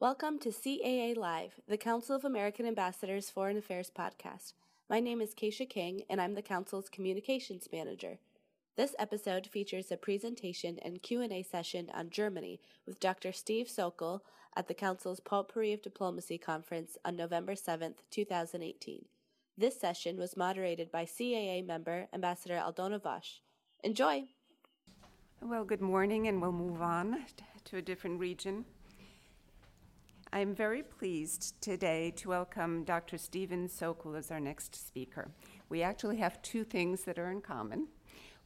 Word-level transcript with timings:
Welcome 0.00 0.40
to 0.40 0.48
CAA 0.48 1.16
Live, 1.16 1.60
the 1.68 1.78
Council 1.78 2.16
of 2.16 2.24
American 2.24 2.66
Ambassadors 2.66 3.30
Foreign 3.30 3.56
Affairs 3.56 3.92
podcast. 3.96 4.52
My 4.90 4.98
name 4.98 5.20
is 5.20 5.36
Keisha 5.36 5.70
King, 5.70 6.02
and 6.10 6.20
I'm 6.20 6.34
the 6.34 6.42
Council's 6.42 6.88
Communications 6.88 7.68
Manager. 7.72 8.18
This 8.76 8.96
episode 8.98 9.46
features 9.46 9.92
a 9.92 9.96
presentation 9.96 10.80
and 10.82 11.00
Q&A 11.00 11.44
session 11.44 11.90
on 11.94 12.10
Germany 12.10 12.60
with 12.84 12.98
Dr. 12.98 13.30
Steve 13.30 13.70
Sokol 13.70 14.24
at 14.56 14.66
the 14.66 14.74
Council's 14.74 15.20
Potpourri 15.20 15.72
of 15.72 15.80
Diplomacy 15.80 16.38
conference 16.38 16.98
on 17.04 17.14
November 17.14 17.54
7, 17.54 17.94
2018. 18.10 19.04
This 19.56 19.80
session 19.80 20.18
was 20.18 20.36
moderated 20.36 20.90
by 20.90 21.04
CAA 21.04 21.64
member 21.64 22.08
Ambassador 22.12 22.56
Aldona 22.56 23.02
Wos. 23.02 23.40
Enjoy! 23.84 24.24
Well, 25.40 25.64
good 25.64 25.80
morning, 25.80 26.26
and 26.26 26.42
we'll 26.42 26.52
move 26.52 26.82
on 26.82 27.24
to 27.66 27.76
a 27.76 27.82
different 27.82 28.18
region. 28.18 28.64
I'm 30.34 30.52
very 30.52 30.82
pleased 30.82 31.54
today 31.62 32.10
to 32.16 32.28
welcome 32.30 32.82
Dr. 32.82 33.18
Stephen 33.18 33.68
Sokol 33.68 34.16
as 34.16 34.32
our 34.32 34.40
next 34.40 34.74
speaker. 34.74 35.30
We 35.68 35.80
actually 35.80 36.16
have 36.16 36.42
two 36.42 36.64
things 36.64 37.02
that 37.02 37.20
are 37.20 37.30
in 37.30 37.40
common. 37.40 37.86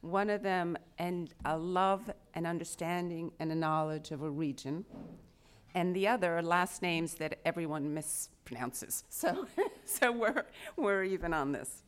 One 0.01 0.29
of 0.29 0.43
them, 0.43 0.77
and 0.99 1.33
a 1.45 1.57
love 1.57 2.11
and 2.35 2.45
understanding 2.45 3.31
and 3.39 3.51
a 3.51 3.55
knowledge 3.55 4.11
of 4.11 4.21
a 4.21 4.29
region, 4.29 4.85
and 5.73 5.95
the 5.95 6.07
other, 6.07 6.43
last 6.43 6.83
names 6.83 7.15
that 7.15 7.39
everyone 7.43 7.95
mispronounces. 7.95 9.01
So, 9.09 9.47
so 9.83 10.11
we're, 10.11 10.45
we're 10.77 11.03
even 11.05 11.33
on 11.33 11.53
this. 11.53 11.81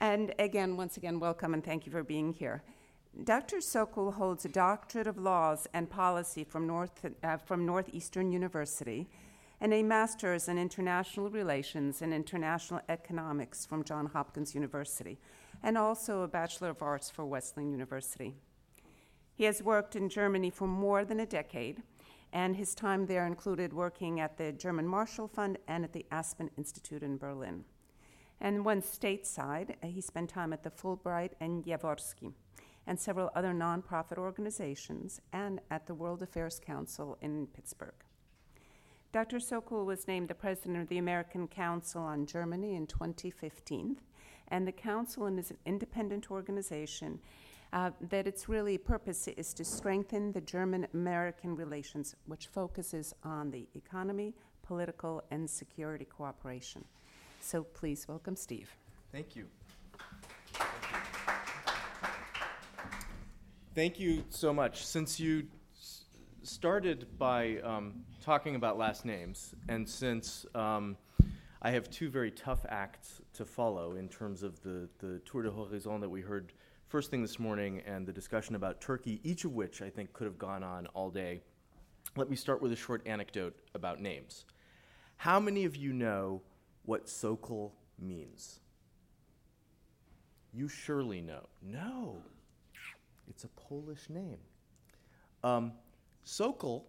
And 0.00 0.32
again, 0.38 0.78
once 0.78 0.96
again, 0.96 1.20
welcome 1.20 1.52
and 1.52 1.62
thank 1.62 1.84
you 1.84 1.92
for 1.92 2.02
being 2.02 2.32
here. 2.32 2.62
Dr. 3.22 3.60
Sokol 3.60 4.12
holds 4.12 4.44
a 4.44 4.48
doctorate 4.48 5.06
of 5.06 5.18
laws 5.18 5.68
and 5.72 5.88
policy 5.88 6.42
from, 6.42 6.66
North, 6.66 7.06
uh, 7.22 7.36
from 7.36 7.64
Northeastern 7.64 8.32
University 8.32 9.08
and 9.60 9.72
a 9.72 9.84
master's 9.84 10.48
in 10.48 10.58
international 10.58 11.30
relations 11.30 12.02
and 12.02 12.12
international 12.12 12.80
economics 12.88 13.64
from 13.64 13.84
Johns 13.84 14.10
Hopkins 14.12 14.52
University, 14.52 15.20
and 15.62 15.78
also 15.78 16.22
a 16.22 16.28
Bachelor 16.28 16.70
of 16.70 16.82
Arts 16.82 17.08
for 17.08 17.24
Wesleyan 17.24 17.70
University. 17.70 18.34
He 19.32 19.44
has 19.44 19.62
worked 19.62 19.94
in 19.94 20.08
Germany 20.08 20.50
for 20.50 20.66
more 20.66 21.04
than 21.04 21.20
a 21.20 21.26
decade, 21.26 21.82
and 22.32 22.56
his 22.56 22.74
time 22.74 23.06
there 23.06 23.26
included 23.26 23.72
working 23.72 24.18
at 24.18 24.36
the 24.36 24.50
German 24.50 24.88
Marshall 24.88 25.28
Fund 25.28 25.56
and 25.68 25.84
at 25.84 25.92
the 25.92 26.04
Aspen 26.10 26.50
Institute 26.58 27.04
in 27.04 27.16
Berlin. 27.16 27.64
And 28.40 28.64
once 28.64 28.98
stateside, 28.98 29.76
he 29.84 30.00
spent 30.00 30.30
time 30.30 30.52
at 30.52 30.64
the 30.64 30.70
Fulbright 30.70 31.30
and 31.40 31.64
Jaworski 31.64 32.34
and 32.86 32.98
several 32.98 33.30
other 33.34 33.52
nonprofit 33.52 34.18
organizations, 34.18 35.20
and 35.32 35.60
at 35.70 35.86
the 35.86 35.94
World 35.94 36.22
Affairs 36.22 36.60
Council 36.64 37.16
in 37.20 37.46
Pittsburgh. 37.48 37.94
Dr. 39.12 39.38
Sokol 39.38 39.86
was 39.86 40.08
named 40.08 40.28
the 40.28 40.34
president 40.34 40.78
of 40.78 40.88
the 40.88 40.98
American 40.98 41.46
Council 41.46 42.02
on 42.02 42.26
Germany 42.26 42.74
in 42.74 42.86
2015, 42.86 43.96
and 44.48 44.66
the 44.66 44.72
council 44.72 45.26
is 45.26 45.50
an 45.50 45.58
independent 45.64 46.30
organization 46.30 47.20
uh, 47.72 47.90
that 48.08 48.26
its 48.26 48.48
really 48.48 48.78
purpose 48.78 49.28
is 49.28 49.54
to 49.54 49.64
strengthen 49.64 50.32
the 50.32 50.40
German 50.40 50.86
American 50.94 51.56
relations, 51.56 52.14
which 52.26 52.46
focuses 52.46 53.14
on 53.24 53.50
the 53.50 53.66
economy, 53.74 54.34
political, 54.62 55.22
and 55.30 55.48
security 55.48 56.04
cooperation. 56.04 56.84
So 57.40 57.62
please 57.62 58.06
welcome 58.08 58.36
Steve. 58.36 58.70
Thank 59.12 59.36
you. 59.36 59.46
Thank 63.74 63.98
you 63.98 64.24
so 64.28 64.52
much. 64.52 64.86
Since 64.86 65.18
you 65.18 65.48
s- 65.76 66.04
started 66.44 67.08
by 67.18 67.58
um, 67.64 68.04
talking 68.22 68.54
about 68.54 68.78
last 68.78 69.04
names, 69.04 69.52
and 69.68 69.88
since 69.88 70.46
um, 70.54 70.96
I 71.60 71.72
have 71.72 71.90
two 71.90 72.08
very 72.08 72.30
tough 72.30 72.64
acts 72.68 73.20
to 73.32 73.44
follow 73.44 73.96
in 73.96 74.08
terms 74.08 74.44
of 74.44 74.62
the, 74.62 74.88
the 75.00 75.20
Tour 75.24 75.42
de 75.42 75.50
Horizon 75.50 76.00
that 76.02 76.08
we 76.08 76.20
heard 76.20 76.52
first 76.86 77.10
thing 77.10 77.20
this 77.20 77.40
morning 77.40 77.82
and 77.84 78.06
the 78.06 78.12
discussion 78.12 78.54
about 78.54 78.80
Turkey, 78.80 79.20
each 79.24 79.44
of 79.44 79.54
which 79.54 79.82
I 79.82 79.90
think 79.90 80.12
could 80.12 80.26
have 80.26 80.38
gone 80.38 80.62
on 80.62 80.86
all 80.94 81.10
day, 81.10 81.40
let 82.14 82.30
me 82.30 82.36
start 82.36 82.62
with 82.62 82.70
a 82.70 82.76
short 82.76 83.02
anecdote 83.06 83.56
about 83.74 84.00
names. 84.00 84.44
How 85.16 85.40
many 85.40 85.64
of 85.64 85.74
you 85.74 85.92
know 85.92 86.42
what 86.84 87.08
Sokol 87.08 87.74
means? 87.98 88.60
You 90.52 90.68
surely 90.68 91.20
know. 91.20 91.48
No. 91.60 92.18
It's 93.28 93.44
a 93.44 93.48
Polish 93.48 94.08
name. 94.08 94.38
Um, 95.42 95.72
Sokol 96.24 96.86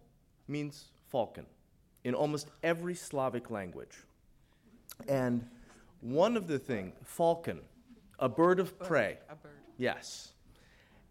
means 0.48 0.92
falcon 1.10 1.46
in 2.04 2.14
almost 2.14 2.50
every 2.62 2.94
Slavic 2.94 3.50
language. 3.50 4.04
And 5.08 5.46
one 6.00 6.36
of 6.36 6.46
the 6.46 6.58
things, 6.58 6.94
falcon, 7.04 7.60
a 8.18 8.28
bird 8.28 8.60
of 8.60 8.78
prey. 8.78 9.18
A 9.28 9.34
bird. 9.34 9.52
Yes. 9.76 10.32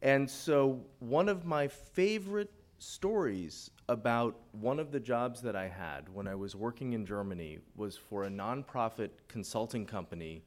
And 0.01 0.29
so 0.29 0.81
one 0.99 1.29
of 1.29 1.45
my 1.45 1.67
favorite 1.67 2.51
stories 2.77 3.71
about 3.89 4.35
one 4.51 4.79
of 4.79 4.91
the 4.91 4.99
jobs 4.99 5.41
that 5.41 5.55
I 5.55 5.67
had 5.67 6.09
when 6.09 6.27
I 6.27 6.35
was 6.35 6.55
working 6.55 6.93
in 6.93 7.05
Germany 7.05 7.59
was 7.75 7.95
for 7.97 8.23
a 8.23 8.29
nonprofit 8.29 9.09
consulting 9.27 9.85
company 9.85 10.43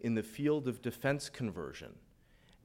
in 0.00 0.14
the 0.14 0.22
field 0.22 0.68
of 0.68 0.82
defense 0.82 1.28
conversion 1.28 1.94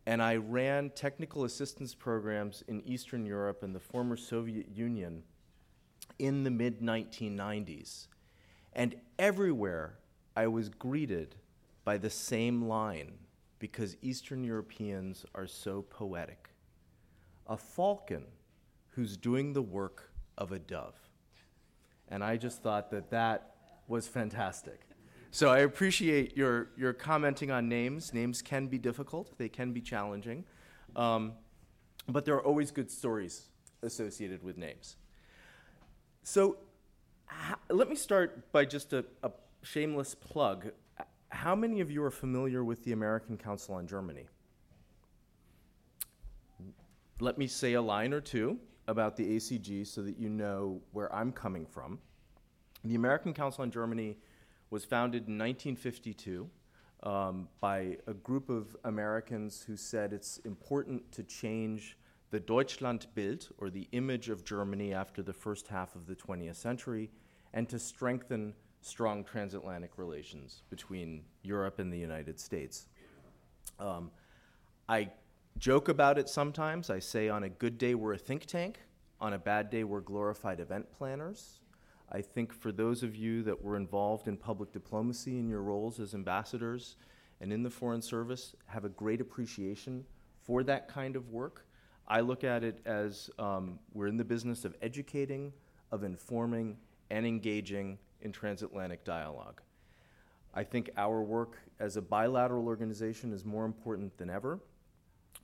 and 0.08 0.24
I 0.24 0.38
ran 0.38 0.92
technical 0.92 1.44
assistance 1.44 1.94
programs 1.94 2.64
in 2.70 2.82
Eastern 2.88 3.26
Europe 3.26 3.62
and 3.62 3.76
the 3.76 3.80
former 3.82 4.16
Soviet 4.16 4.70
Union 4.74 5.22
in 6.18 6.46
the 6.46 6.50
mid 6.50 6.80
1990s. 6.80 8.08
And 8.72 8.96
everywhere 9.20 9.98
I 10.34 10.48
was 10.48 10.70
greeted 10.70 11.36
by 11.84 11.98
the 11.98 12.10
same 12.10 12.70
line 12.70 13.16
because 13.60 13.98
Eastern 14.02 14.46
Europeans 14.46 15.26
are 15.36 15.46
so 15.46 15.82
poetic. 15.82 16.52
A 17.48 17.58
falcon 17.58 18.24
who's 18.92 19.18
doing 19.18 19.52
the 19.52 19.62
work 19.62 20.14
of 20.38 20.54
a 20.54 20.60
dove. 20.60 20.96
And 22.08 22.24
I 22.24 22.38
just 22.38 22.64
thought 22.64 22.92
that 22.92 23.10
that 23.10 23.56
was 23.90 24.08
fantastic. 24.08 24.87
So 25.38 25.52
I 25.52 25.60
appreciate 25.60 26.36
your, 26.36 26.70
your 26.76 26.94
commenting 26.94 27.52
on 27.52 27.70
names. 27.70 28.12
Names 28.12 28.42
can 28.42 28.66
be 28.66 28.80
difficult, 28.80 29.38
they 29.38 29.50
can 29.50 29.72
be 29.72 29.82
challenging, 29.82 30.46
um, 30.96 31.34
but 32.10 32.26
there 32.26 32.34
are 32.34 32.44
always 32.44 32.72
good 32.72 32.90
stories 32.90 33.50
associated 33.84 34.42
with 34.42 34.58
names. 34.58 34.96
So 36.24 36.58
let 37.70 37.88
me 37.88 37.96
start 37.96 38.52
by 38.52 38.66
just 38.66 38.94
a, 38.94 39.06
a 39.22 39.30
shameless 39.62 40.16
plug. 40.16 40.72
How 41.30 41.56
many 41.56 41.82
of 41.82 41.92
you 41.92 42.04
are 42.04 42.10
familiar 42.10 42.64
with 42.64 42.84
the 42.84 42.94
American 42.94 43.38
Council 43.38 43.76
on 43.76 43.86
Germany? 43.86 44.26
Let 47.20 47.38
me 47.38 47.46
say 47.46 47.74
a 47.74 47.82
line 47.84 48.12
or 48.12 48.22
two 48.22 48.58
about 48.88 49.16
the 49.16 49.36
ACG 49.36 49.86
so 49.86 50.02
that 50.02 50.18
you 50.18 50.30
know 50.30 50.82
where 50.94 51.14
I'm 51.14 51.32
coming 51.32 51.68
from. 51.68 52.00
The 52.84 52.96
American 52.96 53.36
Council 53.36 53.62
on 53.62 53.70
Germany 53.70 54.18
was 54.70 54.86
founded 54.86 55.28
in 55.28 55.38
1952 55.38 56.50
um, 57.04 57.48
by 57.60 57.98
a 58.08 58.14
group 58.14 58.50
of 58.50 58.76
Americans 58.84 59.64
who 59.66 59.78
said 59.78 60.14
it's 60.14 60.38
important 60.40 61.12
to 61.12 61.24
change 61.24 61.98
the 62.30 62.40
Deutschlandbild, 62.40 63.52
or 63.58 63.70
the 63.70 63.88
image 63.94 64.30
of 64.30 64.44
Germany 64.44 64.94
after 64.94 65.24
the 65.24 65.32
first 65.32 65.68
half 65.68 65.96
of 65.96 66.08
the 66.08 66.16
20th 66.16 66.56
century, 66.56 67.10
and 67.54 67.70
to 67.70 67.80
strengthen 67.80 68.54
strong 68.82 69.24
transatlantic 69.24 69.92
relations 69.98 70.64
between 70.70 71.24
Europe 71.44 71.80
and 71.80 71.92
the 71.92 71.98
United 71.98 72.40
States. 72.40 72.88
Um, 73.80 74.12
I 74.90 75.10
joke 75.58 75.90
about 75.90 76.18
it 76.18 76.28
sometimes. 76.28 76.90
I 76.90 77.00
say 77.00 77.30
on 77.30 77.44
a 77.44 77.50
good 77.50 77.78
day, 77.78 77.96
we're 77.96 78.14
a 78.14 78.18
think 78.18 78.46
tank. 78.46 78.80
On 79.20 79.34
a 79.34 79.40
bad 79.40 79.70
day, 79.70 79.84
we're 79.84 80.02
glorified 80.02 80.60
event 80.60 80.92
planners. 80.92 81.60
I 82.12 82.22
think 82.22 82.54
for 82.54 82.72
those 82.72 83.04
of 83.04 83.16
you 83.16 83.44
that 83.44 83.62
were 83.62 83.76
involved 83.76 84.28
in 84.28 84.38
public 84.38 84.72
diplomacy 84.72 85.40
in 85.40 85.50
your 85.50 85.62
roles 85.62 86.00
as 86.00 86.14
ambassadors 86.14 86.96
and 87.42 87.52
in 87.52 87.64
the 87.64 87.70
Foreign 87.70 88.02
Service 88.02 88.56
have 88.66 88.86
a 88.86 88.90
great 88.90 89.20
appreciation 89.20 90.06
for 90.42 90.64
that 90.64 90.88
kind 90.88 91.16
of 91.16 91.30
work. 91.30 91.66
I 92.08 92.22
look 92.22 92.46
at 92.46 92.64
it 92.64 92.80
as 92.86 93.30
um, 93.38 93.80
we're 93.94 94.08
in 94.08 94.16
the 94.16 94.24
business 94.24 94.64
of 94.64 94.74
educating, 94.82 95.52
of 95.92 96.04
informing, 96.04 96.78
and 97.10 97.26
engaging 97.26 97.98
in 98.22 98.32
transatlantic 98.32 99.04
dialogue. 99.04 99.62
I 100.54 100.64
think 100.64 100.90
our 100.96 101.22
work 101.22 101.58
as 101.80 101.98
a 101.98 102.02
bilateral 102.02 102.66
organization 102.68 103.34
is 103.34 103.44
more 103.44 103.66
important 103.66 104.18
than 104.18 104.30
ever, 104.30 104.60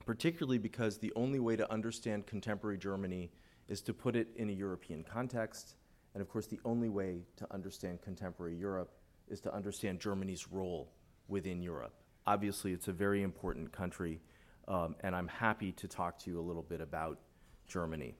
particularly 0.06 0.58
because 0.58 0.98
the 0.98 1.12
only 1.16 1.40
way 1.40 1.58
to 1.58 1.72
understand 1.72 2.26
contemporary 2.26 2.78
Germany 2.78 3.30
is 3.68 3.82
to 3.82 3.94
put 3.94 4.16
it 4.16 4.30
in 4.38 4.50
a 4.50 4.54
European 4.54 5.04
context 5.04 5.76
and 6.14 6.22
of 6.22 6.30
course, 6.30 6.48
the 6.48 6.60
only 6.64 6.90
way 6.90 7.22
to 7.38 7.54
understand 7.54 8.02
contemporary 8.02 8.56
Europe 8.56 8.92
is 9.30 9.42
to 9.42 9.54
understand 9.54 10.00
Germany's 10.00 10.48
role 10.52 10.92
within 11.28 11.62
Europe. 11.62 11.94
Obviously, 12.28 12.72
it's 12.72 12.88
a 12.88 12.94
very 12.94 13.24
important 13.24 13.72
country, 13.72 14.22
um, 14.68 14.96
and 15.02 15.16
I'm 15.16 15.28
happy 15.28 15.72
to 15.74 15.88
talk 15.88 16.20
to 16.20 16.30
you 16.30 16.40
a 16.40 16.42
little 16.42 16.62
bit 16.62 16.82
about 16.82 17.20
Germany. 17.68 18.16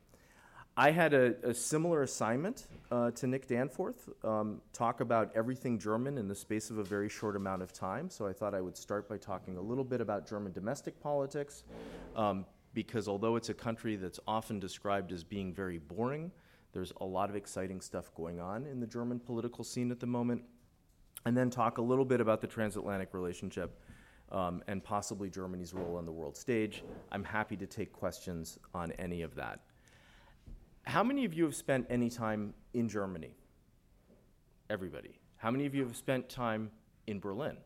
I 0.76 0.90
had 0.90 1.14
a, 1.14 1.36
a 1.44 1.54
similar 1.54 2.02
assignment 2.02 2.66
uh, 2.92 3.12
to 3.12 3.28
Nick 3.28 3.48
Danforth, 3.48 4.10
um, 4.24 4.60
talk 4.74 5.02
about 5.02 5.32
everything 5.36 5.78
German 5.78 6.18
in 6.18 6.28
the 6.28 6.34
space 6.34 6.72
of 6.72 6.80
a 6.80 6.84
very 6.84 7.10
short 7.10 7.36
amount 7.36 7.62
of 7.62 7.72
time. 7.72 8.10
So 8.10 8.26
I 8.26 8.34
thought 8.34 8.56
I 8.56 8.62
would 8.62 8.76
start 8.76 9.08
by 9.08 9.18
talking 9.18 9.58
a 9.58 9.62
little 9.62 9.84
bit 9.84 10.02
about 10.02 10.28
German 10.28 10.52
domestic 10.52 11.00
politics, 11.00 11.64
um, 12.16 12.46
because 12.74 13.08
although 13.08 13.36
it's 13.36 13.50
a 13.50 13.54
country 13.54 13.98
that's 13.98 14.20
often 14.28 14.60
described 14.60 15.12
as 15.12 15.24
being 15.24 15.54
very 15.54 15.78
boring, 15.78 16.32
there's 16.74 16.92
a 17.00 17.06
lot 17.06 17.30
of 17.30 17.36
exciting 17.36 17.80
stuff 17.80 18.14
going 18.16 18.40
on 18.40 18.66
in 18.66 18.80
the 18.80 18.88
German 18.88 19.20
political 19.20 19.64
scene 19.64 19.92
at 19.92 20.00
the 20.00 20.08
moment. 20.08 20.42
And 21.26 21.38
then 21.38 21.50
talk 21.50 21.78
a 21.78 21.82
little 21.82 22.04
bit 22.04 22.20
about 22.20 22.42
the 22.42 22.48
transatlantic 22.48 23.14
relationship 23.14 23.80
um, 24.32 24.62
and 24.68 24.84
possibly 24.84 25.30
Germany's 25.30 25.74
role 25.74 25.96
on 25.96 26.06
the 26.06 26.12
world 26.12 26.36
stage. 26.36 26.84
I'm 27.12 27.24
happy 27.24 27.56
to 27.58 27.68
take 27.68 27.94
questions 27.94 28.58
on 28.74 28.92
any 28.94 29.22
of 29.22 29.36
that. 29.36 29.60
How 30.86 31.04
many 31.04 31.24
of 31.24 31.34
you 31.34 31.46
have 31.46 31.56
spent 31.56 31.86
any 31.90 32.10
time 32.10 32.54
in 32.74 32.90
Germany? 32.90 33.36
Everybody. 34.70 35.20
How 35.38 35.52
many 35.52 35.66
of 35.66 35.76
you 35.76 35.84
have 35.84 35.96
spent 35.96 36.28
time 36.28 36.72
in 37.08 37.20
Berlin? 37.20 37.58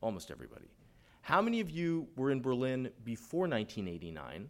Almost 0.00 0.30
everybody. 0.30 0.70
How 1.20 1.42
many 1.42 1.60
of 1.60 1.70
you 1.70 2.08
were 2.16 2.30
in 2.30 2.40
Berlin 2.40 2.90
before 3.04 3.42
1989? 3.42 4.48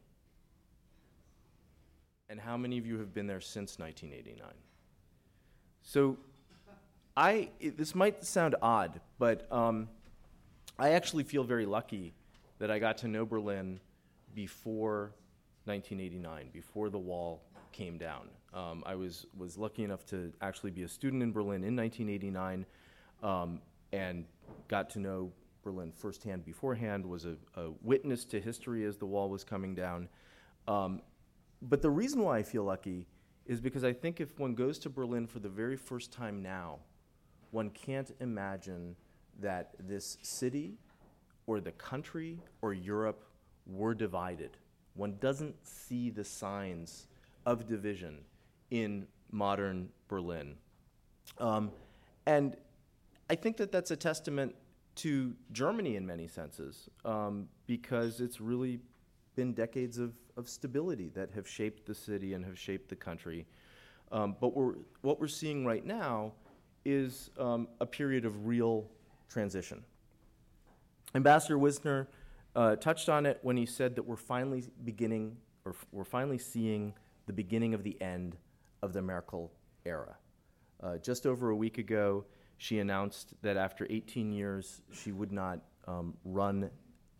And 2.30 2.38
how 2.38 2.58
many 2.58 2.76
of 2.76 2.86
you 2.86 2.98
have 2.98 3.14
been 3.14 3.26
there 3.26 3.40
since 3.40 3.78
1989? 3.78 4.52
So, 5.82 6.18
I, 7.16 7.48
it, 7.58 7.78
this 7.78 7.94
might 7.94 8.22
sound 8.22 8.54
odd, 8.60 9.00
but 9.18 9.50
um, 9.50 9.88
I 10.78 10.90
actually 10.90 11.24
feel 11.24 11.42
very 11.42 11.64
lucky 11.64 12.12
that 12.58 12.70
I 12.70 12.78
got 12.78 12.98
to 12.98 13.08
know 13.08 13.24
Berlin 13.24 13.80
before 14.34 15.12
1989, 15.64 16.50
before 16.52 16.90
the 16.90 16.98
wall 16.98 17.42
came 17.72 17.96
down. 17.96 18.28
Um, 18.52 18.82
I 18.84 18.94
was, 18.94 19.26
was 19.36 19.56
lucky 19.56 19.84
enough 19.84 20.04
to 20.06 20.30
actually 20.42 20.70
be 20.70 20.82
a 20.82 20.88
student 20.88 21.22
in 21.22 21.32
Berlin 21.32 21.64
in 21.64 21.74
1989 21.74 22.66
um, 23.22 23.60
and 23.92 24.26
got 24.68 24.90
to 24.90 24.98
know 24.98 25.32
Berlin 25.64 25.92
firsthand 25.92 26.44
beforehand, 26.44 27.04
was 27.04 27.24
a, 27.24 27.36
a, 27.56 27.70
witness 27.82 28.24
to 28.26 28.40
history 28.40 28.84
as 28.84 28.96
the 28.96 29.06
wall 29.06 29.28
was 29.28 29.44
coming 29.44 29.74
down. 29.74 30.08
But 31.60 31.82
the 31.82 31.90
reason 31.90 32.22
why 32.22 32.38
I 32.38 32.42
feel 32.42 32.64
lucky 32.64 33.06
is 33.46 33.60
because 33.60 33.84
I 33.84 33.92
think 33.92 34.20
if 34.20 34.38
one 34.38 34.54
goes 34.54 34.78
to 34.80 34.90
Berlin 34.90 35.26
for 35.26 35.38
the 35.38 35.48
very 35.48 35.76
first 35.76 36.12
time 36.12 36.42
now, 36.42 36.78
one 37.50 37.70
can't 37.70 38.10
imagine 38.20 38.94
that 39.40 39.74
this 39.78 40.18
city 40.22 40.74
or 41.46 41.60
the 41.60 41.72
country 41.72 42.38
or 42.62 42.72
Europe 42.74 43.24
were 43.66 43.94
divided 43.94 44.58
one 44.98 45.16
doesn't 45.20 45.54
see 45.64 46.10
the 46.10 46.24
signs 46.24 47.06
of 47.46 47.68
division 47.68 48.18
in 48.72 49.06
modern 49.30 49.88
Berlin. 50.08 50.56
Um, 51.38 51.70
and 52.26 52.56
I 53.30 53.36
think 53.36 53.56
that 53.58 53.70
that's 53.70 53.92
a 53.92 53.96
testament 53.96 54.56
to 54.96 55.34
Germany 55.52 55.94
in 55.94 56.04
many 56.04 56.26
senses, 56.26 56.88
um, 57.04 57.48
because 57.68 58.20
it's 58.20 58.40
really 58.40 58.80
been 59.38 59.52
decades 59.52 59.98
of, 59.98 60.14
of 60.36 60.48
stability 60.48 61.12
that 61.14 61.30
have 61.32 61.46
shaped 61.46 61.86
the 61.86 61.94
city 61.94 62.34
and 62.34 62.44
have 62.44 62.58
shaped 62.58 62.88
the 62.88 62.96
country. 62.96 63.46
Um, 64.10 64.34
but 64.40 64.56
we're, 64.56 64.74
what 65.02 65.20
we're 65.20 65.28
seeing 65.28 65.64
right 65.64 65.86
now 65.86 66.32
is 66.84 67.30
um, 67.38 67.68
a 67.80 67.86
period 67.86 68.24
of 68.24 68.48
real 68.48 68.90
transition. 69.28 69.84
Ambassador 71.14 71.56
Wisner 71.56 72.08
uh, 72.56 72.74
touched 72.74 73.08
on 73.08 73.26
it 73.26 73.38
when 73.42 73.56
he 73.56 73.64
said 73.64 73.94
that 73.94 74.02
we're 74.02 74.16
finally 74.16 74.64
beginning, 74.82 75.36
or 75.64 75.70
f- 75.70 75.86
we're 75.92 76.02
finally 76.02 76.38
seeing 76.38 76.92
the 77.28 77.32
beginning 77.32 77.74
of 77.74 77.84
the 77.84 77.96
end 78.02 78.36
of 78.82 78.92
the 78.92 79.00
Merkel 79.00 79.52
era. 79.86 80.16
Uh, 80.82 80.98
just 80.98 81.26
over 81.26 81.50
a 81.50 81.56
week 81.56 81.78
ago, 81.78 82.24
she 82.56 82.80
announced 82.80 83.34
that 83.42 83.56
after 83.56 83.86
18 83.88 84.32
years, 84.32 84.82
she 84.92 85.12
would 85.12 85.30
not 85.30 85.60
um, 85.86 86.14
run 86.24 86.70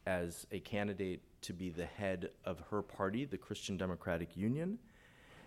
as 0.04 0.48
a 0.50 0.58
candidate 0.58 1.22
to 1.48 1.54
be 1.54 1.70
the 1.70 1.86
head 1.86 2.28
of 2.44 2.62
her 2.70 2.82
party, 2.82 3.24
the 3.24 3.38
Christian 3.38 3.78
Democratic 3.78 4.36
Union. 4.36 4.78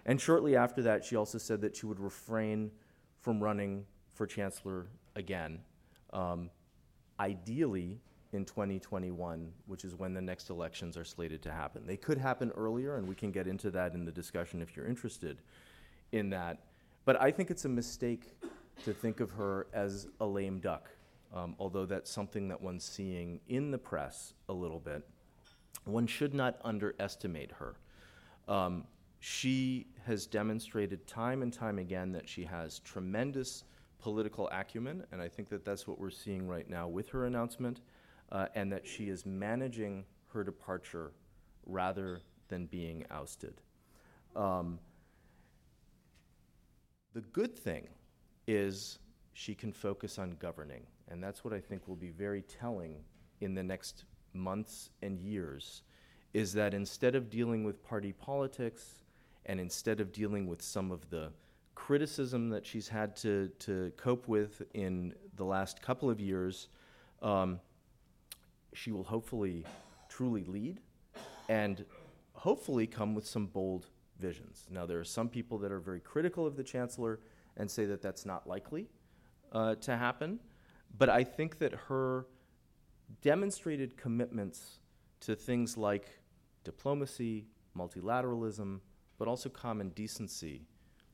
And 0.04 0.20
shortly 0.20 0.56
after 0.56 0.82
that, 0.82 1.06
she 1.06 1.16
also 1.16 1.38
said 1.38 1.62
that 1.62 1.76
she 1.76 1.86
would 1.86 2.00
refrain 2.00 2.72
from 3.20 3.42
running 3.42 3.86
for 4.16 4.26
chancellor 4.26 4.88
again. 5.16 5.60
Um, 6.12 6.50
ideally, 7.20 8.00
in 8.34 8.46
2021, 8.46 9.52
which 9.68 9.86
is 9.86 9.94
when 9.94 10.16
the 10.16 10.22
next 10.22 10.50
elections 10.50 10.98
are 10.98 11.04
slated 11.04 11.44
to 11.44 11.52
happen. 11.52 11.86
They 11.86 11.98
could 11.98 12.18
happen 12.18 12.52
earlier, 12.58 12.96
and 12.96 13.08
we 13.08 13.14
can 13.14 13.32
get 13.32 13.46
into 13.46 13.70
that 13.72 13.94
in 13.94 14.04
the 14.04 14.12
discussion 14.12 14.60
if 14.60 14.76
you're 14.76 14.88
interested 14.88 15.38
in 16.14 16.32
that. 16.32 16.64
But 17.06 17.22
I 17.22 17.30
think 17.30 17.52
it's 17.52 17.66
a 17.66 17.70
mistake 17.70 18.34
to 18.86 18.94
think 18.94 19.20
of 19.20 19.30
her 19.32 19.68
as 19.72 20.08
a 20.20 20.26
lame 20.26 20.60
duck, 20.60 20.90
um, 21.32 21.56
although 21.60 21.86
that's 21.86 22.10
something 22.10 22.48
that 22.48 22.60
one's 22.60 22.86
seeing 22.86 23.40
in 23.50 23.70
the 23.70 23.78
press 23.78 24.34
a 24.50 24.54
little 24.54 24.80
bit. 24.80 25.06
One 25.86 26.08
should 26.08 26.34
not 26.34 26.58
underestimate 26.64 27.52
her. 27.54 27.76
Um, 28.48 28.86
she 29.20 29.88
has 30.06 30.26
demonstrated 30.26 31.06
time 31.08 31.42
and 31.42 31.54
time 31.54 31.80
again 31.80 32.12
that 32.12 32.28
she 32.28 32.44
has 32.44 32.80
tremendous 32.80 33.64
political 34.00 34.50
acumen, 34.50 35.04
and 35.12 35.22
I 35.22 35.28
think 35.28 35.48
that 35.50 35.64
that's 35.64 35.88
what 35.88 36.00
we're 36.00 36.10
seeing 36.10 36.48
right 36.48 36.68
now 36.68 36.88
with 36.88 37.08
her 37.10 37.28
announcement 37.28 37.82
uh, 38.32 38.48
and 38.56 38.72
that 38.72 38.88
she 38.88 39.10
is 39.10 39.26
managing 39.26 40.06
her 40.34 40.44
departure 40.44 41.12
rather 41.66 42.22
than 42.48 42.66
being 42.66 43.06
ousted. 43.12 43.62
Um, 44.36 44.80
the 47.14 47.22
good 47.22 47.58
thing 47.58 47.88
is 48.48 49.00
she 49.34 49.54
can 49.54 49.72
focus 49.72 50.18
on 50.18 50.36
governing, 50.40 50.84
and 51.10 51.24
that's 51.24 51.44
what 51.44 51.54
I 51.54 51.60
think 51.60 51.88
will 51.88 51.96
be 51.96 52.10
very 52.10 52.42
telling 52.42 53.04
in 53.40 53.54
the 53.54 53.64
next 53.64 54.06
months 54.34 54.90
and 55.02 55.20
years. 55.20 55.82
Is 56.34 56.54
that 56.54 56.74
instead 56.74 57.16
of 57.16 57.30
dealing 57.30 57.64
with 57.64 57.84
party 57.84 58.14
politics 58.14 59.04
and 59.46 59.60
instead 59.60 60.00
of 60.00 60.12
dealing 60.12 60.48
with 60.48 60.62
some 60.62 60.92
of 60.92 61.10
the 61.10 61.32
criticism 61.76 62.50
that 62.50 62.66
she's 62.66 62.88
had 62.88 63.16
to, 63.18 63.50
to 63.60 63.92
cope 63.98 64.28
with 64.28 64.62
in 64.74 65.14
the 65.36 65.44
last 65.44 65.82
couple 65.82 66.10
of 66.10 66.20
years, 66.20 66.68
um, 67.22 67.60
she 68.74 68.92
will 68.92 69.04
hopefully 69.04 69.66
truly 70.08 70.44
lead 70.46 70.80
and 71.50 71.84
hopefully 72.34 72.88
come 72.88 73.14
with 73.14 73.26
some 73.26 73.48
bold 73.48 73.88
visions. 74.20 74.68
Now, 74.70 74.86
there 74.86 75.00
are 75.00 75.04
some 75.04 75.28
people 75.28 75.58
that 75.60 75.72
are 75.72 75.80
very 75.80 76.00
critical 76.00 76.46
of 76.46 76.56
the 76.56 76.64
chancellor 76.64 77.20
and 77.58 77.70
say 77.70 77.86
that 77.86 78.02
that's 78.02 78.26
not 78.26 78.48
likely 78.48 78.88
uh, 79.52 79.76
to 79.76 79.98
happen, 79.98 80.40
but 80.98 81.10
I 81.10 81.24
think 81.24 81.60
that 81.60 81.74
her 81.90 82.26
demonstrated 83.22 83.98
commitments 83.98 84.80
to 85.22 85.36
things 85.36 85.78
like 85.78 86.08
diplomacy, 86.64 87.48
multilateralism, 87.78 88.80
but 89.18 89.28
also 89.28 89.50
common 89.50 89.90
decency 89.90 90.68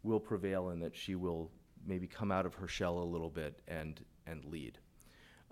will 0.03 0.19
prevail 0.19 0.69
and 0.69 0.81
that 0.81 0.95
she 0.95 1.15
will 1.15 1.51
maybe 1.85 2.07
come 2.07 2.31
out 2.31 2.45
of 2.45 2.55
her 2.55 2.67
shell 2.67 2.99
a 2.99 3.03
little 3.03 3.29
bit 3.29 3.61
and, 3.67 4.03
and 4.25 4.45
lead. 4.45 4.77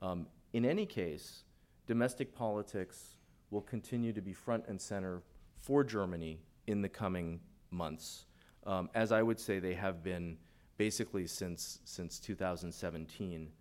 Um, 0.01 0.27
in 0.53 0.65
any 0.65 0.85
case, 0.85 1.43
domestic 1.87 2.33
politics 2.33 3.15
will 3.49 3.61
continue 3.61 4.13
to 4.13 4.21
be 4.21 4.33
front 4.33 4.65
and 4.67 4.79
center 4.81 5.23
for 5.59 5.83
Germany 5.83 6.39
in 6.67 6.81
the 6.81 6.89
coming 6.89 7.39
months, 7.71 8.25
um, 8.65 8.89
as 8.95 9.11
I 9.11 9.21
would 9.21 9.39
say 9.39 9.59
they 9.59 9.73
have 9.73 10.03
been 10.03 10.37
basically 10.77 11.27
since, 11.27 11.79
since 11.85 12.19
2017, 12.19 13.51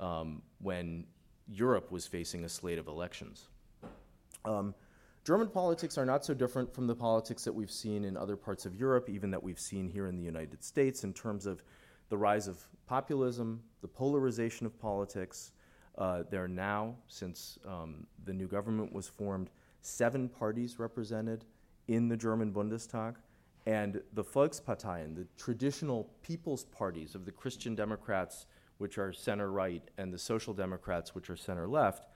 um, 0.00 0.42
when 0.60 1.06
Europe 1.48 1.90
was 1.90 2.06
facing 2.06 2.44
a 2.44 2.48
slate 2.48 2.78
of 2.78 2.88
elections. 2.88 3.48
Um, 4.44 4.74
German 5.24 5.48
politics 5.48 5.96
are 5.96 6.04
not 6.04 6.24
so 6.24 6.34
different 6.34 6.74
from 6.74 6.86
the 6.86 6.94
politics 6.94 7.44
that 7.44 7.52
we've 7.52 7.70
seen 7.70 8.04
in 8.04 8.16
other 8.16 8.36
parts 8.36 8.66
of 8.66 8.74
Europe, 8.74 9.08
even 9.08 9.30
that 9.30 9.42
we've 9.42 9.58
seen 9.58 9.88
here 9.88 10.06
in 10.06 10.16
the 10.16 10.22
United 10.22 10.62
States, 10.62 11.02
in 11.02 11.14
terms 11.14 11.46
of 11.46 11.62
the 12.10 12.16
rise 12.16 12.46
of 12.46 12.62
populism, 12.86 13.62
the 13.80 13.88
polarization 13.88 14.66
of 14.66 14.78
politics, 14.78 15.52
uh, 15.96 16.24
there 16.30 16.44
are 16.44 16.48
now, 16.48 16.94
since 17.08 17.58
um, 17.66 18.06
the 18.24 18.32
new 18.32 18.46
government 18.46 18.92
was 18.92 19.08
formed, 19.08 19.48
seven 19.80 20.28
parties 20.28 20.78
represented 20.78 21.44
in 21.88 22.08
the 22.08 22.16
German 22.16 22.52
Bundestag. 22.52 23.14
And 23.66 24.02
the 24.12 24.24
Volksparteien, 24.24 25.16
the 25.16 25.26
traditional 25.38 26.10
people's 26.22 26.64
parties 26.64 27.14
of 27.14 27.24
the 27.24 27.32
Christian 27.32 27.74
Democrats, 27.74 28.44
which 28.78 28.98
are 28.98 29.12
center 29.12 29.50
right, 29.50 29.82
and 29.98 30.12
the 30.12 30.18
Social 30.18 30.52
Democrats, 30.52 31.14
which 31.14 31.30
are 31.30 31.36
center 31.36 31.66
left, 31.66 32.06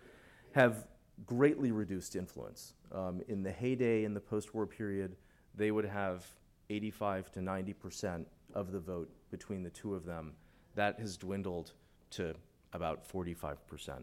have 0.52 0.86
greatly 1.26 1.72
reduced 1.72 2.16
influence. 2.16 2.74
Um, 2.92 3.20
in 3.28 3.42
the 3.42 3.52
heyday 3.52 4.04
in 4.04 4.14
the 4.14 4.20
post 4.20 4.54
war 4.54 4.66
period, 4.66 5.16
they 5.54 5.70
would 5.70 5.84
have 5.84 6.26
85 6.70 7.30
to 7.32 7.42
90 7.42 7.72
percent 7.72 8.28
of 8.54 8.72
the 8.72 8.80
vote 8.80 9.10
between 9.30 9.62
the 9.62 9.70
two 9.70 9.94
of 9.94 10.04
them. 10.04 10.32
That 10.74 10.98
has 11.00 11.16
dwindled 11.16 11.72
to 12.10 12.34
about 12.72 13.06
45% 13.08 14.02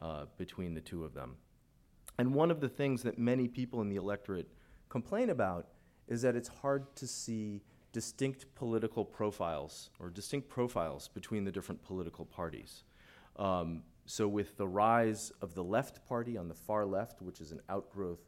uh, 0.00 0.24
between 0.36 0.74
the 0.74 0.80
two 0.80 1.04
of 1.04 1.14
them. 1.14 1.36
And 2.18 2.34
one 2.34 2.50
of 2.50 2.60
the 2.60 2.68
things 2.68 3.02
that 3.02 3.18
many 3.18 3.46
people 3.48 3.80
in 3.82 3.88
the 3.88 3.96
electorate 3.96 4.48
complain 4.88 5.30
about 5.30 5.68
is 6.08 6.22
that 6.22 6.36
it's 6.36 6.48
hard 6.48 6.94
to 6.96 7.06
see 7.06 7.62
distinct 7.96 8.44
political 8.54 9.06
profiles 9.06 9.88
or 9.98 10.10
distinct 10.10 10.50
profiles 10.50 11.08
between 11.08 11.46
the 11.46 11.50
different 11.50 11.82
political 11.82 12.26
parties. 12.26 12.82
Um, 13.38 13.84
so, 14.04 14.28
with 14.28 14.58
the 14.58 14.68
rise 14.68 15.32
of 15.40 15.54
the 15.54 15.64
left 15.64 16.06
party 16.06 16.36
on 16.36 16.46
the 16.46 16.54
far 16.54 16.84
left, 16.84 17.22
which 17.22 17.40
is 17.40 17.52
an 17.52 17.62
outgrowth 17.70 18.20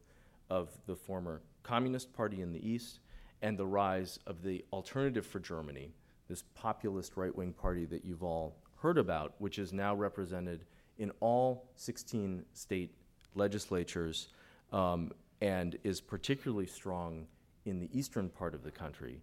of 0.48 0.70
the 0.86 0.96
former 0.96 1.42
Communist 1.64 2.14
Party 2.14 2.40
in 2.40 2.50
the 2.50 2.66
East, 2.66 3.00
and 3.42 3.58
the 3.58 3.66
rise 3.66 4.18
of 4.26 4.42
the 4.42 4.64
Alternative 4.72 5.26
for 5.26 5.38
Germany, 5.38 5.92
this 6.30 6.44
populist 6.54 7.18
right 7.18 7.36
wing 7.36 7.52
party 7.52 7.84
that 7.84 8.06
you've 8.06 8.24
all 8.24 8.56
heard 8.76 8.96
about, 8.96 9.34
which 9.36 9.58
is 9.58 9.74
now 9.74 9.94
represented 9.94 10.64
in 10.96 11.12
all 11.20 11.68
16 11.76 12.42
state 12.54 12.94
legislatures 13.34 14.28
um, 14.72 15.12
and 15.42 15.76
is 15.84 16.00
particularly 16.00 16.66
strong 16.66 17.26
in 17.66 17.78
the 17.78 17.90
eastern 17.92 18.30
part 18.30 18.54
of 18.54 18.64
the 18.64 18.70
country, 18.70 19.20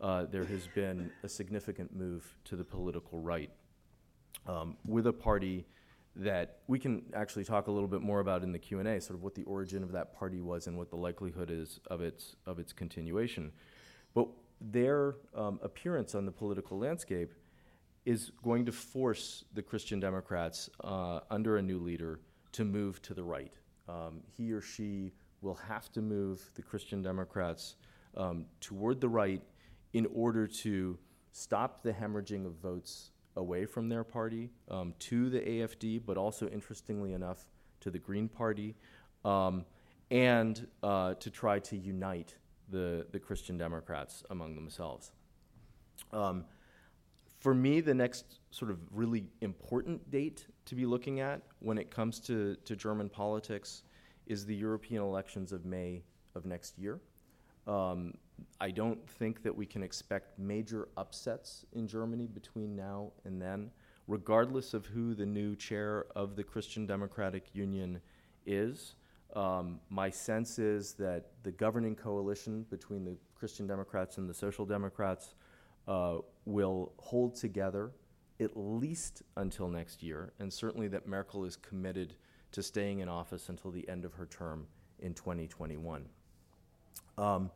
uh, 0.00 0.24
there 0.30 0.44
has 0.44 0.68
been 0.74 1.10
a 1.22 1.28
significant 1.28 1.94
move 1.94 2.36
to 2.44 2.56
the 2.56 2.64
political 2.64 3.20
right 3.20 3.50
um, 4.46 4.76
with 4.86 5.06
a 5.06 5.12
party 5.12 5.66
that 6.16 6.58
we 6.66 6.78
can 6.78 7.02
actually 7.14 7.44
talk 7.44 7.68
a 7.68 7.70
little 7.70 7.88
bit 7.88 8.00
more 8.00 8.20
about 8.20 8.42
in 8.42 8.50
the 8.50 8.58
Q&A, 8.58 9.00
sort 9.00 9.16
of 9.16 9.22
what 9.22 9.34
the 9.34 9.44
origin 9.44 9.82
of 9.82 9.92
that 9.92 10.16
party 10.18 10.40
was 10.40 10.66
and 10.66 10.76
what 10.76 10.90
the 10.90 10.96
likelihood 10.96 11.50
is 11.50 11.78
of 11.86 12.00
its, 12.00 12.34
of 12.46 12.58
its 12.58 12.72
continuation. 12.72 13.52
But 14.14 14.28
their 14.60 15.16
um, 15.34 15.60
appearance 15.62 16.14
on 16.14 16.26
the 16.26 16.32
political 16.32 16.78
landscape 16.78 17.32
is 18.04 18.32
going 18.42 18.66
to 18.66 18.72
force 18.72 19.44
the 19.54 19.62
Christian 19.62 20.00
Democrats 20.00 20.70
uh, 20.82 21.20
under 21.30 21.58
a 21.58 21.62
new 21.62 21.78
leader 21.78 22.20
to 22.52 22.64
move 22.64 23.00
to 23.02 23.14
the 23.14 23.22
right. 23.22 23.52
Um, 23.88 24.20
he 24.36 24.50
or 24.52 24.60
she 24.60 25.12
will 25.40 25.54
have 25.54 25.92
to 25.92 26.02
move 26.02 26.50
the 26.54 26.62
Christian 26.62 27.02
Democrats 27.02 27.76
um, 28.16 28.46
toward 28.60 29.00
the 29.00 29.08
right 29.08 29.42
in 29.92 30.06
order 30.14 30.46
to 30.46 30.98
stop 31.32 31.82
the 31.82 31.92
hemorrhaging 31.92 32.46
of 32.46 32.54
votes 32.54 33.10
away 33.36 33.64
from 33.64 33.88
their 33.88 34.04
party 34.04 34.50
um, 34.70 34.94
to 34.98 35.30
the 35.30 35.40
AFD, 35.40 36.02
but 36.04 36.16
also, 36.16 36.48
interestingly 36.48 37.12
enough, 37.12 37.46
to 37.80 37.90
the 37.90 37.98
Green 37.98 38.28
Party, 38.28 38.74
um, 39.24 39.64
and 40.10 40.66
uh, 40.82 41.14
to 41.14 41.30
try 41.30 41.58
to 41.60 41.76
unite 41.76 42.34
the, 42.70 43.06
the 43.12 43.18
Christian 43.18 43.56
Democrats 43.56 44.24
among 44.30 44.54
themselves. 44.54 45.12
Um, 46.12 46.44
for 47.38 47.54
me, 47.54 47.80
the 47.80 47.94
next 47.94 48.40
sort 48.50 48.70
of 48.70 48.78
really 48.90 49.24
important 49.40 50.10
date 50.10 50.46
to 50.66 50.74
be 50.74 50.86
looking 50.86 51.20
at 51.20 51.42
when 51.60 51.78
it 51.78 51.90
comes 51.90 52.18
to, 52.20 52.56
to 52.64 52.74
German 52.74 53.08
politics 53.08 53.82
is 54.26 54.44
the 54.44 54.54
European 54.54 55.02
elections 55.02 55.52
of 55.52 55.64
May 55.64 56.02
of 56.34 56.44
next 56.44 56.78
year. 56.78 57.00
Um, 57.66 58.14
I 58.60 58.70
don't 58.70 59.08
think 59.08 59.42
that 59.42 59.54
we 59.54 59.66
can 59.66 59.82
expect 59.82 60.38
major 60.38 60.88
upsets 60.96 61.64
in 61.72 61.86
Germany 61.86 62.26
between 62.26 62.74
now 62.74 63.12
and 63.24 63.40
then, 63.40 63.70
regardless 64.06 64.74
of 64.74 64.86
who 64.86 65.14
the 65.14 65.26
new 65.26 65.54
chair 65.54 66.06
of 66.16 66.36
the 66.36 66.42
Christian 66.42 66.86
Democratic 66.86 67.54
Union 67.54 68.00
is. 68.46 68.94
Um, 69.36 69.80
my 69.90 70.10
sense 70.10 70.58
is 70.58 70.94
that 70.94 71.32
the 71.42 71.52
governing 71.52 71.94
coalition 71.94 72.64
between 72.70 73.04
the 73.04 73.16
Christian 73.34 73.66
Democrats 73.66 74.18
and 74.18 74.28
the 74.28 74.34
Social 74.34 74.64
Democrats 74.64 75.34
uh, 75.86 76.18
will 76.44 76.92
hold 76.98 77.34
together 77.34 77.92
at 78.40 78.50
least 78.54 79.22
until 79.36 79.68
next 79.68 80.02
year, 80.02 80.32
and 80.38 80.52
certainly 80.52 80.88
that 80.88 81.06
Merkel 81.06 81.44
is 81.44 81.56
committed 81.56 82.14
to 82.52 82.62
staying 82.62 83.00
in 83.00 83.08
office 83.08 83.48
until 83.48 83.70
the 83.70 83.88
end 83.88 84.04
of 84.04 84.14
her 84.14 84.26
term 84.26 84.66
in 85.00 85.12
2021. 85.14 86.06
Um, 87.16 87.50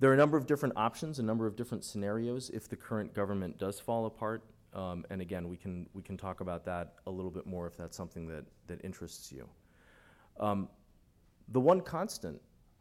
there 0.00 0.10
are 0.10 0.14
a 0.14 0.16
number 0.16 0.36
of 0.36 0.46
different 0.46 0.76
options, 0.76 1.18
a 1.18 1.22
number 1.22 1.46
of 1.46 1.56
different 1.56 1.84
scenarios 1.84 2.50
if 2.50 2.68
the 2.68 2.76
current 2.76 3.14
government 3.14 3.58
does 3.58 3.80
fall 3.80 4.06
apart. 4.06 4.44
Um, 4.74 5.04
and 5.10 5.20
again, 5.20 5.48
we 5.48 5.56
can, 5.56 5.88
we 5.94 6.02
can 6.02 6.16
talk 6.16 6.40
about 6.40 6.64
that 6.66 6.94
a 7.06 7.10
little 7.10 7.30
bit 7.30 7.46
more 7.46 7.66
if 7.66 7.76
that's 7.76 7.96
something 7.96 8.28
that, 8.28 8.44
that 8.66 8.84
interests 8.84 9.32
you. 9.32 9.48
Um, 10.38 10.68
the 11.48 11.60
one 11.60 11.80
constant 11.80 12.40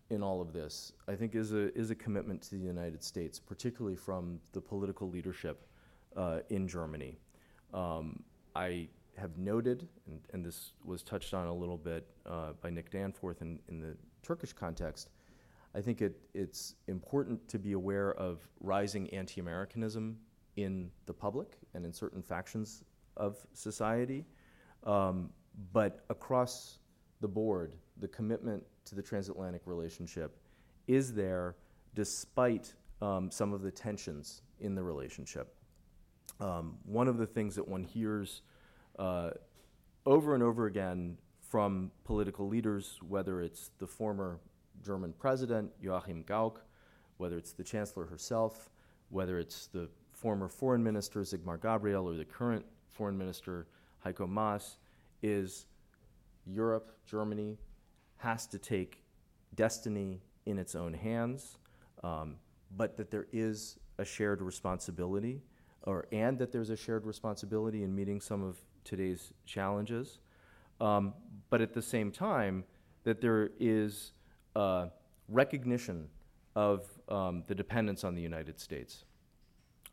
in 0.09 0.21
all 0.21 0.41
of 0.41 0.53
this, 0.53 0.91
I 1.07 1.15
think, 1.15 1.35
is 1.35 1.53
a, 1.53 1.73
is 1.77 1.89
a 1.89 1.95
commitment 1.95 2.41
to 2.43 2.51
the 2.51 2.57
United 2.57 3.03
States, 3.03 3.39
particularly 3.39 3.95
from 3.95 4.39
the 4.53 4.61
political 4.61 5.09
leadership 5.09 5.65
uh, 6.15 6.39
in 6.49 6.67
Germany. 6.67 7.17
Um, 7.73 8.23
I 8.55 8.87
have 9.17 9.37
noted, 9.37 9.87
and, 10.07 10.19
and, 10.33 10.45
this 10.45 10.73
was 10.85 11.03
touched 11.03 11.33
on 11.33 11.47
a 11.47 11.53
little 11.53 11.77
bit 11.77 12.07
uh, 12.25 12.53
by 12.61 12.69
Nick 12.69 12.91
Danforth 12.91 13.41
in, 13.41 13.59
in 13.67 13.79
the 13.79 13.97
Turkish 14.21 14.53
context, 14.53 15.09
I 15.77 15.81
think 15.81 16.01
it, 16.01 16.19
it's 16.33 16.73
important 16.87 17.47
to 17.49 17.59
be 17.59 17.73
aware 17.73 18.15
of 18.15 18.39
rising 18.59 19.07
anti 19.11 19.39
Americanism 19.39 20.17
in 20.55 20.89
the 21.05 21.13
public 21.13 21.59
and 21.75 21.85
in 21.85 21.93
certain 21.93 22.23
factions 22.23 22.83
of 23.15 23.37
society. 23.53 24.25
Um, 24.85 25.29
but 25.71 26.03
across 26.09 26.79
the 27.21 27.27
board, 27.27 27.73
the 27.99 28.07
commitment 28.07 28.63
to 28.85 28.95
the 28.95 29.03
transatlantic 29.03 29.61
relationship 29.65 30.39
is 30.87 31.13
there 31.13 31.55
despite 31.93 32.73
um, 33.03 33.29
some 33.29 33.53
of 33.53 33.61
the 33.61 33.71
tensions 33.71 34.41
in 34.59 34.73
the 34.73 34.81
relationship. 34.81 35.53
Um, 36.39 36.77
one 36.85 37.07
of 37.07 37.17
the 37.17 37.27
things 37.27 37.53
that 37.55 37.67
one 37.67 37.83
hears 37.83 38.41
uh, 38.97 39.29
over 40.07 40.33
and 40.33 40.41
over 40.41 40.65
again 40.65 41.17
from 41.39 41.91
political 42.03 42.47
leaders, 42.47 42.97
whether 43.07 43.41
it's 43.41 43.69
the 43.77 43.87
former 43.87 44.39
German 44.85 45.13
president, 45.17 45.71
Joachim 45.81 46.23
Gauck, 46.23 46.61
whether 47.17 47.37
it's 47.37 47.53
the 47.53 47.63
chancellor 47.63 48.05
herself, 48.05 48.69
whether 49.09 49.39
it's 49.39 49.67
the 49.67 49.89
former 50.11 50.47
foreign 50.47 50.83
minister, 50.83 51.21
Sigmar 51.21 51.61
Gabriel, 51.61 52.07
or 52.07 52.15
the 52.15 52.25
current 52.25 52.65
foreign 52.91 53.17
minister, 53.17 53.67
Heiko 54.05 54.27
Maas, 54.27 54.77
is 55.21 55.65
Europe, 56.45 56.91
Germany, 57.05 57.57
has 58.17 58.47
to 58.47 58.57
take 58.57 59.03
destiny 59.55 60.21
in 60.45 60.57
its 60.57 60.75
own 60.75 60.93
hands, 60.93 61.57
um, 62.03 62.35
but 62.75 62.97
that 62.97 63.11
there 63.11 63.27
is 63.31 63.77
a 63.97 64.05
shared 64.05 64.41
responsibility, 64.41 65.41
or 65.83 66.05
and 66.11 66.37
that 66.39 66.51
there's 66.51 66.69
a 66.69 66.75
shared 66.75 67.05
responsibility 67.05 67.83
in 67.83 67.95
meeting 67.95 68.21
some 68.21 68.43
of 68.43 68.57
today's 68.83 69.33
challenges, 69.45 70.19
um, 70.79 71.13
but 71.49 71.61
at 71.61 71.73
the 71.73 71.81
same 71.81 72.11
time 72.11 72.63
that 73.03 73.21
there 73.21 73.51
is 73.59 74.13
uh, 74.57 74.87
recognition 75.29 76.09
of 76.55 76.87
um, 77.09 77.43
the 77.47 77.53
dependence 77.53 78.03
on 78.03 78.15
the 78.15 78.21
United 78.21 78.59
States. 78.59 79.05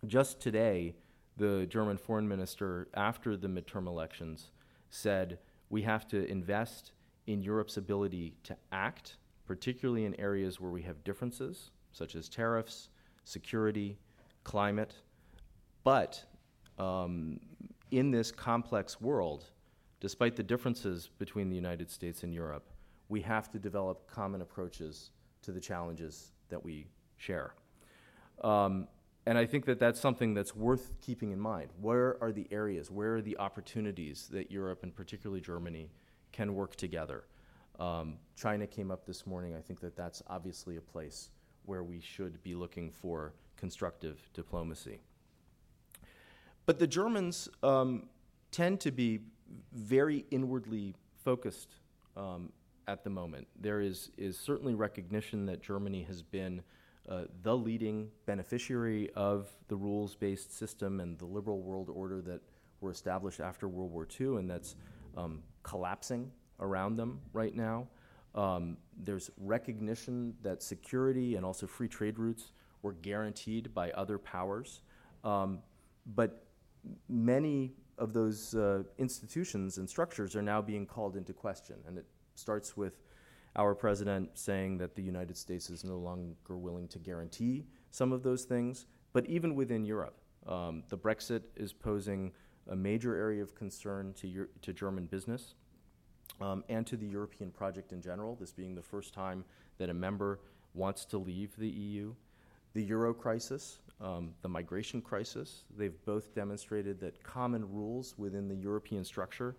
Just 0.07 0.41
today, 0.41 0.95
the 1.37 1.67
German 1.67 1.99
foreign 1.99 2.27
minister, 2.27 2.89
after 2.95 3.37
the 3.37 3.49
midterm 3.49 3.87
elections, 3.87 4.51
said 4.89 5.39
we 5.69 5.83
have 5.83 6.09
to 6.09 6.27
invest 6.31 6.93
in 7.27 7.43
Europe's 7.43 7.77
ability 7.77 8.37
to 8.45 8.57
act, 8.73 9.17
particularly 9.47 10.07
in 10.07 10.19
areas 10.19 10.61
where 10.61 10.71
we 10.71 10.83
have 10.83 11.05
differences, 11.05 11.71
such 11.93 12.15
as 12.15 12.29
tariffs, 12.29 12.89
security, 13.25 13.99
climate. 14.45 14.95
But 15.83 16.25
um, 16.79 17.39
in 17.91 18.11
this 18.11 18.33
complex 18.33 19.01
world, 19.01 19.45
despite 20.01 20.37
the 20.37 20.43
differences 20.43 21.11
between 21.19 21.51
the 21.51 21.57
United 21.57 21.91
States 21.91 22.23
and 22.23 22.33
Europe, 22.33 22.71
we 23.15 23.21
have 23.21 23.49
to 23.49 23.61
develop 23.61 24.11
common 24.11 24.41
approaches 24.41 25.13
to 25.41 25.53
the 25.53 25.61
challenges 25.61 26.33
that 26.49 26.65
we 26.65 26.89
share. 27.17 27.55
Um, 28.43 28.89
and 29.25 29.39
I 29.39 29.47
think 29.47 29.67
that 29.67 29.79
that's 29.79 30.01
something 30.01 30.35
that's 30.35 30.57
worth 30.57 30.95
keeping 31.01 31.31
in 31.31 31.39
mind. 31.39 31.71
Where 31.81 32.21
are 32.21 32.33
the 32.33 32.49
areas, 32.51 32.91
where 32.91 33.15
are 33.15 33.23
the 33.23 33.39
opportunities 33.39 34.27
that 34.33 34.51
Europe 34.51 34.83
and 34.83 34.93
particularly 34.93 35.41
Germany 35.41 35.93
can 36.33 36.57
work 36.57 36.75
together? 36.75 37.23
Um, 37.79 38.17
China 38.35 38.67
came 38.67 38.91
up 38.91 39.07
this 39.07 39.29
morning. 39.29 39.55
I 39.55 39.61
think 39.61 39.79
that 39.79 39.95
that's 39.95 40.21
obviously 40.27 40.77
a 40.77 40.81
place 40.81 41.31
where 41.67 41.85
we 41.85 42.01
should 42.01 42.43
be 42.43 42.57
looking 42.57 42.91
for 42.91 43.33
constructive 43.57 44.29
diplomacy. 44.33 44.99
But 46.67 46.81
the 46.81 46.89
Germans 46.89 47.49
um, 47.63 48.09
tend 48.51 48.81
to 48.81 48.91
be 48.91 49.21
very 49.73 50.25
inwardly 50.33 50.97
focused 51.25 51.77
um, 52.17 52.51
at 52.89 53.05
the 53.05 53.11
moment. 53.11 53.47
There 53.61 53.81
is, 53.81 54.11
is 54.17 54.39
certainly 54.39 54.75
recognition 54.75 55.47
that 55.47 55.63
Germany 55.63 56.03
has 56.05 56.23
been 56.23 56.63
uh, 57.09 57.23
the 57.43 57.57
leading 57.57 58.09
beneficiary 58.27 59.11
of 59.15 59.49
the 59.69 59.77
rules 59.77 60.15
based 60.15 60.57
system 60.57 61.01
and 61.01 61.19
the 61.19 61.27
liberal 61.27 61.61
world 61.61 61.91
order 61.93 62.23
that 62.23 62.41
were 62.81 62.91
established 62.91 63.41
after 63.41 63.69
World 63.69 63.93
War 63.93 64.07
II, 64.21 64.37
and 64.37 64.51
that's 64.51 64.77
um, 65.17 65.43
collapsing 65.63 66.31
around 66.61 66.97
them 66.97 67.21
right 67.33 67.55
now. 67.55 67.87
Um, 68.35 68.77
there's 68.97 69.31
recognition 69.39 70.35
that 70.43 70.63
security 70.63 71.37
and 71.37 71.45
also 71.45 71.67
free 71.67 71.89
trade 71.89 72.19
routes 72.19 72.53
were 72.83 72.93
guaranteed 72.93 73.73
by 73.75 73.91
other 73.93 74.19
powers. 74.19 74.81
Um, 75.23 75.61
but 76.15 76.45
many 77.09 77.73
of 77.99 78.13
those 78.13 78.55
uh, 78.55 78.83
institutions 78.99 79.79
and 79.79 79.89
structures 79.89 80.35
are 80.35 80.43
now 80.43 80.61
being 80.61 80.87
called 80.87 81.17
into 81.17 81.33
question, 81.33 81.77
and 81.87 81.99
it 81.99 82.07
starts 82.35 82.77
with 82.77 83.03
our 83.57 83.75
president 83.75 84.31
saying 84.35 84.79
that 84.79 84.97
the 84.97 85.03
United 85.03 85.37
States 85.37 85.71
is 85.71 85.85
no 85.85 85.97
longer 85.97 86.57
willing 86.57 86.89
to 86.89 86.99
guarantee 86.99 87.65
some 87.91 88.13
of 88.13 88.23
those 88.23 88.45
things. 88.45 88.87
But 89.13 89.27
even 89.27 89.55
within 89.55 89.85
Europe, 89.85 90.17
um, 90.49 90.83
the 90.89 90.99
Brexit 90.99 91.43
is 91.57 91.73
posing 91.73 92.33
a 92.69 92.77
major 92.77 93.15
area 93.15 93.43
of 93.43 93.55
concern 93.55 94.13
to, 94.15 94.27
Euro- 94.29 94.49
to 94.63 94.73
German 94.73 95.07
business 95.07 95.55
um, 96.41 96.65
and 96.69 96.87
to 96.87 96.97
the 96.97 97.07
European 97.07 97.51
project 97.51 97.93
in 97.93 98.01
general, 98.01 98.35
this 98.35 98.53
being 98.53 98.75
the 98.75 98.83
first 98.83 99.15
time 99.15 99.45
that 99.79 99.89
a 99.89 99.95
member 99.95 100.41
wants 100.75 101.05
to 101.07 101.19
leave 101.19 101.55
the 101.57 101.69
EU. 101.69 102.15
The 102.75 102.83
euro 102.83 103.15
crisis, 103.15 103.79
um, 104.01 104.35
the 104.43 104.49
migration 104.49 105.01
crisis, 105.01 105.63
they've 105.77 106.05
both 106.05 106.35
demonstrated 106.35 106.99
that 107.01 107.23
common 107.23 107.73
rules 107.73 108.15
within 108.19 108.49
the 108.49 108.57
European 108.57 109.05
structure 109.05 109.55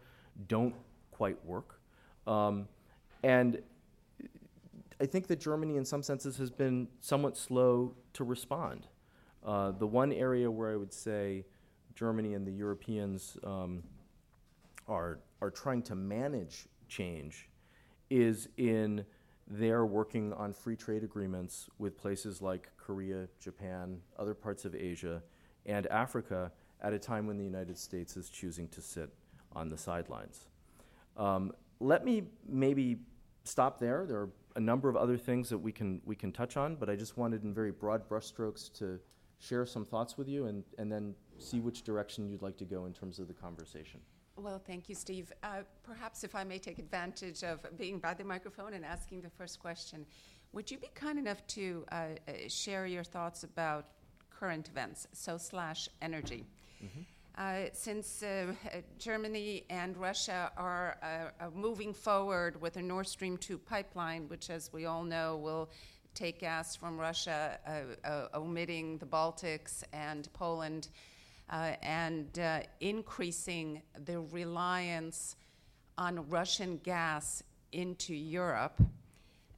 don't 0.49 0.75
quite 1.11 1.43
work. 1.45 1.79
Um, 2.27 2.67
and 3.23 3.61
I 4.99 5.05
think 5.05 5.27
that 5.27 5.39
Germany, 5.39 5.77
in 5.77 5.85
some 5.85 6.03
senses, 6.03 6.37
has 6.37 6.49
been 6.49 6.87
somewhat 7.01 7.37
slow 7.37 7.95
to 8.13 8.23
respond. 8.23 8.87
Uh, 9.43 9.71
the 9.71 9.87
one 9.87 10.11
area 10.11 10.49
where 10.49 10.71
I 10.71 10.75
would 10.75 10.93
say 10.93 11.45
Germany 11.95 12.33
and 12.33 12.45
the 12.45 12.51
Europeans 12.51 13.37
um, 13.43 13.83
are, 14.87 15.19
are 15.41 15.51
trying 15.51 15.81
to 15.83 15.95
manage 15.95 16.67
change 16.87 17.49
is 18.09 18.47
in 18.57 19.05
their 19.47 19.85
working 19.85 20.33
on 20.33 20.53
free 20.53 20.75
trade 20.75 21.03
agreements 21.03 21.69
with 21.77 21.97
places 21.97 22.41
like 22.41 22.69
Korea, 22.77 23.27
Japan, 23.39 23.99
other 24.17 24.33
parts 24.33 24.65
of 24.65 24.73
Asia, 24.73 25.21
and 25.65 25.87
Africa 25.87 26.51
at 26.81 26.93
a 26.93 26.99
time 26.99 27.27
when 27.27 27.37
the 27.37 27.43
United 27.43 27.77
States 27.77 28.17
is 28.17 28.29
choosing 28.29 28.67
to 28.69 28.81
sit 28.81 29.09
on 29.53 29.69
the 29.69 29.77
sidelines. 29.77 30.47
Um, 31.17 31.53
let 31.79 32.05
me 32.05 32.23
maybe 32.47 32.97
stop 33.43 33.79
there. 33.79 34.05
There 34.05 34.17
are 34.17 34.29
a 34.55 34.59
number 34.59 34.89
of 34.89 34.95
other 34.95 35.17
things 35.17 35.49
that 35.49 35.57
we 35.57 35.71
can, 35.71 36.01
we 36.05 36.15
can 36.15 36.31
touch 36.31 36.57
on, 36.57 36.75
but 36.75 36.89
I 36.89 36.95
just 36.95 37.17
wanted 37.17 37.43
in 37.43 37.53
very 37.53 37.71
broad 37.71 38.07
brushstrokes 38.07 38.71
to 38.79 38.99
share 39.39 39.65
some 39.65 39.85
thoughts 39.85 40.17
with 40.17 40.27
you 40.27 40.47
and, 40.47 40.63
and 40.77 40.91
then 40.91 41.13
see 41.37 41.59
which 41.59 41.83
direction 41.83 42.29
you'd 42.29 42.41
like 42.41 42.57
to 42.57 42.65
go 42.65 42.85
in 42.85 42.93
terms 42.93 43.19
of 43.19 43.27
the 43.27 43.33
conversation. 43.33 43.99
Well, 44.37 44.59
thank 44.59 44.89
you, 44.89 44.95
Steve. 44.95 45.31
Uh, 45.43 45.61
perhaps 45.83 46.23
if 46.23 46.35
I 46.35 46.43
may 46.43 46.57
take 46.57 46.79
advantage 46.79 47.43
of 47.43 47.65
being 47.77 47.99
by 47.99 48.13
the 48.13 48.23
microphone 48.23 48.73
and 48.73 48.83
asking 48.83 49.21
the 49.21 49.29
first 49.29 49.59
question, 49.59 50.05
would 50.51 50.69
you 50.69 50.77
be 50.77 50.89
kind 50.93 51.17
enough 51.19 51.45
to 51.47 51.85
uh, 51.91 51.95
uh, 51.95 52.31
share 52.47 52.85
your 52.85 53.03
thoughts 53.03 53.43
about 53.43 53.85
current 54.29 54.67
events, 54.67 55.07
so 55.13 55.37
slash 55.37 55.87
energy? 56.01 56.45
Mm-hmm. 56.83 57.01
Uh, 57.37 57.65
since 57.73 58.23
uh, 58.23 58.45
Germany 58.97 59.65
and 59.69 59.97
Russia 59.97 60.51
are 60.55 60.97
uh, 61.03 61.49
moving 61.53 61.93
forward 61.93 62.61
with 62.61 62.77
a 62.77 62.81
Nord 62.81 63.07
Stream 63.07 63.37
2 63.37 63.57
pipeline, 63.57 64.29
which, 64.29 64.49
as 64.49 64.71
we 64.71 64.85
all 64.85 65.03
know, 65.03 65.35
will 65.35 65.69
take 66.13 66.39
gas 66.39 66.77
from 66.77 66.97
Russia, 66.97 67.59
omitting 68.33 68.97
the 68.99 69.05
Baltics 69.05 69.83
and 69.91 70.31
Poland 70.31 70.87
uh, 71.49 71.73
and 71.81 72.39
uh, 72.39 72.61
increasing 72.79 73.81
the 74.05 74.19
reliance 74.19 75.35
on 75.97 76.27
Russian 76.29 76.77
gas 76.77 77.43
into 77.71 78.13
Europe. 78.13 78.81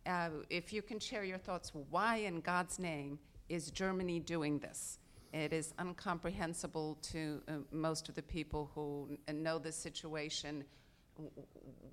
Uh, 0.06 0.30
if 0.50 0.72
you 0.72 0.82
can 0.82 1.00
share 1.00 1.24
your 1.24 1.38
thoughts, 1.38 1.72
why 1.90 2.18
in 2.18 2.42
God's 2.42 2.80
name 2.80 3.20
is 3.50 3.72
Germany 3.72 4.20
doing 4.20 4.60
this? 4.60 5.00
It 5.34 5.54
is 5.54 5.74
incomprehensible 5.80 6.98
to 7.04 7.42
uh, 7.48 7.52
most 7.72 8.10
of 8.10 8.16
the 8.16 8.22
people 8.22 8.72
who 8.74 9.18
n- 9.28 9.44
know 9.44 9.60
the 9.60 9.72
situation. 9.72 10.64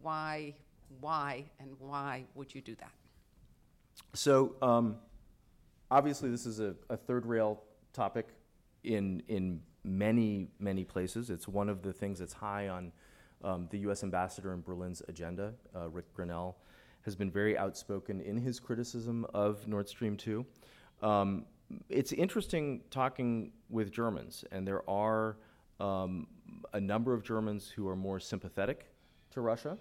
Why, 0.02 0.54
why, 1.00 1.44
and 1.58 1.70
why 1.78 2.24
would 2.34 2.54
you 2.54 2.60
do 2.60 2.74
that? 2.76 2.92
So, 4.12 4.54
um, 4.62 4.96
obviously, 5.90 6.30
this 6.30 6.46
is 6.46 6.60
a, 6.60 6.74
a 6.88 6.96
third 6.96 7.26
rail 7.26 7.62
topic 7.92 8.28
in 8.82 9.22
in 9.28 9.60
many, 9.84 10.48
many 10.58 10.84
places. 10.84 11.30
It's 11.30 11.46
one 11.46 11.68
of 11.68 11.82
the 11.82 11.92
things 11.92 12.18
that's 12.18 12.32
high 12.32 12.68
on 12.68 12.92
um, 13.42 13.68
the 13.70 13.78
U.S. 13.80 14.02
ambassador 14.02 14.52
in 14.52 14.62
Berlin's 14.62 15.02
agenda. 15.08 15.52
Uh, 15.75 15.88
Rick 15.90 16.06
Grenell 16.16 16.54
has 17.02 17.14
been 17.14 17.30
very 17.30 17.56
outspoken 17.56 18.20
in 18.20 18.36
his 18.36 18.58
criticism 18.58 19.26
of 19.34 19.68
Nord 19.68 19.88
Stream 19.88 20.16
2. 20.16 20.44
Um, 21.02 21.44
it's 21.88 22.12
interesting 22.12 22.82
talking 22.90 23.52
with 23.70 23.90
Germans, 23.90 24.44
and 24.52 24.66
there 24.66 24.88
are 24.88 25.36
um, 25.80 26.26
a 26.72 26.80
number 26.80 27.12
of 27.12 27.22
Germans 27.22 27.68
who 27.68 27.88
are 27.88 27.96
more 27.96 28.20
sympathetic 28.20 28.86
to 29.30 29.40
Russia 29.40 29.78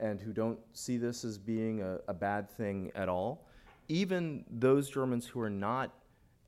and 0.00 0.20
who 0.20 0.32
don't 0.32 0.58
see 0.72 0.96
this 0.96 1.24
as 1.24 1.38
being 1.38 1.82
a, 1.82 1.98
a 2.08 2.14
bad 2.14 2.50
thing 2.50 2.90
at 2.94 3.08
all. 3.08 3.46
Even 3.88 4.44
those 4.50 4.90
Germans 4.90 5.26
who 5.26 5.40
are 5.40 5.50
not 5.50 5.92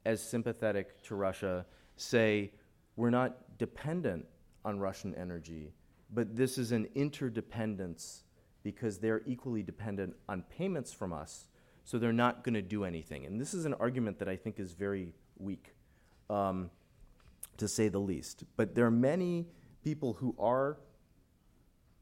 as 0.05 0.23
sympathetic 0.23 1.03
to 1.03 1.15
Russia 1.15 1.67
say, 1.97 2.53
we're 2.97 3.11
not 3.11 3.59
dependent 3.59 4.25
on 4.65 4.79
Russian 4.79 5.15
energy, 5.15 5.73
but 6.13 6.35
this 6.37 6.59
is 6.59 6.73
an 6.73 6.89
interdependence 6.95 8.25
because 8.63 8.99
they're 8.99 9.23
equally 9.27 9.63
dependent 9.63 10.15
on 10.29 10.43
payments 10.43 10.93
from 10.93 11.13
us, 11.13 11.49
so 11.87 11.99
they're 11.99 12.13
not 12.13 12.43
going 12.43 12.55
to 12.55 12.63
do 12.63 12.85
anything. 12.85 13.25
And 13.25 13.41
this 13.41 13.55
is 13.55 13.65
an 13.65 13.73
argument 13.75 14.19
that 14.19 14.29
I 14.29 14.35
think 14.37 14.59
is 14.59 14.73
very 14.73 15.15
weak, 15.39 15.73
um, 16.29 16.69
to 17.59 17.69
say 17.69 17.89
the 17.89 18.01
least. 18.01 18.43
But 18.57 18.75
there 18.75 18.85
are 18.85 18.91
many 18.91 19.47
people 19.85 20.13
who 20.13 20.35
are 20.37 20.79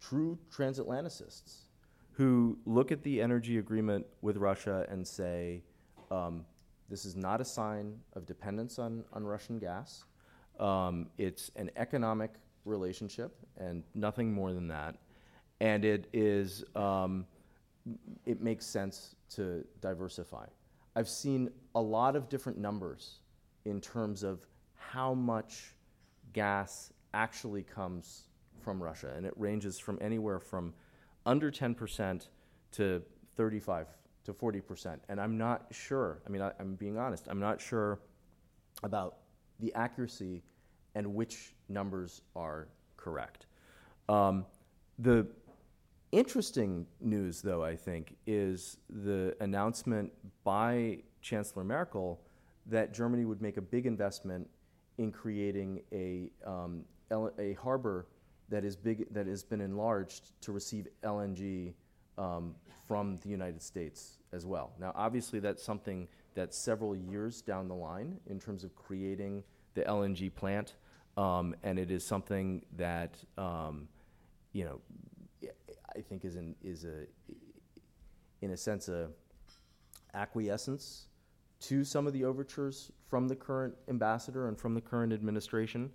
true 0.01 0.39
transatlanticists 0.51 1.65
who 2.13 2.57
look 2.65 2.93
at 2.93 3.03
the 3.03 3.21
energy 3.21 3.59
agreement 3.59 4.07
with 4.23 4.39
Russia 4.39 4.87
and 4.89 5.07
say, 5.07 5.63
um, 6.11 6.47
this 6.89 7.05
is 7.05 7.15
not 7.15 7.43
a 7.43 7.45
sign 7.45 7.99
of 8.15 8.25
dependence 8.25 8.79
on, 8.79 9.05
on 9.13 9.23
Russian 9.23 9.59
gas. 9.59 10.05
Um, 10.59 11.09
it's 11.19 11.51
an 11.57 11.71
economic 11.77 12.31
relationship 12.65 13.37
and 13.59 13.83
nothing 13.95 14.33
more 14.33 14.55
than 14.55 14.69
that. 14.69 14.97
And 15.61 15.85
it 15.85 16.09
is, 16.15 16.65
um, 16.75 17.27
it 18.25 18.41
makes 18.41 18.65
sense 18.65 19.15
to 19.31 19.65
diversify. 19.81 20.47
I've 20.97 21.09
seen 21.09 21.51
a 21.75 21.81
lot 21.81 22.17
of 22.17 22.29
different 22.29 22.59
numbers 22.59 23.19
in 23.65 23.81
terms 23.81 24.23
of 24.23 24.47
how 24.75 25.15
much 25.15 25.75
gas 26.33 26.93
actually 27.13 27.63
comes 27.63 28.29
from 28.61 28.83
Russia, 28.83 29.13
and 29.17 29.27
it 29.27 29.35
ranges 29.37 29.79
from 29.79 29.99
anywhere 30.01 30.39
from 30.39 30.73
under 31.27 31.51
10% 31.51 32.29
to 32.73 33.03
35 33.37 33.87
to 34.25 34.33
40%. 34.33 34.99
And 35.09 35.21
I'm 35.21 35.37
not 35.37 35.67
sure, 35.71 36.23
I 36.27 36.31
mean, 36.31 36.43
I, 36.43 36.53
am 36.61 36.75
being 36.75 36.99
honest, 36.99 37.27
I'm 37.29 37.41
not 37.41 37.61
sure 37.61 38.01
about 38.83 39.19
the 39.61 39.73
accuracy 39.75 40.43
and 40.95 41.15
which 41.15 41.55
numbers 41.69 42.23
are 42.35 42.69
correct. 42.97 43.47
Um, 44.09 44.47
the 44.99 45.27
interesting 46.19 46.87
news, 47.01 47.43
though, 47.43 47.65
I 47.65 47.77
think, 47.77 48.17
is 48.27 48.79
the 48.89 49.37
announcement 49.41 50.13
by 50.45 50.99
Chancellor 51.21 51.65
Merkel 51.65 52.21
that 52.67 52.95
Germany 52.95 53.25
would 53.25 53.43
make 53.43 53.57
a 53.57 53.63
big 53.63 53.87
investment 53.87 54.49
in 54.99 55.11
creating 55.11 55.83
a, 55.93 56.31
um, 56.47 56.85
a 57.11 57.55
harbor 57.55 58.07
that 58.49 58.65
is 58.65 58.77
big 58.77 59.13
that 59.13 59.27
has 59.27 59.43
been 59.43 59.61
enlarged 59.61 60.31
to 60.43 60.53
receive 60.53 60.87
LNG 61.03 61.73
um, 62.17 62.55
from 62.87 63.19
the 63.23 63.29
United 63.29 63.61
States 63.61 64.19
as 64.33 64.47
well. 64.47 64.73
Now, 64.79 64.93
obviously, 64.95 65.41
that's 65.41 65.63
something 65.63 66.07
that's 66.35 66.57
several 66.57 66.95
years 66.95 67.43
down 67.43 67.69
the 67.69 67.75
line 67.75 68.19
in 68.27 68.39
terms 68.39 68.63
of 68.63 68.75
creating 68.77 69.43
the 69.75 69.83
LNG 69.83 70.33
plant, 70.35 70.75
um, 71.17 71.57
and 71.63 71.79
it 71.79 71.91
is 71.91 72.07
something 72.07 72.63
that 72.77 73.17
um, 73.37 73.89
you 74.53 74.65
know 74.65 74.81
I 75.97 76.01
think 76.01 76.25
is 76.25 76.37
in 76.37 76.55
is 76.63 76.85
a 76.85 77.07
in 78.43 78.51
a 78.51 78.57
sense 78.57 78.89
a 78.89 79.09
acquiescence 80.15 81.07
to 81.61 81.83
some 81.85 82.07
of 82.07 82.13
the 82.13 82.25
overtures 82.25 82.93
from 83.09 83.27
the 83.29 83.35
current 83.35 83.75
ambassador 83.89 84.49
and 84.49 84.59
from 84.59 84.75
the 84.75 84.81
current 84.81 85.13
administration. 85.13 85.91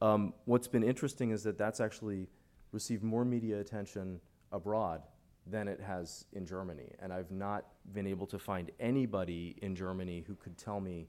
Um, 0.00 0.32
what's 0.46 0.68
been 0.68 0.82
interesting 0.82 1.30
is 1.30 1.42
that 1.42 1.58
that's 1.58 1.80
actually 1.80 2.26
received 2.72 3.02
more 3.02 3.24
media 3.24 3.60
attention 3.60 4.20
abroad 4.50 5.02
than 5.46 5.68
it 5.68 5.80
has 5.80 6.24
in 6.32 6.46
Germany. 6.46 6.92
And 7.00 7.12
I've 7.12 7.30
not 7.30 7.66
been 7.92 8.06
able 8.06 8.26
to 8.28 8.38
find 8.38 8.70
anybody 8.80 9.56
in 9.62 9.74
Germany 9.74 10.24
who 10.26 10.34
could 10.36 10.56
tell 10.56 10.80
me 10.80 11.06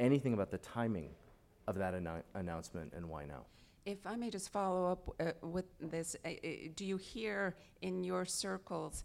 anything 0.00 0.34
about 0.34 0.50
the 0.50 0.58
timing 0.58 1.10
of 1.66 1.76
that 1.76 1.94
annou- 1.94 2.22
announcement 2.34 2.92
and 2.94 3.08
why 3.08 3.24
now. 3.24 3.44
If 3.88 4.06
I 4.06 4.16
may 4.16 4.28
just 4.28 4.50
follow 4.50 4.92
up 4.92 5.08
uh, 5.18 5.32
with 5.40 5.64
this, 5.80 6.14
uh, 6.22 6.28
uh 6.28 6.48
do 6.76 6.84
you 6.84 6.98
hear 6.98 7.56
in 7.80 8.04
your 8.04 8.26
circles 8.26 9.02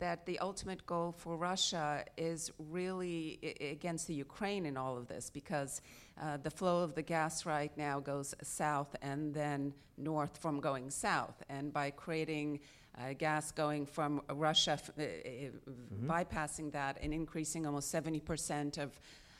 that 0.00 0.26
the 0.26 0.36
ultimate 0.40 0.84
goal 0.84 1.12
for 1.12 1.36
Russia 1.36 2.04
is 2.16 2.50
really 2.58 3.38
I- 3.40 3.66
against 3.66 4.08
the 4.08 4.14
Ukraine 4.14 4.66
in 4.66 4.76
all 4.76 4.96
of 4.98 5.06
this? 5.06 5.30
Because 5.30 5.80
uh, 6.20 6.38
the 6.38 6.50
flow 6.50 6.82
of 6.82 6.96
the 6.96 7.02
gas 7.02 7.46
right 7.46 7.70
now 7.76 8.00
goes 8.00 8.34
south 8.42 8.96
and 9.00 9.32
then 9.32 9.72
north 9.96 10.38
from 10.38 10.58
going 10.58 10.90
south. 10.90 11.40
And 11.48 11.72
by 11.72 11.92
creating 11.92 12.58
uh, 12.98 13.12
gas 13.16 13.52
going 13.52 13.86
from 13.86 14.22
Russia, 14.28 14.76
uh, 14.98 15.02
mm-hmm. 15.02 16.10
bypassing 16.10 16.72
that 16.72 16.98
and 17.00 17.14
increasing 17.14 17.64
almost 17.64 17.94
70% 17.94 18.78
of, 18.78 18.98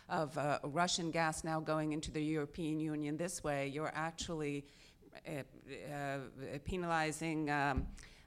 of 0.08 0.36
uh, 0.38 0.58
Russian 0.62 1.10
gas 1.10 1.44
now 1.44 1.60
going 1.60 1.92
into 1.92 2.10
the 2.10 2.22
European 2.22 2.80
Union 2.80 3.16
this 3.16 3.42
way, 3.42 3.68
you're 3.68 3.92
actually 3.94 4.64
uh, 5.26 5.42
uh, 5.92 6.18
penalizing. 6.64 7.50
Um, 7.50 7.86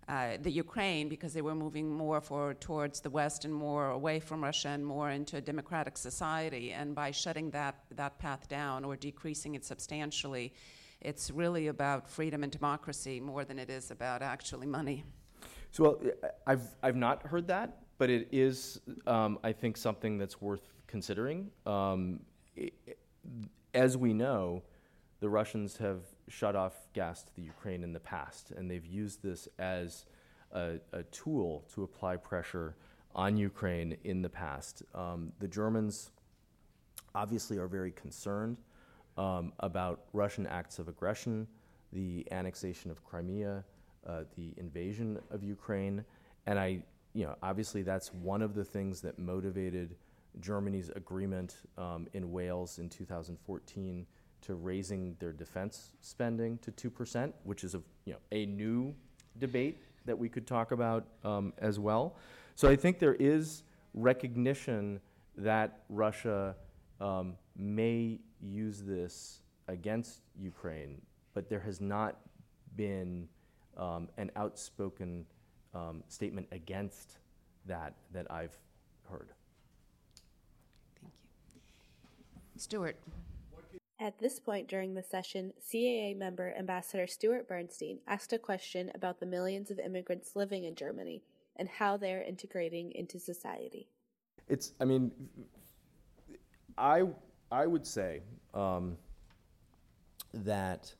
uh, 0.10 0.38
the 0.42 0.50
Ukraine 0.50 1.08
because 1.08 1.34
they 1.34 1.44
were 1.44 1.54
moving 1.54 1.88
more 1.88 2.20
for 2.20 2.56
towards 2.56 3.00
the 3.00 3.12
West 3.12 3.46
and 3.46 3.54
more 3.54 3.92
away 3.92 4.20
from 4.20 4.44
Russia 4.44 4.70
and 4.70 4.84
more 4.84 5.12
into 5.12 5.38
a 5.38 5.42
democratic 5.42 5.96
society. 5.98 6.72
And 6.72 6.96
by 6.96 7.12
shutting 7.12 7.52
that 7.52 7.76
that 7.96 8.18
path 8.18 8.50
down 8.50 8.84
or 8.84 8.96
decreasing 8.96 9.54
it 9.54 9.64
substantially, 9.64 10.52
it's 11.02 11.30
really 11.30 11.68
about 11.68 12.10
freedom 12.10 12.42
and 12.42 12.52
democracy 12.52 13.20
more 13.20 13.46
than 13.46 13.60
it 13.60 13.70
is 13.70 13.92
about 13.92 14.24
actually 14.24 14.66
money. 14.66 15.04
So 15.70 15.84
well, 15.84 16.00
I've 16.48 16.76
I've 16.82 16.96
not 16.96 17.22
heard 17.28 17.48
that, 17.50 17.78
but 18.00 18.10
it 18.10 18.28
is 18.32 18.80
um, 19.06 19.38
I 19.44 19.52
think 19.52 19.78
something 19.78 20.18
that's 20.18 20.42
worth 20.42 20.74
considering. 20.90 21.52
Um, 21.66 22.22
it, 22.56 22.74
as 23.74 23.96
we 23.96 24.14
know, 24.14 24.64
the 25.20 25.30
Russians 25.30 25.78
have 25.78 26.02
shut 26.28 26.56
off 26.56 26.74
gas 26.94 27.24
to 27.24 27.36
the 27.36 27.44
Ukraine 27.44 27.84
in 27.84 27.94
the 27.94 28.00
past, 28.00 28.52
and 28.52 28.70
they've 28.70 28.86
used 28.86 29.22
this 29.22 29.48
as 29.60 30.06
a, 30.52 30.80
a 30.92 31.04
tool 31.04 31.66
to 31.74 31.84
apply 31.84 32.18
pressure 32.18 32.76
on 33.14 33.38
Ukraine 33.38 33.98
in 34.04 34.22
the 34.22 34.30
past. 34.30 34.84
Um, 34.96 35.32
the 35.40 35.48
Germans 35.48 36.12
obviously 37.14 37.58
are 37.58 37.68
very 37.68 37.92
concerned 37.92 38.58
um, 39.18 39.54
about 39.60 40.06
Russian 40.14 40.48
acts 40.48 40.80
of 40.80 40.88
aggression, 40.88 41.48
the 41.92 42.26
annexation 42.32 42.90
of 42.92 43.04
Crimea, 43.04 43.64
uh, 44.08 44.24
the 44.38 44.54
invasion 44.58 45.20
of 45.32 45.44
Ukraine, 45.44 46.06
and 46.46 46.58
I, 46.58 46.84
you 47.14 47.26
know, 47.26 47.36
obviously 47.44 47.84
that's 47.84 48.14
one 48.14 48.42
of 48.42 48.56
the 48.56 48.64
things 48.64 49.02
that 49.02 49.20
motivated 49.20 49.96
Germany's 50.40 50.90
agreement 50.96 51.58
um, 51.78 52.08
in 52.14 52.32
Wales 52.32 52.80
in 52.80 52.90
2014 52.90 54.06
to 54.42 54.56
raising 54.56 55.16
their 55.20 55.34
defense 55.34 55.92
spending 56.02 56.58
to 56.60 56.72
2%, 56.72 57.34
which 57.44 57.64
is 57.64 57.76
a, 57.76 57.82
you 58.06 58.14
know, 58.14 58.20
a 58.32 58.46
new 58.46 58.94
debate 59.38 59.80
that 60.06 60.18
we 60.18 60.30
could 60.30 60.48
talk 60.48 60.72
about 60.72 61.06
um, 61.24 61.54
as 61.58 61.80
well. 61.80 62.16
So 62.56 62.70
I 62.70 62.76
think 62.76 63.00
there 63.00 63.16
is 63.16 63.64
recognition 63.94 65.00
that 65.38 65.84
Russia 65.90 66.56
um, 67.00 67.36
may 67.56 68.20
use 68.42 68.82
this 68.82 69.40
against 69.68 70.22
Ukraine, 70.40 71.02
but 71.34 71.50
there 71.50 71.60
has 71.60 71.80
not 71.80 72.18
been 72.76 73.28
um, 73.78 74.10
an 74.18 74.32
outspoken 74.36 75.26
um, 75.74 76.04
statement 76.08 76.48
against 76.52 77.20
that 77.66 77.94
that 78.14 78.30
I've 78.32 78.58
heard. 79.10 79.30
Thank 81.02 81.04
you. 81.04 81.10
Stuart. 82.60 82.98
At 84.02 84.18
this 84.20 84.40
point 84.40 84.68
during 84.68 84.94
the 84.94 85.04
session, 85.04 85.52
CAA 85.62 86.18
member 86.18 86.54
Ambassador 86.58 87.06
Stuart 87.06 87.48
Bernstein 87.48 88.00
asked 88.08 88.32
a 88.32 88.40
question 88.40 88.92
about 88.96 89.20
the 89.20 89.26
millions 89.26 89.72
of 89.72 89.80
immigrants 89.80 90.36
living 90.36 90.64
in 90.64 90.76
Germany 90.76 91.22
and 91.58 91.68
how 91.68 91.98
they're 91.98 92.24
integrating 92.24 92.92
into 92.94 93.20
society. 93.20 93.90
It's, 94.48 94.74
I 94.80 94.86
mean, 94.86 95.12
I, 96.78 97.04
I 97.52 97.68
would 97.68 97.86
say 97.86 98.22
um, 98.54 98.98
that 100.34 100.94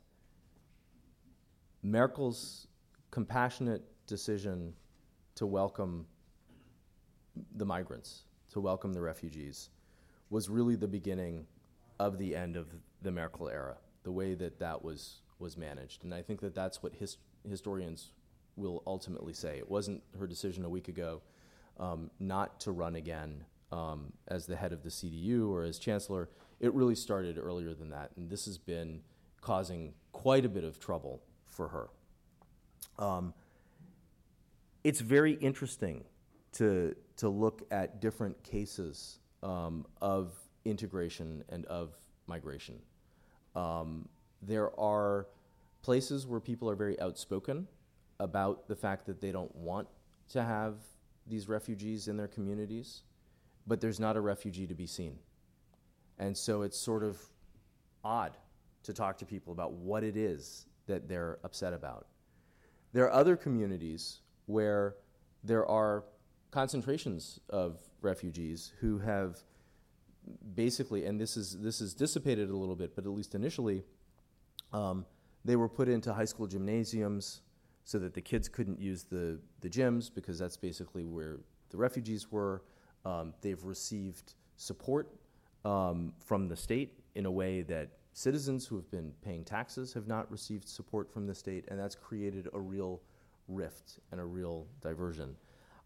Merkel's 1.82 2.68
compassionate 3.12 3.84
decision 4.08 4.74
to 5.36 5.46
welcome 5.46 6.06
the 7.56 7.66
migrants, 7.66 8.24
to 8.52 8.60
welcome 8.60 8.92
the 8.92 9.02
refugees, 9.02 9.70
was 10.30 10.50
really 10.50 10.76
the 10.76 10.88
beginning 10.88 11.46
of 12.00 12.18
the 12.18 12.36
end 12.36 12.56
of 12.56 12.68
the 13.02 13.12
Merkel 13.12 13.50
era, 13.50 13.78
the 14.04 14.12
way 14.12 14.34
that 14.36 14.60
that 14.60 14.84
was 14.84 15.22
was 15.40 15.56
managed, 15.56 16.04
and 16.04 16.14
I 16.14 16.22
think 16.22 16.42
that 16.42 16.54
that's 16.54 16.84
what 16.84 16.94
his, 16.96 17.18
historians 17.48 18.12
will 18.58 18.84
ultimately 18.86 19.34
say. 19.34 19.58
It 19.58 19.70
wasn't 19.70 20.04
her 20.18 20.28
decision 20.28 20.66
a 20.66 20.70
week 20.70 20.90
ago 20.90 21.22
um, 21.80 22.12
not 22.20 22.60
to 22.62 22.72
run 22.72 22.96
again 22.96 23.46
um, 23.72 24.12
as 24.28 24.46
the 24.46 24.58
head 24.58 24.74
of 24.74 24.84
the 24.84 24.90
CDU 24.90 25.50
or 25.50 25.64
as 25.64 25.80
chancellor. 25.80 26.30
It 26.60 26.74
really 26.74 26.96
started 26.96 27.38
earlier 27.38 27.74
than 27.74 27.90
that, 27.92 28.12
and 28.18 28.30
this 28.30 28.46
has 28.46 28.58
been 28.58 29.02
causing 29.42 29.94
quite 30.12 30.46
a 30.46 30.50
bit 30.50 30.66
of 30.66 30.80
trouble 30.80 31.22
for 31.48 31.70
her. 31.70 31.90
Um, 32.98 33.34
it's 34.84 35.00
very 35.00 35.34
interesting 35.34 36.04
to 36.54 36.96
to 37.18 37.30
look 37.30 37.64
at 37.72 38.02
different 38.02 38.42
cases 38.44 39.20
um, 39.44 39.86
of 40.02 40.34
integration 40.66 41.44
and 41.50 41.66
of 41.66 41.94
migration. 42.28 42.80
Um, 43.56 44.08
there 44.42 44.78
are 44.80 45.28
places 45.82 46.28
where 46.28 46.40
people 46.40 46.70
are 46.70 46.76
very 46.76 47.00
outspoken 47.00 47.68
about 48.20 48.68
the 48.68 48.76
fact 48.76 49.06
that 49.06 49.22
they 49.22 49.32
don't 49.32 49.54
want 49.56 49.88
to 50.30 50.44
have 50.44 50.76
these 51.28 51.48
refugees 51.48 52.08
in 52.08 52.18
their 52.18 52.28
communities, 52.28 53.04
but 53.68 53.80
there's 53.80 54.00
not 54.00 54.18
a 54.18 54.22
refugee 54.22 54.68
to 54.68 54.76
be 54.76 54.86
seen. 54.86 55.18
And 56.18 56.36
so 56.36 56.64
it's 56.64 56.78
sort 56.78 57.04
of 57.04 57.18
odd 58.04 58.38
to 58.84 58.94
talk 58.94 59.18
to 59.20 59.26
people 59.26 59.54
about 59.54 59.74
what 59.74 60.04
it 60.04 60.18
is 60.18 60.66
that 60.88 61.08
they're 61.08 61.40
upset 61.44 61.74
about. 61.74 62.08
There 62.94 63.06
are 63.06 63.12
other 63.12 63.38
communities 63.38 64.20
where 64.48 64.96
there 65.44 65.66
are 65.66 66.04
concentrations 66.52 67.40
of 67.50 67.78
refugees 68.02 68.74
who 68.80 69.00
have 69.00 69.38
basically, 70.56 71.06
and 71.06 71.20
this 71.20 71.38
is 71.38 71.58
this 71.60 71.82
is 71.82 71.94
dissipated 71.94 72.50
a 72.50 72.56
little 72.56 72.76
bit, 72.76 72.96
but 72.96 73.06
at 73.06 73.12
least 73.12 73.36
initially, 73.36 73.84
um, 74.74 75.06
they 75.46 75.56
were 75.56 75.70
put 75.70 75.88
into 75.88 76.14
high 76.14 76.26
school 76.26 76.48
gymnasiums 76.48 77.42
so 77.84 77.98
that 78.00 78.14
the 78.14 78.22
kids 78.22 78.48
couldn't 78.48 78.80
use 78.80 79.04
the 79.04 79.40
the 79.62 79.70
gyms 79.70 80.14
because 80.14 80.38
that's 80.40 80.58
basically 80.58 81.06
where 81.06 81.38
the 81.70 81.78
refugees 81.78 82.32
were. 82.32 82.64
Um, 83.06 83.34
they've 83.42 83.64
received 83.64 84.34
support 84.58 85.10
um, 85.64 86.14
from 86.26 86.48
the 86.48 86.56
state 86.56 87.00
in 87.16 87.26
a 87.26 87.32
way 87.32 87.62
that 87.64 87.90
citizens 88.14 88.66
who 88.66 88.76
have 88.76 88.90
been 88.92 89.14
paying 89.24 89.46
taxes 89.46 89.94
have 89.94 90.08
not 90.08 90.30
received 90.30 90.68
support 90.68 91.12
from 91.12 91.26
the 91.26 91.34
state, 91.34 91.66
and 91.70 91.80
that's 91.80 91.96
created 91.96 92.50
a 92.54 92.60
real 92.60 93.02
rift 93.48 94.00
and 94.12 94.20
a 94.20 94.26
real 94.26 94.68
diversion. 94.82 95.36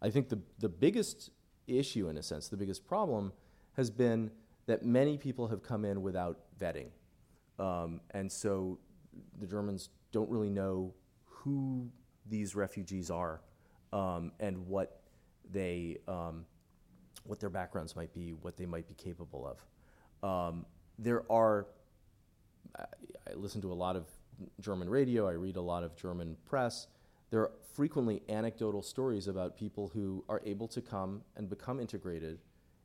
I 0.04 0.10
think 0.10 0.28
the 0.28 0.38
the 0.58 0.68
biggest 0.68 1.30
issue, 1.66 2.10
in 2.10 2.18
a 2.18 2.22
sense, 2.22 2.48
the 2.48 2.58
biggest 2.58 2.86
problem 2.86 3.32
has 3.72 3.90
been 3.90 4.30
that 4.66 4.84
many 4.84 5.16
people 5.16 5.48
have 5.48 5.62
come 5.62 5.84
in 5.86 6.02
without 6.02 6.40
vetting. 6.60 6.88
Um, 7.58 8.02
and 8.10 8.30
so 8.30 8.78
the 9.40 9.46
Germans 9.46 9.88
don't 10.12 10.28
really 10.28 10.50
know 10.50 10.92
who 11.24 11.88
these 12.26 12.54
refugees 12.54 13.10
are 13.10 13.40
um, 13.94 14.32
and 14.40 14.66
what 14.66 15.00
they 15.50 15.96
um, 16.06 16.44
what 17.24 17.40
their 17.40 17.50
backgrounds 17.50 17.96
might 17.96 18.12
be, 18.12 18.32
what 18.32 18.58
they 18.58 18.66
might 18.66 18.86
be 18.86 18.94
capable 18.94 19.46
of. 19.46 20.28
Um, 20.28 20.66
there 20.98 21.24
are 21.32 21.66
I, 22.78 22.84
I 23.30 23.34
listen 23.34 23.62
to 23.62 23.72
a 23.72 23.78
lot 23.86 23.96
of 23.96 24.06
German 24.60 24.90
radio. 24.90 25.26
I 25.26 25.32
read 25.32 25.56
a 25.56 25.62
lot 25.62 25.82
of 25.82 25.96
German 25.96 26.36
press. 26.44 26.88
There 27.34 27.42
are 27.42 27.50
frequently 27.74 28.22
anecdotal 28.28 28.80
stories 28.80 29.26
about 29.26 29.56
people 29.56 29.90
who 29.92 30.24
are 30.28 30.40
able 30.46 30.68
to 30.68 30.80
come 30.80 31.22
and 31.34 31.50
become 31.50 31.80
integrated 31.80 32.38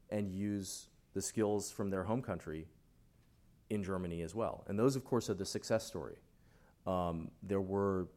and 0.10 0.28
use 0.28 0.88
the 1.14 1.22
skills 1.22 1.70
from 1.70 1.92
their 1.92 2.04
home 2.04 2.24
country 2.24 2.66
in 3.70 3.84
Germany 3.84 4.24
as 4.24 4.34
well. 4.34 4.64
And 4.68 4.80
those, 4.80 4.96
of 4.96 5.06
course, 5.06 5.30
are 5.30 5.36
the 5.36 5.46
success 5.46 5.86
story. 5.86 6.16
Um, 6.88 7.30
there 7.44 7.62
were 7.62 8.08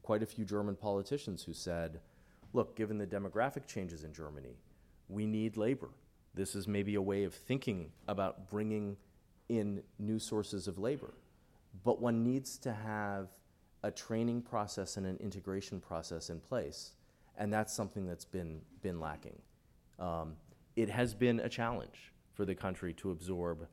quite 0.00 0.22
a 0.22 0.26
few 0.26 0.46
German 0.46 0.76
politicians 0.76 1.42
who 1.42 1.52
said, 1.52 2.00
look, 2.54 2.74
given 2.74 2.96
the 2.96 3.06
demographic 3.06 3.66
changes 3.66 4.02
in 4.02 4.14
Germany, 4.14 4.56
we 5.10 5.26
need 5.26 5.58
labor. 5.58 5.90
This 6.32 6.54
is 6.54 6.66
maybe 6.66 6.94
a 6.94 7.02
way 7.02 7.24
of 7.24 7.34
thinking 7.34 7.90
about 8.08 8.48
bringing 8.48 8.96
in 9.50 9.82
new 9.98 10.18
sources 10.18 10.66
of 10.68 10.78
labor. 10.78 11.12
But 11.84 12.00
one 12.00 12.24
needs 12.24 12.56
to 12.60 12.72
have 12.72 13.28
a 13.82 13.90
training 13.90 14.42
process 14.42 14.96
and 14.96 15.06
an 15.06 15.16
integration 15.20 15.80
process 15.80 16.30
in 16.30 16.40
place. 16.40 16.92
And 17.38 17.52
that's 17.52 17.72
something 17.72 18.06
that's 18.06 18.24
been, 18.24 18.60
been 18.82 19.00
lacking. 19.00 19.38
Um, 19.98 20.34
it 20.76 20.88
has 20.88 21.14
been 21.14 21.40
a 21.40 21.48
challenge 21.48 22.12
for 22.34 22.44
the 22.44 22.54
country 22.54 22.92
to 22.94 23.10
absorb 23.10 23.66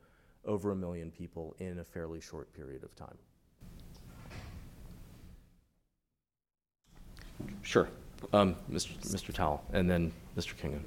over 0.44 0.72
a 0.72 0.76
million 0.76 1.10
people 1.10 1.54
in 1.58 1.78
a 1.78 1.84
fairly 1.84 2.20
short 2.20 2.52
period 2.52 2.82
of 2.82 2.94
time. 2.96 3.16
Sure. 7.62 7.88
Um, 8.32 8.56
Mr. 8.70 8.98
Mr. 9.00 9.32
Towell, 9.32 9.64
and 9.72 9.90
then 9.90 10.12
Mr. 10.36 10.54
Kingen. 10.54 10.82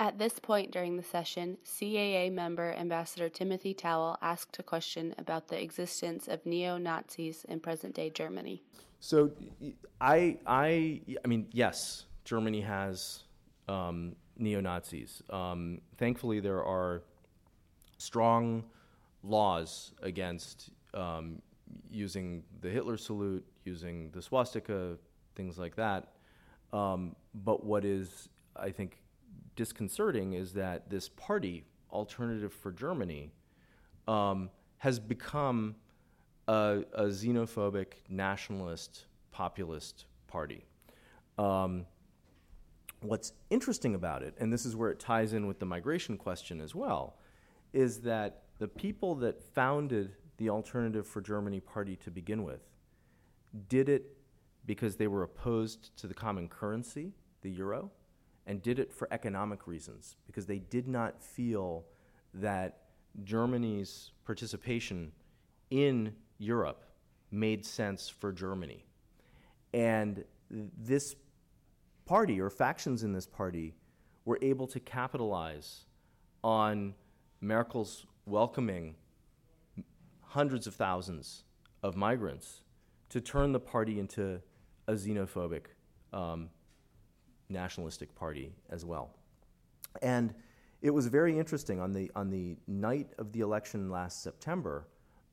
At 0.00 0.16
this 0.16 0.38
point 0.38 0.70
during 0.70 0.96
the 0.96 1.02
session, 1.02 1.58
CAA 1.64 2.32
member 2.32 2.72
Ambassador 2.72 3.28
Timothy 3.28 3.74
Towell 3.74 4.16
asked 4.22 4.56
a 4.60 4.62
question 4.62 5.12
about 5.18 5.48
the 5.48 5.60
existence 5.60 6.28
of 6.28 6.46
neo 6.46 6.78
Nazis 6.78 7.44
in 7.48 7.58
present 7.58 7.96
day 7.96 8.08
Germany. 8.08 8.62
So, 9.00 9.32
I, 10.00 10.38
I, 10.46 11.00
I 11.24 11.26
mean, 11.26 11.48
yes, 11.50 12.04
Germany 12.24 12.60
has 12.60 13.24
um, 13.68 14.14
neo 14.36 14.60
Nazis. 14.60 15.20
Um, 15.30 15.80
thankfully, 15.96 16.38
there 16.38 16.62
are 16.62 17.02
strong 17.96 18.64
laws 19.24 19.92
against 20.00 20.70
um, 20.94 21.42
using 21.90 22.44
the 22.60 22.70
Hitler 22.70 22.96
salute, 22.96 23.44
using 23.64 24.10
the 24.12 24.22
swastika, 24.22 24.96
things 25.34 25.58
like 25.58 25.74
that. 25.74 26.12
Um, 26.72 27.16
but 27.34 27.64
what 27.64 27.84
is, 27.84 28.28
I 28.54 28.70
think, 28.70 28.98
disconcerting 29.58 30.34
is 30.34 30.52
that 30.52 30.88
this 30.88 31.08
party, 31.08 31.64
Alternative 31.90 32.52
for 32.52 32.70
Germany, 32.70 33.32
um, 34.06 34.50
has 34.78 35.00
become 35.00 35.74
a, 36.46 36.84
a, 36.94 37.06
xenophobic, 37.06 37.94
nationalist, 38.08 39.06
populist 39.32 40.06
party. 40.28 40.64
Um, 41.38 41.86
what's 43.02 43.32
interesting 43.50 43.96
about 43.96 44.22
it, 44.22 44.34
and 44.38 44.52
this 44.52 44.64
is 44.64 44.76
where 44.76 44.90
it 44.90 45.00
ties 45.00 45.32
in 45.32 45.48
with 45.48 45.58
the 45.58 45.66
migration 45.66 46.16
question 46.16 46.60
as 46.60 46.72
well, 46.72 47.18
is 47.72 48.00
that 48.02 48.44
the 48.60 48.68
people 48.68 49.16
that 49.16 49.42
founded 49.42 50.14
the 50.36 50.50
Alternative 50.50 51.06
for 51.06 51.20
Germany 51.20 51.58
party 51.58 51.96
to 51.96 52.12
begin 52.12 52.44
with 52.44 52.60
did 53.68 53.88
it 53.88 54.16
because 54.66 54.94
they 54.94 55.08
were 55.08 55.24
opposed 55.24 55.96
to 55.96 56.06
the 56.06 56.14
common 56.14 56.48
currency, 56.48 57.12
the 57.42 57.50
euro, 57.50 57.90
and 58.48 58.62
did 58.62 58.78
it 58.78 58.92
for 58.92 59.06
economic 59.12 59.66
reasons 59.66 60.16
because 60.26 60.46
they 60.46 60.58
did 60.58 60.88
not 60.88 61.22
feel 61.22 61.84
that 62.34 62.78
Germany's 63.22 64.10
participation 64.24 65.12
in 65.70 66.14
Europe 66.38 66.84
made 67.30 67.64
sense 67.64 68.08
for 68.08 68.32
Germany. 68.32 68.86
And 69.74 70.24
this 70.50 71.14
party 72.06 72.40
or 72.40 72.48
factions 72.48 73.04
in 73.04 73.12
this 73.12 73.26
party 73.26 73.74
were 74.24 74.38
able 74.40 74.66
to 74.68 74.80
capitalize 74.80 75.84
on 76.42 76.94
Merkel's 77.42 78.06
welcoming 78.24 78.94
hundreds 80.22 80.66
of 80.66 80.74
thousands 80.74 81.44
of 81.82 81.96
migrants 81.96 82.62
to 83.10 83.20
turn 83.20 83.52
the 83.52 83.60
party 83.60 83.98
into 83.98 84.40
a 84.86 84.92
xenophobic, 84.92 85.64
um, 86.14 86.48
nationalistic 87.48 88.14
party 88.14 88.52
as 88.70 88.84
well. 88.84 89.10
And 90.02 90.34
it 90.80 90.90
was 90.90 91.06
very 91.06 91.38
interesting 91.38 91.80
on 91.80 91.92
the, 91.92 92.10
on 92.14 92.30
the 92.30 92.56
night 92.66 93.08
of 93.18 93.32
the 93.32 93.40
election 93.40 93.90
last 93.90 94.22
September 94.22 94.86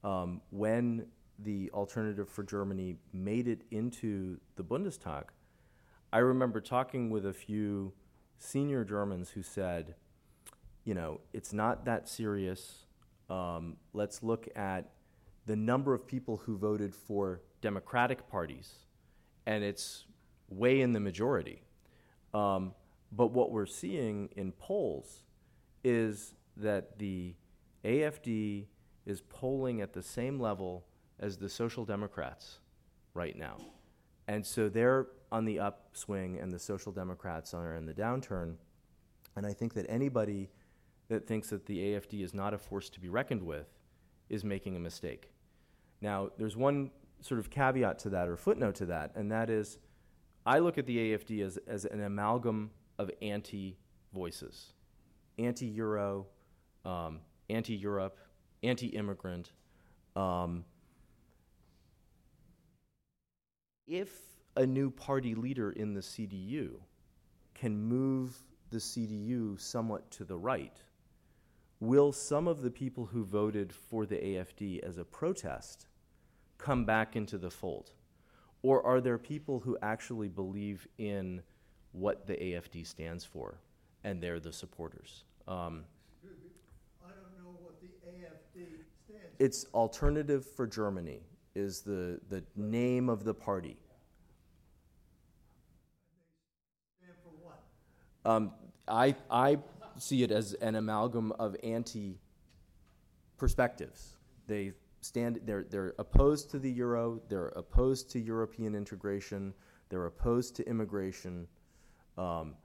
um, 0.03 0.41
when 0.49 1.05
the 1.39 1.69
Alternative 1.73 2.29
for 2.29 2.43
Germany 2.43 2.95
made 3.13 3.47
it 3.47 3.61
into 3.71 4.39
the 4.55 4.63
Bundestag. 4.63 5.25
I 6.13 6.19
remember 6.19 6.61
talking 6.61 7.09
with 7.09 7.25
a 7.25 7.33
few 7.33 7.93
senior 8.39 8.83
Germans 8.85 9.29
who 9.29 9.43
said, 9.43 9.95
you 10.83 10.93
know, 10.93 11.19
it's 11.33 11.51
not 11.51 11.85
that 11.85 12.07
serious. 12.07 12.85
Um, 13.29 13.77
let's 13.93 14.23
look 14.23 14.47
at 14.55 14.91
the 15.45 15.55
number 15.55 15.93
of 15.93 16.07
people 16.07 16.37
who 16.37 16.57
voted 16.57 16.95
for 16.95 17.41
Democratic 17.61 18.27
parties, 18.29 18.85
and 19.45 19.63
it's 19.63 20.05
way 20.49 20.81
in 20.81 20.93
the 20.93 20.99
majority. 20.99 21.61
Um, 22.35 22.73
but 23.13 23.27
what 23.27 23.51
we're 23.51 23.65
seeing 23.65 24.29
in 24.35 24.51
polls 24.51 25.23
is 25.85 26.33
that 26.57 26.99
the 26.99 27.33
AFD 27.85 28.65
is 29.05 29.21
polling 29.21 29.79
at 29.81 29.93
the 29.93 30.01
same 30.01 30.39
level 30.39 30.85
as 31.17 31.37
the 31.37 31.47
Social 31.47 31.85
Democrats 31.85 32.59
right 33.13 33.37
now. 33.37 33.55
And 34.27 34.45
so 34.45 34.67
they're 34.67 35.07
on 35.31 35.45
the 35.45 35.59
upswing, 35.59 36.39
and 36.39 36.51
the 36.51 36.59
Social 36.59 36.91
Democrats 36.91 37.53
are 37.53 37.75
in 37.75 37.85
the 37.85 37.93
downturn. 37.93 38.55
And 39.37 39.45
I 39.45 39.53
think 39.53 39.73
that 39.75 39.85
anybody 39.87 40.49
that 41.07 41.27
thinks 41.27 41.49
that 41.51 41.65
the 41.67 41.77
AFD 41.77 42.21
is 42.21 42.33
not 42.33 42.53
a 42.53 42.57
force 42.57 42.89
to 42.89 42.99
be 42.99 43.07
reckoned 43.07 43.43
with 43.43 43.67
is 44.27 44.43
making 44.43 44.75
a 44.75 44.79
mistake. 44.79 45.31
Now, 46.01 46.31
there's 46.37 46.57
one 46.57 46.91
sort 47.21 47.39
of 47.39 47.49
caveat 47.49 47.99
to 47.99 48.09
that 48.09 48.27
or 48.27 48.35
footnote 48.35 48.75
to 48.75 48.87
that, 48.87 49.11
and 49.15 49.31
that 49.31 49.49
is 49.49 49.77
I 50.45 50.59
look 50.59 50.77
at 50.77 50.85
the 50.85 50.97
AFD 50.97 51.43
as, 51.43 51.57
as 51.67 51.85
an 51.85 52.01
amalgam 52.01 52.71
of 52.99 53.09
anti 53.21 53.77
voices 54.13 54.73
anti 55.37 55.65
Euro, 55.67 56.27
um, 56.85 57.19
anti 57.49 57.75
Europe, 57.75 58.17
anti 58.63 58.87
immigrant. 58.87 59.51
Um, 60.15 60.63
if 63.87 64.09
a 64.55 64.65
new 64.65 64.89
party 64.89 65.35
leader 65.35 65.71
in 65.71 65.93
the 65.93 66.01
CDU 66.01 66.75
can 67.53 67.77
move 67.77 68.35
the 68.71 68.77
CDU 68.77 69.59
somewhat 69.59 70.09
to 70.11 70.23
the 70.23 70.37
right, 70.37 70.81
will 71.79 72.11
some 72.11 72.47
of 72.47 72.61
the 72.61 72.71
people 72.71 73.05
who 73.05 73.23
voted 73.23 73.73
for 73.73 74.05
the 74.05 74.15
AFD 74.15 74.81
as 74.83 74.97
a 74.97 75.03
protest 75.03 75.87
come 76.57 76.85
back 76.85 77.15
into 77.15 77.37
the 77.37 77.51
fold? 77.51 77.91
Or 78.65 78.83
are 78.83 78.99
there 78.99 79.19
people 79.19 79.59
who 79.59 79.77
actually 79.83 80.27
believe 80.27 80.87
in 80.97 81.43
what 81.91 82.25
the 82.25 82.33
AFD 82.33 82.87
stands 82.87 83.23
for 83.23 83.59
and 84.03 84.19
they're 84.19 84.39
the 84.39 84.51
supporters? 84.51 85.23
Um, 85.47 85.83
I 87.05 87.09
don't 87.09 87.45
know 87.45 87.59
what 87.61 87.79
the 87.79 87.89
AFD 88.09 88.65
stands 89.05 89.35
for. 89.37 89.43
it's 89.43 89.67
Alternative 89.75 90.43
for 90.43 90.65
Germany 90.65 91.19
is 91.53 91.81
the, 91.81 92.19
the 92.29 92.43
name 92.55 93.07
of 93.07 93.23
the 93.23 93.35
party. 93.35 93.77
Um, 98.25 98.51
I, 98.87 99.13
I 99.29 99.59
see 99.99 100.23
it 100.23 100.31
as 100.31 100.53
an 100.55 100.73
amalgam 100.73 101.33
of 101.33 101.55
anti 101.61 102.17
perspectives. 103.37 104.17
They 104.47 104.73
stand, 105.05 105.39
they're, 105.45 105.65
they're 105.69 105.93
opposed 105.99 106.49
to 106.51 106.59
the 106.59 106.69
euro, 106.69 107.21
they're 107.29 107.49
opposed 107.49 108.09
to 108.11 108.19
European 108.19 108.75
integration, 108.75 109.53
they're 109.89 110.07
opposed 110.07 110.55
to 110.55 110.67
immigration. 110.67 111.47
Um, 112.17 112.55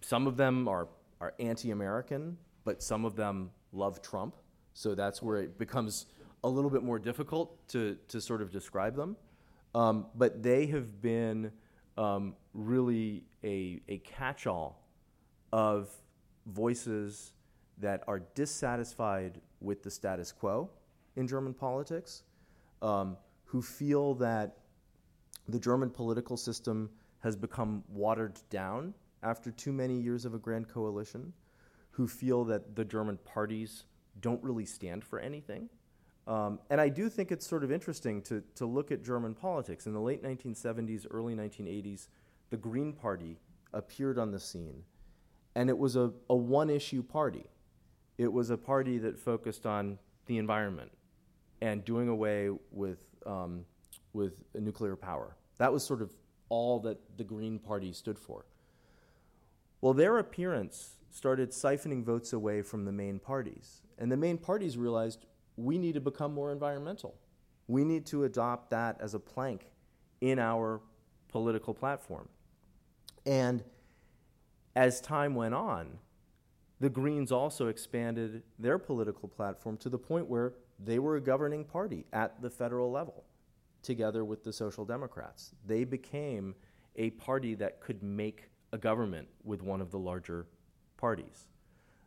some 0.00 0.26
of 0.26 0.36
them 0.36 0.68
are, 0.68 0.88
are 1.20 1.34
anti 1.38 1.70
American, 1.70 2.38
but 2.64 2.82
some 2.82 3.04
of 3.04 3.14
them 3.14 3.50
love 3.72 4.00
Trump. 4.00 4.36
So 4.72 4.94
that's 4.94 5.22
where 5.22 5.36
it 5.36 5.58
becomes 5.58 6.06
a 6.42 6.48
little 6.48 6.70
bit 6.70 6.82
more 6.82 6.98
difficult 6.98 7.66
to, 7.68 7.96
to 8.08 8.20
sort 8.20 8.42
of 8.42 8.50
describe 8.50 8.96
them. 8.96 9.16
Um, 9.74 10.06
but 10.14 10.42
they 10.42 10.66
have 10.66 11.02
been 11.02 11.52
um, 11.98 12.34
really 12.54 13.24
a, 13.42 13.80
a 13.88 13.98
catch 13.98 14.46
all 14.46 14.82
of 15.52 15.90
voices 16.46 17.32
that 17.78 18.02
are 18.06 18.20
dissatisfied 18.34 19.40
with 19.60 19.82
the 19.82 19.90
status 19.90 20.32
quo 20.32 20.70
in 21.16 21.26
German 21.28 21.54
politics, 21.54 22.22
um, 22.82 23.16
who 23.44 23.62
feel 23.62 24.14
that 24.14 24.58
the 25.48 25.58
German 25.58 25.90
political 25.90 26.36
system 26.36 26.90
has 27.20 27.36
become 27.36 27.82
watered 27.88 28.38
down 28.50 28.94
after 29.22 29.50
too 29.50 29.72
many 29.72 29.98
years 29.98 30.24
of 30.24 30.34
a 30.34 30.38
grand 30.38 30.68
coalition, 30.68 31.32
who 31.90 32.06
feel 32.06 32.44
that 32.44 32.74
the 32.76 32.84
German 32.84 33.16
parties 33.24 33.84
don't 34.20 34.42
really 34.42 34.64
stand 34.64 35.04
for 35.04 35.18
anything. 35.18 35.68
Um, 36.26 36.58
and 36.70 36.80
I 36.80 36.88
do 36.88 37.08
think 37.08 37.30
it's 37.30 37.46
sort 37.46 37.64
of 37.64 37.70
interesting 37.70 38.22
to, 38.22 38.42
to 38.56 38.66
look 38.66 38.90
at 38.90 39.04
German 39.04 39.34
politics. 39.34 39.86
In 39.86 39.92
the 39.92 40.00
late 40.00 40.22
1970s, 40.22 41.06
early 41.10 41.34
1980s, 41.34 42.08
the 42.50 42.56
Green 42.56 42.92
Party 42.92 43.38
appeared 43.72 44.18
on 44.18 44.30
the 44.30 44.40
scene, 44.40 44.82
and 45.54 45.68
it 45.68 45.76
was 45.76 45.96
a, 45.96 46.12
a 46.30 46.36
one 46.36 46.70
issue 46.70 47.02
party. 47.02 47.46
It 48.16 48.32
was 48.32 48.50
a 48.50 48.56
party 48.56 48.98
that 48.98 49.18
focused 49.18 49.66
on 49.66 49.98
the 50.26 50.38
environment 50.38 50.92
and 51.64 51.82
doing 51.82 52.08
away 52.08 52.50
with, 52.70 53.00
um, 53.24 53.64
with 54.12 54.44
nuclear 54.54 54.96
power. 54.96 55.34
That 55.56 55.72
was 55.72 55.82
sort 55.82 56.02
of 56.02 56.12
all 56.50 56.78
that 56.80 56.98
the 57.16 57.24
Green 57.24 57.58
Party 57.58 57.94
stood 57.94 58.18
for. 58.18 58.44
Well, 59.80 59.94
their 59.94 60.18
appearance 60.18 60.96
started 61.10 61.52
siphoning 61.52 62.04
votes 62.04 62.34
away 62.34 62.60
from 62.60 62.84
the 62.84 62.92
main 62.92 63.18
parties. 63.18 63.80
And 63.98 64.12
the 64.12 64.16
main 64.18 64.36
parties 64.36 64.76
realized 64.76 65.24
we 65.56 65.78
need 65.78 65.94
to 65.94 66.02
become 66.02 66.34
more 66.34 66.52
environmental. 66.52 67.14
We 67.66 67.82
need 67.82 68.04
to 68.06 68.24
adopt 68.24 68.68
that 68.70 69.00
as 69.00 69.14
a 69.14 69.18
plank 69.18 69.70
in 70.20 70.38
our 70.38 70.82
political 71.28 71.72
platform. 71.72 72.28
And 73.24 73.64
as 74.76 75.00
time 75.00 75.34
went 75.34 75.54
on, 75.54 75.98
the 76.78 76.90
Greens 76.90 77.32
also 77.32 77.68
expanded 77.68 78.42
their 78.58 78.76
political 78.76 79.30
platform 79.30 79.78
to 79.78 79.88
the 79.88 79.96
point 79.96 80.28
where 80.28 80.52
they 80.78 80.98
were 80.98 81.16
a 81.16 81.20
governing 81.20 81.64
party 81.64 82.06
at 82.12 82.40
the 82.42 82.50
federal 82.50 82.90
level, 82.90 83.24
together 83.82 84.24
with 84.24 84.44
the 84.44 84.52
Social 84.52 84.84
Democrats. 84.84 85.54
They 85.66 85.84
became 85.84 86.54
a 86.96 87.10
party 87.10 87.54
that 87.56 87.80
could 87.80 88.02
make 88.02 88.48
a 88.72 88.78
government 88.78 89.28
with 89.44 89.62
one 89.62 89.80
of 89.80 89.90
the 89.90 89.98
larger 89.98 90.46
parties. 90.96 91.46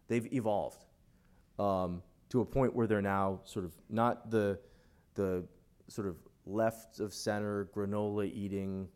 They've 0.08 0.32
evolved 0.34 0.86
um, 1.60 2.02
to 2.30 2.42
a 2.42 2.46
point 2.46 2.76
where 2.76 2.88
they're 2.88 3.02
now 3.02 3.42
sort 3.46 3.66
of 3.66 3.74
not 3.90 4.30
the 4.32 4.60
the 5.16 5.44
sort 5.88 6.08
of 6.08 6.16
left 6.46 7.00
of 7.00 7.14
center 7.14 7.68
granola 7.76 8.32
eating, 8.32 8.88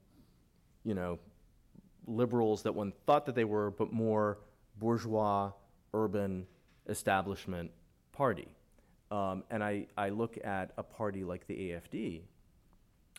you 0.83 0.93
know, 0.93 1.19
liberals 2.05 2.63
that 2.63 2.73
one 2.73 2.93
thought 3.05 3.25
that 3.25 3.35
they 3.35 3.43
were, 3.43 3.71
but 3.71 3.91
more 3.91 4.39
bourgeois, 4.77 5.51
urban 5.93 6.45
establishment 6.87 7.71
party. 8.11 8.47
Um, 9.11 9.43
and 9.51 9.61
I, 9.63 9.87
I 9.97 10.09
look 10.09 10.37
at 10.43 10.71
a 10.77 10.83
party 10.83 11.23
like 11.23 11.45
the 11.45 11.53
AFD, 11.53 12.21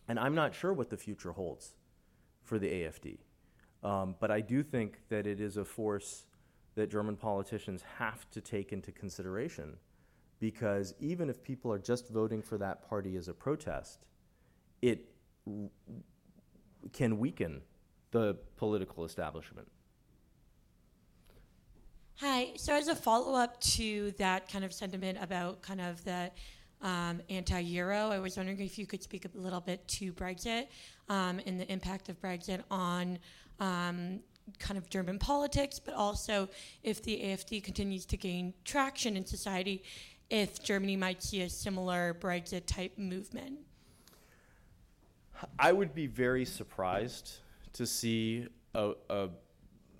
and 0.08 0.18
I'm 0.18 0.34
not 0.34 0.54
sure 0.54 0.72
what 0.72 0.88
the 0.88 0.96
future 0.96 1.32
holds 1.32 1.74
for 2.42 2.58
the 2.58 2.68
AFD. 2.68 3.18
Um, 3.84 4.14
but 4.18 4.30
I 4.30 4.40
do 4.40 4.62
think 4.62 5.00
that 5.10 5.26
it 5.26 5.40
is 5.40 5.58
a 5.58 5.64
force 5.64 6.24
that 6.74 6.90
German 6.90 7.16
politicians 7.16 7.84
have 7.98 8.28
to 8.30 8.40
take 8.40 8.72
into 8.72 8.90
consideration 8.90 9.76
because 10.40 10.94
even 10.98 11.28
if 11.28 11.42
people 11.42 11.70
are 11.70 11.78
just 11.78 12.08
voting 12.08 12.42
for 12.42 12.58
that 12.58 12.88
party 12.88 13.16
as 13.16 13.28
a 13.28 13.32
protest, 13.34 14.06
it 14.80 15.08
w- 15.46 15.70
can 16.92 17.18
weaken 17.18 17.60
the 18.10 18.36
political 18.56 19.04
establishment. 19.04 19.68
Hi. 22.16 22.52
So, 22.56 22.74
as 22.74 22.88
a 22.88 22.94
follow 22.94 23.34
up 23.34 23.60
to 23.60 24.12
that 24.18 24.48
kind 24.50 24.64
of 24.64 24.72
sentiment 24.72 25.18
about 25.20 25.62
kind 25.62 25.80
of 25.80 26.04
the 26.04 26.30
um, 26.80 27.20
anti 27.30 27.60
Euro, 27.60 28.10
I 28.10 28.18
was 28.18 28.36
wondering 28.36 28.60
if 28.60 28.78
you 28.78 28.86
could 28.86 29.02
speak 29.02 29.24
a 29.24 29.30
little 29.34 29.60
bit 29.60 29.86
to 29.88 30.12
Brexit 30.12 30.66
um, 31.08 31.40
and 31.46 31.58
the 31.58 31.70
impact 31.70 32.08
of 32.08 32.20
Brexit 32.20 32.62
on 32.70 33.18
um, 33.60 34.20
kind 34.58 34.78
of 34.78 34.88
German 34.90 35.18
politics, 35.18 35.78
but 35.78 35.94
also 35.94 36.48
if 36.82 37.02
the 37.02 37.16
AFD 37.16 37.62
continues 37.62 38.04
to 38.06 38.16
gain 38.16 38.54
traction 38.64 39.16
in 39.16 39.24
society, 39.24 39.82
if 40.30 40.62
Germany 40.62 40.96
might 40.96 41.22
see 41.22 41.42
a 41.42 41.48
similar 41.48 42.16
Brexit 42.20 42.66
type 42.66 42.96
movement. 42.98 43.58
I 45.58 45.72
would 45.72 45.94
be 45.94 46.06
very 46.06 46.44
surprised 46.44 47.38
to 47.74 47.86
see 47.86 48.46
a, 48.74 48.92
a 49.10 49.28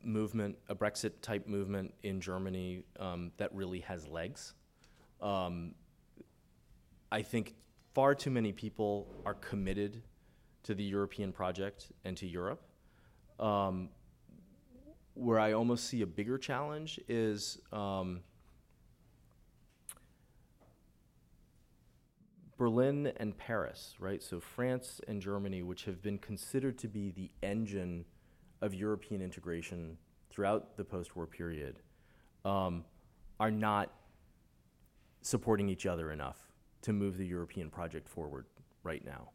movement, 0.05 0.57
a 0.69 0.75
Brexit 0.75 1.13
type 1.21 1.47
movement 1.47 1.95
in 2.03 2.21
Germany 2.21 2.85
um, 2.99 3.33
that 3.37 3.55
really 3.55 3.81
has 3.81 4.07
legs. 4.07 4.55
Um, 5.21 5.75
I 7.11 7.23
think 7.23 7.55
far 7.95 8.15
too 8.15 8.31
many 8.31 8.53
people 8.53 9.07
are 9.25 9.35
committed 9.35 10.03
to 10.65 10.75
the 10.75 10.85
European 10.85 11.33
project 11.33 11.93
and 12.05 12.17
to 12.17 12.27
Europe. 12.27 12.63
Um, 13.39 13.91
where 15.15 15.39
I 15.39 15.53
almost 15.53 15.89
see 15.89 16.03
a 16.03 16.07
bigger 16.07 16.39
challenge 16.39 16.99
is 17.09 17.59
um, 17.71 18.21
Berlin 22.57 23.13
and 23.17 23.37
Paris, 23.37 23.97
right? 23.99 24.23
So 24.23 24.41
France 24.41 25.01
and 25.09 25.21
Germany, 25.21 25.63
which 25.63 25.85
have 25.85 26.01
been 26.01 26.19
considered 26.19 26.79
to 26.79 26.89
be 26.89 27.11
the 27.11 27.31
engine 27.43 28.05
of 28.63 28.75
European 28.75 29.21
integration 29.21 29.99
throughout 30.31 30.79
the 30.79 30.85
post-war 30.85 31.27
period, 31.27 31.81
um, 32.45 32.85
are 33.39 33.51
not 33.51 33.93
supporting 35.21 35.69
each 35.69 35.85
other 35.85 36.13
enough 36.13 36.39
to 36.81 36.93
move 36.93 37.19
the 37.19 37.27
European 37.27 37.69
project 37.69 38.09
forward 38.09 38.47
right 38.83 39.05
now. 39.05 39.29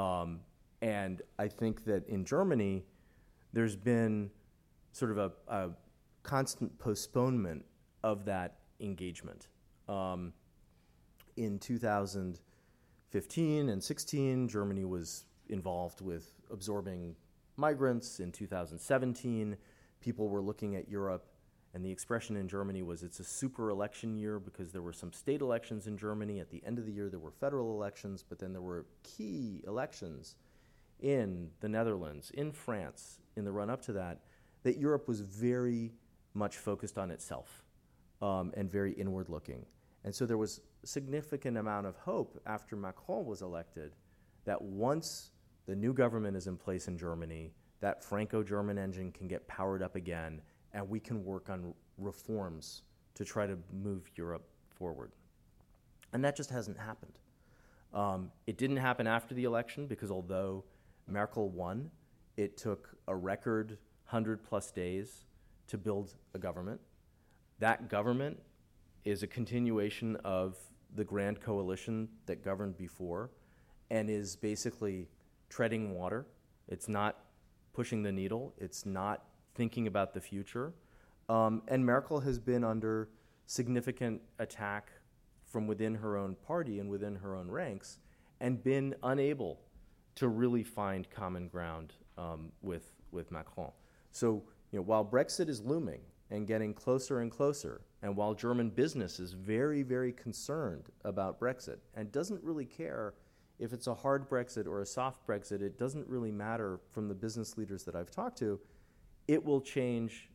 Um, 0.00 0.40
and 0.82 1.22
I 1.38 1.48
think 1.48 1.84
that 1.84 2.06
in 2.08 2.24
Germany, 2.24 2.84
there's 3.52 3.76
been 3.76 4.30
sort 4.92 5.10
of 5.10 5.18
a, 5.18 5.32
a 5.48 5.70
constant 6.22 6.78
postponement 6.78 7.66
of 8.02 8.24
that 8.24 8.60
engagement. 8.80 9.48
Um, 9.88 10.32
in 11.36 11.58
2015 11.58 13.68
and 13.68 13.82
16, 13.82 14.48
Germany 14.48 14.84
was 14.84 15.26
involved 15.48 16.00
with 16.00 16.32
absorbing 16.50 17.14
migrants. 17.60 18.18
In 18.18 18.32
2017, 18.32 19.56
people 20.00 20.28
were 20.28 20.40
looking 20.40 20.74
at 20.74 20.88
Europe, 20.88 21.26
and 21.74 21.84
the 21.84 21.90
expression 21.90 22.36
in 22.36 22.48
Germany 22.48 22.82
was 22.82 23.02
it's 23.02 23.20
a 23.20 23.24
super 23.24 23.70
election 23.70 24.16
year 24.16 24.40
because 24.40 24.72
there 24.72 24.82
were 24.82 24.92
some 24.92 25.12
state 25.12 25.42
elections 25.42 25.86
in 25.86 25.96
Germany. 25.96 26.40
At 26.40 26.50
the 26.50 26.62
end 26.66 26.78
of 26.78 26.86
the 26.86 26.92
year, 26.92 27.08
there 27.08 27.20
were 27.20 27.30
federal 27.30 27.72
elections, 27.74 28.24
but 28.28 28.38
then 28.38 28.52
there 28.52 28.62
were 28.62 28.86
key 29.04 29.62
elections 29.66 30.34
in 30.98 31.50
the 31.60 31.68
Netherlands, 31.68 32.30
in 32.32 32.50
France, 32.50 33.20
in 33.36 33.44
the 33.44 33.52
run 33.52 33.70
up 33.70 33.82
to 33.82 33.92
that, 33.92 34.20
that 34.62 34.78
Europe 34.78 35.06
was 35.06 35.20
very 35.20 35.92
much 36.34 36.56
focused 36.56 36.98
on 36.98 37.10
itself 37.10 37.62
um, 38.20 38.52
and 38.56 38.70
very 38.70 38.92
inward 38.92 39.28
looking. 39.28 39.64
And 40.04 40.14
so 40.14 40.26
there 40.26 40.38
was 40.38 40.60
significant 40.84 41.56
amount 41.56 41.86
of 41.86 41.96
hope 41.96 42.40
after 42.46 42.76
Macron 42.76 43.26
was 43.26 43.42
elected 43.42 43.92
that 44.44 44.60
once 44.60 45.30
the 45.70 45.76
new 45.76 45.92
government 45.92 46.36
is 46.36 46.48
in 46.48 46.56
place 46.56 46.88
in 46.88 46.98
Germany, 46.98 47.52
that 47.78 48.02
Franco 48.02 48.42
German 48.42 48.76
engine 48.76 49.12
can 49.12 49.28
get 49.28 49.46
powered 49.46 49.84
up 49.84 49.94
again 49.94 50.42
and 50.72 50.88
we 50.88 50.98
can 50.98 51.24
work 51.24 51.48
on 51.48 51.72
reforms 51.96 52.82
to 53.14 53.24
try 53.24 53.46
to 53.46 53.56
move 53.72 54.10
Europe 54.16 54.48
forward. 54.68 55.12
And 56.12 56.24
that 56.24 56.34
just 56.34 56.50
hasn't 56.50 56.76
happened. 56.76 57.12
Um, 57.94 58.32
it 58.48 58.58
didn't 58.58 58.78
happen 58.78 59.06
after 59.06 59.32
the 59.32 59.44
election 59.44 59.86
because 59.86 60.10
although 60.10 60.64
Merkel 61.06 61.50
won, 61.50 61.92
it 62.36 62.56
took 62.56 62.96
a 63.06 63.14
record 63.14 63.78
100 64.06 64.42
plus 64.42 64.72
days 64.72 65.24
to 65.68 65.78
build 65.78 66.16
a 66.34 66.38
government. 66.40 66.80
That 67.60 67.88
government 67.88 68.40
is 69.04 69.22
a 69.22 69.28
continuation 69.28 70.16
of 70.24 70.56
the 70.96 71.04
grand 71.04 71.40
coalition 71.40 72.08
that 72.26 72.44
governed 72.44 72.76
before 72.76 73.30
and 73.88 74.10
is 74.10 74.34
basically 74.34 75.06
treading 75.50 75.94
water. 75.94 76.26
It's 76.68 76.88
not 76.88 77.18
pushing 77.74 78.02
the 78.02 78.12
needle, 78.12 78.54
it's 78.56 78.86
not 78.86 79.24
thinking 79.54 79.86
about 79.86 80.14
the 80.14 80.20
future. 80.20 80.72
Um, 81.28 81.62
and 81.68 81.84
Merkel 81.84 82.20
has 82.20 82.38
been 82.38 82.64
under 82.64 83.10
significant 83.46 84.22
attack 84.38 84.90
from 85.46 85.66
within 85.66 85.94
her 85.96 86.16
own 86.16 86.36
party 86.46 86.78
and 86.78 86.88
within 86.88 87.16
her 87.16 87.34
own 87.34 87.50
ranks 87.50 87.98
and 88.40 88.62
been 88.62 88.94
unable 89.02 89.60
to 90.14 90.28
really 90.28 90.64
find 90.64 91.10
common 91.10 91.48
ground 91.48 91.92
um, 92.16 92.52
with, 92.62 92.92
with 93.10 93.30
Macron. 93.30 93.70
So, 94.12 94.42
you 94.70 94.78
know, 94.78 94.82
while 94.82 95.04
Brexit 95.04 95.48
is 95.48 95.60
looming 95.60 96.00
and 96.30 96.46
getting 96.46 96.74
closer 96.74 97.20
and 97.20 97.30
closer, 97.30 97.82
and 98.02 98.16
while 98.16 98.34
German 98.34 98.70
business 98.70 99.20
is 99.20 99.32
very, 99.32 99.82
very 99.82 100.12
concerned 100.12 100.84
about 101.04 101.38
Brexit 101.40 101.78
and 101.94 102.10
doesn't 102.10 102.42
really 102.42 102.64
care 102.64 103.14
if 103.60 103.74
it's 103.74 103.86
a 103.86 103.94
hard 103.94 104.28
Brexit 104.28 104.66
or 104.66 104.80
a 104.80 104.86
soft 104.86 105.26
Brexit, 105.26 105.60
it 105.60 105.78
doesn't 105.78 106.08
really 106.08 106.32
matter 106.32 106.80
from 106.90 107.08
the 107.08 107.14
business 107.14 107.58
leaders 107.58 107.84
that 107.84 107.94
I've 107.94 108.10
talked 108.10 108.38
to. 108.38 108.58
It 109.28 109.44
will 109.44 109.60
change 109.60 110.30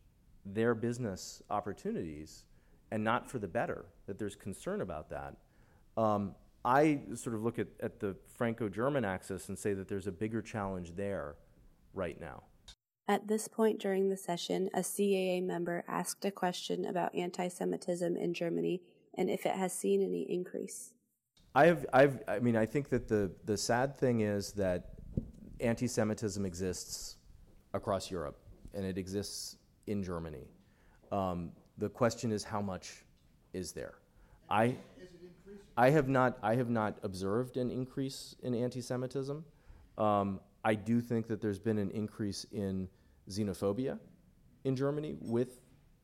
their 0.46 0.76
business 0.76 1.42
opportunities 1.50 2.46
and 2.92 3.04
not 3.04 3.30
for 3.30 3.40
the 3.40 3.48
better, 3.48 3.86
that 4.06 4.20
there's 4.20 4.36
concern 4.36 4.82
about 4.82 5.10
that. 5.10 5.36
Um, 5.98 6.36
I 6.64 7.02
sort 7.16 7.36
of 7.36 7.44
look 7.44 7.58
at, 7.58 7.68
at 7.82 8.00
the 8.00 8.16
Franco 8.38 8.70
German 8.70 9.04
axis 9.04 9.50
and 9.50 9.58
say 9.58 9.74
that 9.74 9.88
there's 9.88 10.08
a 10.08 10.12
bigger 10.12 10.42
challenge 10.42 10.96
there 10.96 11.36
right 11.94 12.20
now. 12.22 12.44
At 13.08 13.28
this 13.28 13.48
point 13.48 13.80
during 13.80 14.10
the 14.10 14.18
session, 14.18 14.70
a 14.74 14.80
CAA 14.80 15.44
member 15.44 15.84
asked 15.88 16.26
a 16.26 16.32
question 16.32 16.86
about 16.86 17.14
anti 17.16 17.48
Semitism 17.48 18.16
in 18.18 18.34
Germany 18.34 18.82
and 19.18 19.30
if 19.30 19.46
it 19.46 19.56
has 19.56 19.74
seen 19.74 20.02
any 20.02 20.24
increase. 20.24 20.94
I 21.56 21.68
have, 21.68 21.86
I've, 21.94 22.20
I 22.28 22.39
mean, 22.39 22.58
I 22.58 22.65
think 22.65 22.89
that 22.89 23.08
the, 23.08 23.32
the 23.46 23.58
sad 23.58 23.96
thing 23.96 24.20
is 24.20 24.52
that 24.54 24.89
anti 25.62 25.88
Semitism 25.88 26.46
exists 26.46 27.15
across 27.74 28.12
Europe 28.12 28.38
and 28.74 28.86
it 28.86 28.98
exists 28.98 29.56
in 29.88 30.04
Germany. 30.04 30.50
Um, 31.13 31.52
the 31.78 31.88
question 31.88 32.34
is 32.34 32.44
how 32.44 32.62
much 32.62 33.06
is 33.54 33.72
there? 33.72 33.96
I, 34.50 34.76
I 35.78 35.91
have 35.91 36.10
not, 36.10 36.38
I 36.44 36.56
have 36.56 36.70
not 36.70 36.98
observed 37.04 37.56
an 37.56 37.72
increase 37.72 38.36
in 38.44 38.54
anti 38.54 38.82
Semitism. 38.82 39.46
Um, 39.98 40.41
I 40.65 40.76
do 40.76 41.00
think 41.00 41.28
that 41.28 41.39
there's 41.39 41.60
been 41.60 41.78
an 41.78 41.91
increase 41.91 42.46
in 42.52 42.89
xenophobia 43.30 43.98
in 44.65 44.76
Germany 44.76 45.15
with 45.21 45.62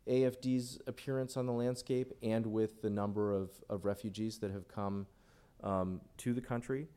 AFD's 0.08 0.80
appearance 0.88 1.36
on 1.36 1.46
the 1.46 1.52
landscape 1.52 2.14
and 2.24 2.46
with 2.46 2.82
the 2.82 2.90
number 2.90 3.34
of, 3.34 3.50
of 3.70 3.84
refugees 3.84 4.38
that 4.40 4.52
have 4.52 4.70
come 4.70 5.08
um, 5.64 6.02
to 6.18 6.34
the 6.34 6.42
country. 6.42 6.88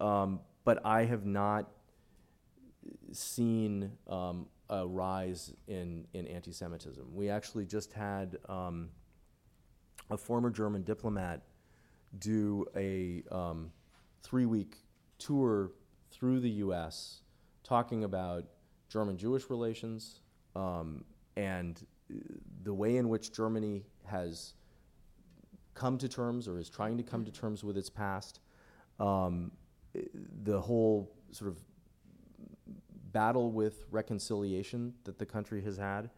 Um, 0.00 0.40
but 0.64 0.84
I 0.84 1.04
have 1.04 1.24
not 1.24 1.70
seen 3.12 3.92
um, 4.08 4.46
a 4.68 4.86
rise 4.86 5.52
in, 5.68 6.06
in 6.14 6.26
anti 6.26 6.52
Semitism. 6.52 7.06
We 7.12 7.30
actually 7.30 7.66
just 7.66 7.92
had 7.92 8.38
um, 8.48 8.90
a 10.10 10.16
former 10.16 10.50
German 10.50 10.82
diplomat 10.82 11.42
do 12.18 12.64
a 12.76 13.22
um, 13.30 13.70
three 14.22 14.46
week 14.46 14.76
tour 15.18 15.72
through 16.10 16.40
the 16.40 16.50
US 16.50 17.20
talking 17.62 18.04
about 18.04 18.44
German 18.88 19.16
Jewish 19.16 19.50
relations 19.50 20.20
um, 20.54 21.04
and 21.36 21.84
the 22.62 22.72
way 22.72 22.96
in 22.96 23.08
which 23.08 23.32
Germany 23.32 23.84
has 24.04 24.54
come 25.74 25.98
to 25.98 26.08
terms 26.08 26.48
or 26.48 26.58
is 26.58 26.68
trying 26.68 26.96
to 26.96 27.02
come 27.02 27.24
to 27.24 27.32
terms 27.32 27.64
with 27.64 27.76
its 27.76 27.90
past, 27.90 28.40
um, 29.00 29.50
the 30.42 30.60
whole 30.60 31.12
sort 31.30 31.50
of 31.50 31.58
battle 33.12 33.52
with 33.52 33.84
reconciliation 33.90 34.94
that 35.04 35.18
the 35.18 35.26
country 35.26 35.62
has 35.62 35.76
had. 35.76 36.10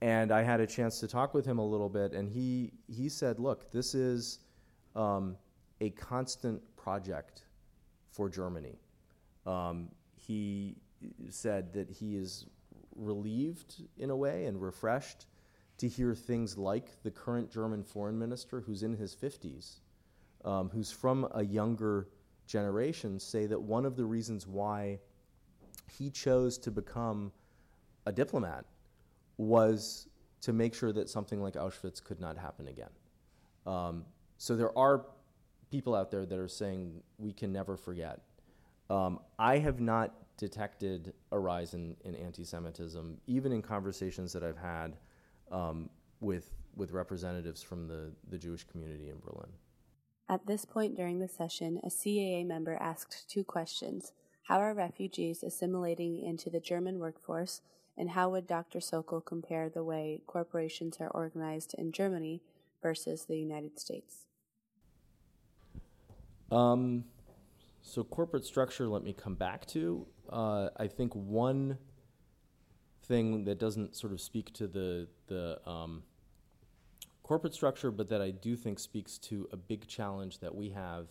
And 0.00 0.32
I 0.32 0.42
had 0.42 0.60
a 0.60 0.66
chance 0.66 0.98
to 1.00 1.08
talk 1.08 1.32
with 1.32 1.44
him 1.46 1.58
a 1.58 1.66
little 1.66 1.88
bit, 1.88 2.12
and 2.12 2.28
he, 2.28 2.72
he 2.88 3.08
said, 3.08 3.38
Look, 3.38 3.70
this 3.70 3.94
is 3.94 4.40
um, 4.96 5.36
a 5.80 5.90
constant 5.90 6.60
project 6.76 7.44
for 8.10 8.28
Germany. 8.28 8.80
Um, 9.46 9.88
he 10.16 10.76
said 11.30 11.72
that 11.74 11.88
he 11.90 12.16
is 12.16 12.46
relieved 12.96 13.82
in 13.96 14.10
a 14.10 14.16
way 14.16 14.46
and 14.46 14.60
refreshed 14.60 15.26
to 15.78 15.88
hear 15.88 16.14
things 16.14 16.56
like 16.56 17.02
the 17.02 17.10
current 17.10 17.50
German 17.50 17.82
foreign 17.82 18.18
minister, 18.18 18.60
who's 18.60 18.82
in 18.82 18.94
his 18.94 19.14
50s, 19.14 19.80
um, 20.44 20.70
who's 20.70 20.92
from 20.92 21.28
a 21.34 21.44
younger 21.44 22.08
generation, 22.46 23.18
say 23.18 23.46
that 23.46 23.60
one 23.60 23.84
of 23.84 23.96
the 23.96 24.04
reasons 24.04 24.46
why 24.46 24.98
he 25.98 26.10
chose 26.10 26.58
to 26.58 26.70
become 26.70 27.32
a 28.06 28.12
diplomat 28.12 28.64
was 29.36 30.08
to 30.40 30.52
make 30.52 30.74
sure 30.74 30.92
that 30.92 31.08
something 31.08 31.40
like 31.40 31.54
Auschwitz 31.54 32.02
could 32.02 32.20
not 32.20 32.36
happen 32.36 32.68
again. 32.68 32.90
Um, 33.66 34.04
so 34.38 34.56
there 34.56 34.76
are 34.76 35.06
people 35.70 35.94
out 35.94 36.10
there 36.10 36.26
that 36.26 36.38
are 36.38 36.48
saying 36.48 37.02
we 37.18 37.32
can 37.32 37.52
never 37.52 37.76
forget. 37.76 38.20
Um, 38.90 39.20
I 39.38 39.58
have 39.58 39.80
not 39.80 40.14
detected 40.36 41.14
a 41.30 41.38
rise 41.38 41.74
in, 41.74 41.96
in 42.04 42.14
anti 42.16 42.44
Semitism, 42.44 43.18
even 43.26 43.52
in 43.52 43.62
conversations 43.62 44.32
that 44.32 44.42
I've 44.42 44.58
had 44.58 44.96
um, 45.52 45.90
with, 46.20 46.50
with 46.74 46.90
representatives 46.90 47.62
from 47.62 47.86
the, 47.86 48.10
the 48.28 48.38
Jewish 48.38 48.64
community 48.64 49.10
in 49.10 49.18
Berlin. 49.20 49.50
At 50.28 50.46
this 50.46 50.64
point 50.64 50.96
during 50.96 51.18
the 51.18 51.28
session, 51.28 51.80
a 51.84 51.88
CAA 51.88 52.46
member 52.46 52.76
asked 52.80 53.28
two 53.28 53.44
questions 53.44 54.12
How 54.44 54.58
are 54.58 54.74
refugees 54.74 55.42
assimilating 55.42 56.18
into 56.18 56.50
the 56.50 56.60
German 56.60 56.98
workforce? 56.98 57.60
And 57.96 58.10
how 58.10 58.30
would 58.30 58.46
Dr. 58.46 58.80
Sokol 58.80 59.20
compare 59.20 59.68
the 59.68 59.84
way 59.84 60.22
corporations 60.26 60.96
are 60.98 61.10
organized 61.10 61.74
in 61.76 61.92
Germany 61.92 62.40
versus 62.80 63.26
the 63.26 63.36
United 63.36 63.78
States? 63.78 64.24
Um, 66.50 67.04
so, 67.82 68.02
corporate 68.02 68.46
structure, 68.46 68.88
let 68.88 69.02
me 69.02 69.12
come 69.12 69.34
back 69.34 69.66
to. 69.68 70.06
Uh, 70.30 70.68
I 70.78 70.86
think 70.86 71.14
one 71.14 71.76
thing 73.02 73.44
that 73.44 73.58
doesn't 73.58 73.96
sort 73.96 74.12
of 74.12 74.20
speak 74.20 74.52
to 74.54 74.66
the, 74.66 75.08
the 75.26 75.60
um, 75.68 76.02
corporate 77.22 77.54
structure, 77.54 77.90
but 77.90 78.08
that 78.08 78.20
I 78.20 78.30
do 78.30 78.56
think 78.56 78.78
speaks 78.78 79.18
to 79.18 79.48
a 79.52 79.56
big 79.56 79.86
challenge 79.86 80.38
that 80.40 80.54
we 80.54 80.70
have 80.70 81.08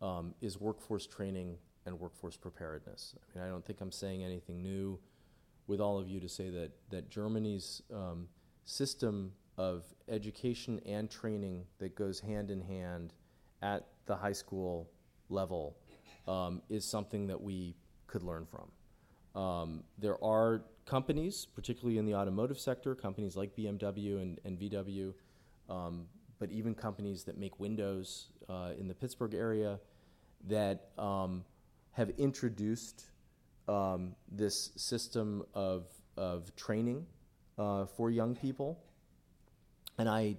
um, 0.00 0.34
is 0.40 0.60
workforce 0.60 1.06
training 1.06 1.56
and 1.86 1.98
workforce 1.98 2.36
preparedness. 2.36 3.14
I 3.16 3.38
mean, 3.38 3.46
I 3.46 3.50
don't 3.50 3.64
think 3.64 3.80
I'm 3.80 3.92
saying 3.92 4.22
anything 4.22 4.62
new 4.62 4.98
with 5.66 5.80
all 5.80 5.98
of 5.98 6.08
you 6.08 6.20
to 6.20 6.28
say 6.28 6.50
that, 6.50 6.70
that 6.90 7.10
Germany's 7.10 7.82
um, 7.92 8.28
system 8.64 9.32
of 9.56 9.84
education 10.08 10.80
and 10.86 11.10
training 11.10 11.64
that 11.78 11.94
goes 11.94 12.20
hand 12.20 12.50
in 12.50 12.60
hand 12.60 13.12
at 13.60 13.86
the 14.06 14.14
high 14.14 14.32
school 14.32 14.88
level 15.28 15.76
um, 16.26 16.62
is 16.68 16.84
something 16.84 17.26
that 17.26 17.40
we 17.40 17.74
could 18.06 18.22
learn 18.22 18.46
from. 18.46 18.70
Um, 19.38 19.84
there 19.98 20.22
are 20.22 20.62
companies, 20.84 21.46
particularly 21.54 21.98
in 21.98 22.06
the 22.06 22.14
automotive 22.14 22.58
sector, 22.58 22.96
companies 22.96 23.36
like 23.36 23.54
BMW 23.54 24.20
and, 24.20 24.40
and 24.44 24.58
VW, 24.58 25.14
um, 25.70 26.06
but 26.40 26.50
even 26.50 26.74
companies 26.74 27.22
that 27.24 27.38
make 27.38 27.60
windows 27.60 28.30
uh, 28.48 28.70
in 28.76 28.88
the 28.88 28.94
Pittsburgh 28.94 29.34
area 29.34 29.78
that 30.48 30.88
um, 30.98 31.44
have 31.92 32.10
introduced 32.18 33.04
um, 33.68 34.16
this 34.32 34.72
system 34.74 35.44
of, 35.54 35.84
of 36.16 36.54
training 36.56 37.06
uh, 37.58 37.86
for 37.86 38.10
young 38.10 38.34
people. 38.34 38.76
And 39.98 40.08
I 40.08 40.34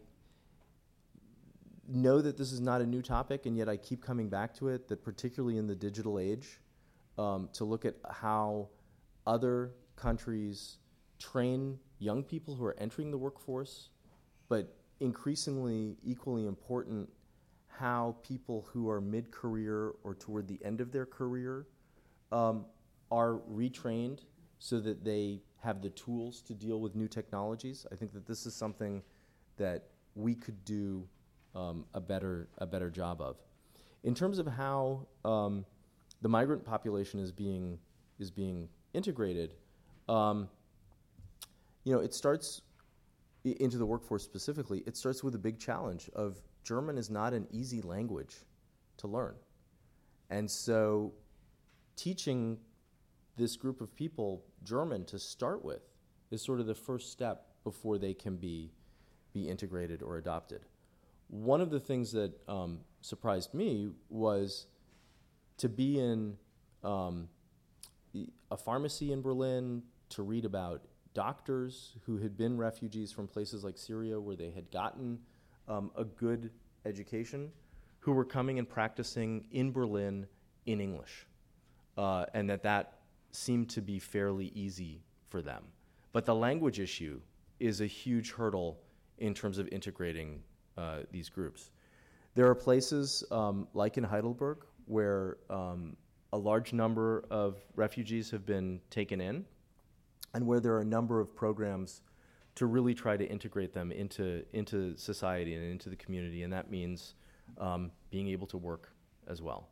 know 1.87 2.19
that 2.21 2.37
this 2.37 2.51
is 2.51 2.59
not 2.59 2.81
a 2.81 2.85
new 2.85 3.01
topic, 3.01 3.45
and 3.45 3.55
yet 3.55 3.69
I 3.69 3.77
keep 3.77 4.03
coming 4.03 4.27
back 4.27 4.53
to 4.55 4.67
it, 4.67 4.89
that 4.89 5.05
particularly 5.05 5.57
in 5.57 5.67
the 5.67 5.75
digital 5.75 6.19
age, 6.19 6.59
um, 7.17 7.49
to 7.53 7.63
look 7.63 7.85
at 7.85 7.95
how 8.09 8.67
other 9.29 9.71
countries 9.95 10.77
train 11.19 11.77
young 11.99 12.23
people 12.23 12.55
who 12.55 12.65
are 12.65 12.75
entering 12.79 13.11
the 13.11 13.17
workforce, 13.17 13.89
but 14.47 14.75
increasingly, 14.99 15.97
equally 16.03 16.47
important, 16.47 17.07
how 17.67 18.15
people 18.23 18.67
who 18.73 18.89
are 18.89 18.99
mid 18.99 19.29
career 19.31 19.93
or 20.03 20.15
toward 20.15 20.47
the 20.47 20.59
end 20.65 20.81
of 20.81 20.91
their 20.91 21.05
career 21.05 21.67
um, 22.31 22.65
are 23.11 23.39
retrained 23.51 24.21
so 24.57 24.79
that 24.79 25.05
they 25.05 25.41
have 25.61 25.81
the 25.81 25.91
tools 25.91 26.41
to 26.41 26.53
deal 26.55 26.81
with 26.81 26.95
new 26.95 27.07
technologies. 27.07 27.85
I 27.91 27.95
think 27.95 28.11
that 28.13 28.25
this 28.25 28.47
is 28.47 28.55
something 28.55 29.03
that 29.57 29.89
we 30.15 30.33
could 30.33 30.65
do 30.65 31.07
um, 31.53 31.85
a 31.93 32.01
better 32.01 32.49
a 32.57 32.65
better 32.65 32.89
job 32.89 33.21
of. 33.21 33.37
In 34.03 34.15
terms 34.15 34.39
of 34.39 34.47
how 34.47 35.07
um, 35.23 35.65
the 36.21 36.29
migrant 36.29 36.65
population 36.65 37.19
is 37.19 37.31
being 37.31 37.77
is 38.17 38.31
being 38.31 38.67
integrated, 38.93 39.55
um, 40.07 40.49
you 41.83 41.93
know, 41.93 41.99
it 41.99 42.13
starts 42.13 42.61
into 43.43 43.77
the 43.77 43.85
workforce 43.85 44.23
specifically. 44.23 44.83
It 44.85 44.97
starts 44.97 45.23
with 45.23 45.35
a 45.35 45.39
big 45.39 45.59
challenge 45.59 46.09
of 46.15 46.41
German 46.63 46.97
is 46.97 47.09
not 47.09 47.33
an 47.33 47.47
easy 47.51 47.81
language 47.81 48.45
to 48.97 49.07
learn, 49.07 49.35
and 50.29 50.49
so 50.49 51.13
teaching 51.95 52.57
this 53.37 53.55
group 53.55 53.81
of 53.81 53.95
people 53.95 54.43
German 54.63 55.05
to 55.05 55.17
start 55.17 55.63
with 55.63 55.81
is 56.31 56.41
sort 56.41 56.59
of 56.59 56.67
the 56.67 56.75
first 56.75 57.11
step 57.11 57.47
before 57.63 57.97
they 57.97 58.13
can 58.13 58.35
be 58.35 58.71
be 59.33 59.47
integrated 59.47 60.01
or 60.01 60.17
adopted 60.17 60.65
one 61.29 61.61
of 61.61 61.69
the 61.69 61.79
things 61.79 62.11
that 62.11 62.33
um, 62.47 62.79
surprised 63.01 63.53
me 63.53 63.89
was 64.09 64.65
to 65.57 65.69
be 65.69 65.99
in 65.99 66.35
um, 66.83 67.29
a 68.51 68.57
pharmacy 68.57 69.11
in 69.11 69.21
Berlin 69.21 69.83
to 70.09 70.23
read 70.23 70.45
about 70.45 70.81
doctors 71.13 71.93
who 72.05 72.17
had 72.17 72.37
been 72.37 72.57
refugees 72.57 73.11
from 73.11 73.27
places 73.27 73.63
like 73.63 73.77
Syria 73.77 74.19
where 74.19 74.35
they 74.35 74.51
had 74.51 74.71
gotten 74.71 75.19
um, 75.67 75.91
a 75.95 76.03
good 76.03 76.51
education 76.85 77.51
who 77.99 78.11
were 78.13 78.25
coming 78.25 78.59
and 78.59 78.67
practicing 78.67 79.45
in 79.51 79.71
Berlin 79.71 80.25
in 80.65 80.79
English. 80.79 81.27
Uh, 81.97 82.25
and 82.33 82.49
that 82.49 82.63
that 82.63 82.99
seemed 83.31 83.69
to 83.69 83.81
be 83.81 83.99
fairly 83.99 84.51
easy 84.55 85.01
for 85.27 85.41
them. 85.41 85.63
But 86.11 86.25
the 86.25 86.33
language 86.33 86.79
issue 86.79 87.19
is 87.59 87.81
a 87.81 87.85
huge 87.85 88.31
hurdle 88.31 88.79
in 89.17 89.33
terms 89.33 89.57
of 89.57 89.67
integrating 89.67 90.41
uh, 90.77 90.99
these 91.11 91.29
groups. 91.29 91.71
There 92.35 92.47
are 92.47 92.55
places 92.55 93.23
um, 93.31 93.67
like 93.73 93.97
in 93.97 94.03
Heidelberg 94.03 94.59
where 94.85 95.37
um, 95.49 95.97
a 96.31 96.37
large 96.37 96.73
number 96.73 97.25
of 97.29 97.57
refugees 97.75 98.31
have 98.31 98.45
been 98.45 98.81
taken 98.89 99.19
in, 99.21 99.45
and 100.33 100.45
where 100.45 100.59
there 100.59 100.73
are 100.73 100.81
a 100.81 100.85
number 100.85 101.19
of 101.19 101.35
programs 101.35 102.01
to 102.55 102.65
really 102.65 102.93
try 102.93 103.15
to 103.17 103.25
integrate 103.25 103.73
them 103.73 103.91
into 103.91 104.43
into 104.53 104.95
society 104.97 105.55
and 105.55 105.63
into 105.63 105.89
the 105.89 105.95
community, 105.95 106.43
and 106.43 106.53
that 106.53 106.69
means 106.69 107.15
um, 107.57 107.91
being 108.11 108.27
able 108.27 108.47
to 108.47 108.57
work 108.57 108.91
as 109.27 109.41
well. 109.41 109.69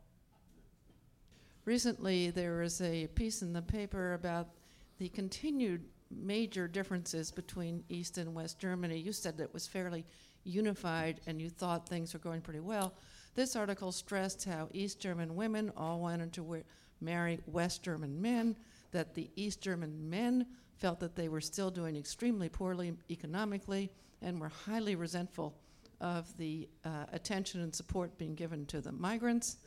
Recently, 1.65 2.29
there 2.29 2.59
was 2.59 2.81
a 2.81 3.07
piece 3.07 3.41
in 3.41 3.51
the 3.51 3.61
paper 3.61 4.13
about 4.13 4.47
the 4.99 5.09
continued 5.09 5.83
major 6.09 6.67
differences 6.67 7.31
between 7.31 7.83
East 7.89 8.17
and 8.17 8.33
West 8.33 8.59
Germany. 8.59 8.97
You 8.97 9.11
said 9.11 9.37
that 9.37 9.43
it 9.43 9.53
was 9.53 9.67
fairly 9.67 10.05
unified 10.43 11.19
and 11.27 11.41
you 11.41 11.49
thought 11.49 11.87
things 11.87 12.13
were 12.13 12.19
going 12.19 12.41
pretty 12.41 12.61
well. 12.61 12.93
This 13.37 13.55
article 13.55 13.91
stressed 13.91 14.45
how 14.45 14.67
East 14.73 14.99
German 14.99 15.35
women 15.35 15.71
all 15.77 15.99
wanted 15.99 16.33
to 16.33 16.63
marry 16.99 17.39
West 17.45 17.83
German 17.83 18.19
men, 18.19 18.55
that 18.89 19.13
the 19.13 19.29
East 19.35 19.61
German 19.61 20.09
men 20.09 20.47
felt 20.79 20.99
that 21.01 21.15
they 21.15 21.29
were 21.29 21.39
still 21.39 21.69
doing 21.69 21.95
extremely 21.95 22.49
poorly 22.49 22.95
economically 23.11 23.91
and 24.23 24.41
were 24.41 24.49
highly 24.49 24.95
resentful 24.95 25.53
of 26.01 26.35
the 26.37 26.67
uh, 26.83 27.05
attention 27.13 27.61
and 27.61 27.75
support 27.75 28.17
being 28.17 28.33
given 28.33 28.65
to 28.65 28.81
the 28.81 28.91
migrants. 28.91 29.57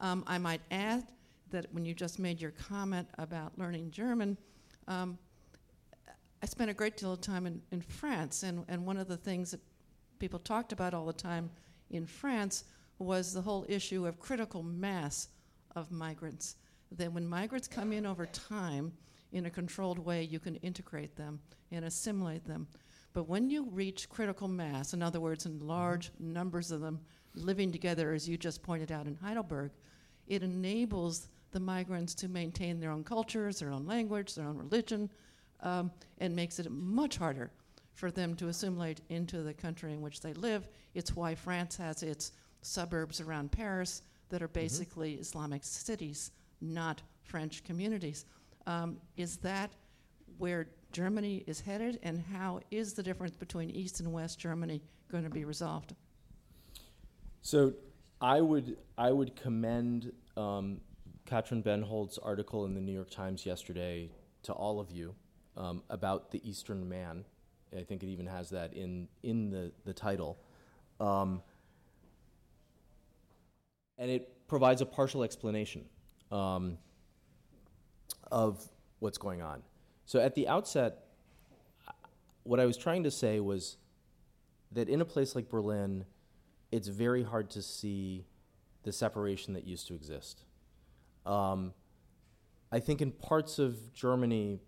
Um, 0.00 0.22
I 0.26 0.36
might 0.36 0.60
add 0.70 1.04
that 1.48 1.64
when 1.72 1.86
you 1.86 1.94
just 1.94 2.18
made 2.18 2.42
your 2.42 2.50
comment 2.50 3.08
about 3.16 3.58
learning 3.58 3.90
German, 3.90 4.36
um, 4.86 5.16
I 6.42 6.46
spent 6.46 6.68
a 6.70 6.74
great 6.74 6.98
deal 6.98 7.14
of 7.14 7.22
time 7.22 7.46
in, 7.46 7.62
in 7.70 7.80
France, 7.80 8.42
and, 8.42 8.66
and 8.68 8.84
one 8.84 8.98
of 8.98 9.08
the 9.08 9.16
things 9.16 9.52
that 9.52 9.60
people 10.18 10.38
talked 10.38 10.74
about 10.74 10.92
all 10.92 11.06
the 11.06 11.12
time 11.14 11.48
in 11.88 12.04
France 12.04 12.64
was 12.98 13.32
the 13.32 13.42
whole 13.42 13.64
issue 13.68 14.06
of 14.06 14.18
critical 14.18 14.62
mass 14.62 15.28
of 15.76 15.90
migrants. 15.90 16.56
That 16.92 17.12
when 17.12 17.26
migrants 17.26 17.68
come 17.68 17.92
in 17.92 18.06
over 18.06 18.26
time 18.26 18.92
in 19.32 19.46
a 19.46 19.50
controlled 19.50 19.98
way, 19.98 20.22
you 20.22 20.40
can 20.40 20.56
integrate 20.56 21.16
them 21.16 21.40
and 21.70 21.84
assimilate 21.84 22.46
them. 22.46 22.66
But 23.12 23.28
when 23.28 23.50
you 23.50 23.68
reach 23.70 24.08
critical 24.08 24.48
mass, 24.48 24.94
in 24.94 25.02
other 25.02 25.20
words, 25.20 25.46
in 25.46 25.66
large 25.66 26.10
numbers 26.18 26.70
of 26.70 26.80
them 26.80 27.00
living 27.34 27.72
together, 27.72 28.12
as 28.12 28.28
you 28.28 28.36
just 28.36 28.62
pointed 28.62 28.90
out 28.90 29.06
in 29.06 29.14
Heidelberg, 29.14 29.70
it 30.26 30.42
enables 30.42 31.28
the 31.50 31.60
migrants 31.60 32.14
to 32.16 32.28
maintain 32.28 32.78
their 32.78 32.90
own 32.90 33.04
cultures, 33.04 33.58
their 33.58 33.70
own 33.70 33.86
language, 33.86 34.34
their 34.34 34.46
own 34.46 34.58
religion, 34.58 35.10
um, 35.60 35.90
and 36.18 36.34
makes 36.34 36.58
it 36.58 36.70
much 36.70 37.16
harder 37.16 37.50
for 37.94 38.10
them 38.10 38.34
to 38.36 38.48
assimilate 38.48 39.00
into 39.08 39.42
the 39.42 39.54
country 39.54 39.92
in 39.92 40.00
which 40.00 40.20
they 40.20 40.32
live. 40.34 40.68
It's 40.94 41.16
why 41.16 41.34
France 41.34 41.76
has 41.76 42.02
its 42.02 42.32
suburbs 42.62 43.20
around 43.20 43.52
Paris 43.52 44.02
that 44.28 44.42
are 44.42 44.48
basically 44.48 45.14
Islamic 45.14 45.64
cities, 45.64 46.32
not 46.60 47.02
French 47.22 47.64
communities. 47.64 48.24
Um, 48.66 48.98
is 49.16 49.36
that 49.38 49.70
where 50.38 50.68
Germany 50.92 51.44
is 51.46 51.60
headed, 51.60 51.98
and 52.02 52.22
how 52.32 52.60
is 52.70 52.94
the 52.94 53.02
difference 53.02 53.36
between 53.36 53.70
East 53.70 54.00
and 54.00 54.12
West 54.12 54.38
Germany 54.38 54.82
going 55.10 55.24
to 55.24 55.30
be 55.30 55.44
resolved? 55.44 55.94
So 57.42 57.74
I 58.20 58.40
would 58.40 58.76
I 58.96 59.12
would 59.12 59.36
commend 59.36 60.12
um, 60.36 60.80
Katrin 61.26 61.62
Bennhold's 61.62 62.18
article 62.18 62.64
in 62.64 62.74
the 62.74 62.80
New 62.80 62.92
York 62.92 63.10
Times 63.10 63.46
yesterday 63.46 64.10
to 64.42 64.52
all 64.52 64.80
of 64.80 64.90
you 64.90 65.14
um, 65.56 65.82
about 65.90 66.30
the 66.30 66.48
Eastern 66.48 66.88
Man. 66.88 67.24
I 67.76 67.82
think 67.82 68.02
it 68.02 68.06
even 68.06 68.26
has 68.26 68.50
that 68.50 68.72
in 68.72 69.08
in 69.22 69.50
the 69.50 69.72
the 69.84 69.92
title, 69.92 70.38
um, 71.00 71.42
and 73.98 74.10
it 74.10 74.46
provides 74.46 74.80
a 74.80 74.86
partial 74.86 75.22
explanation 75.22 75.84
um, 76.30 76.78
of 78.30 78.62
what's 79.00 79.18
going 79.18 79.42
on. 79.42 79.62
So 80.06 80.20
at 80.20 80.34
the 80.34 80.48
outset, 80.48 81.04
what 82.44 82.60
I 82.60 82.66
was 82.66 82.76
trying 82.76 83.02
to 83.02 83.10
say 83.10 83.40
was 83.40 83.76
that 84.72 84.88
in 84.88 85.00
a 85.00 85.04
place 85.04 85.34
like 85.34 85.48
Berlin, 85.48 86.04
it's 86.70 86.88
very 86.88 87.22
hard 87.22 87.50
to 87.50 87.62
see 87.62 88.24
the 88.84 88.92
separation 88.92 89.54
that 89.54 89.66
used 89.66 89.86
to 89.88 89.94
exist. 89.94 90.44
Um, 91.26 91.72
I 92.70 92.80
think 92.80 93.02
in 93.02 93.12
parts 93.12 93.58
of 93.58 93.92
Germany, 93.92 94.60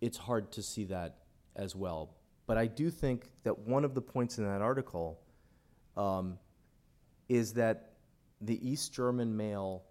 it's 0.00 0.16
hard 0.16 0.52
to 0.52 0.62
see 0.62 0.84
that 0.84 1.18
as 1.54 1.76
well. 1.76 2.16
But 2.46 2.58
I 2.58 2.66
do 2.66 2.90
think 2.90 3.30
that 3.44 3.58
one 3.58 3.84
of 3.84 3.94
the 3.94 4.00
points 4.00 4.38
in 4.38 4.44
that 4.44 4.62
article 4.62 5.20
um, 5.96 6.38
is 7.28 7.52
that 7.54 7.91
the 8.42 8.68
East 8.68 8.92
German 8.92 9.36
male 9.36 9.84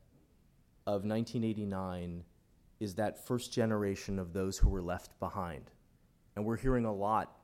of 0.85 1.05
1989 1.05 2.23
is 2.79 2.95
that 2.95 3.25
first 3.25 3.53
generation 3.53 4.19
of 4.19 4.33
those 4.33 4.57
who 4.57 4.69
were 4.69 4.81
left 4.81 5.17
behind. 5.19 5.71
And 6.35 6.45
we're 6.45 6.57
hearing 6.57 6.85
a 6.85 6.93
lot 6.93 7.37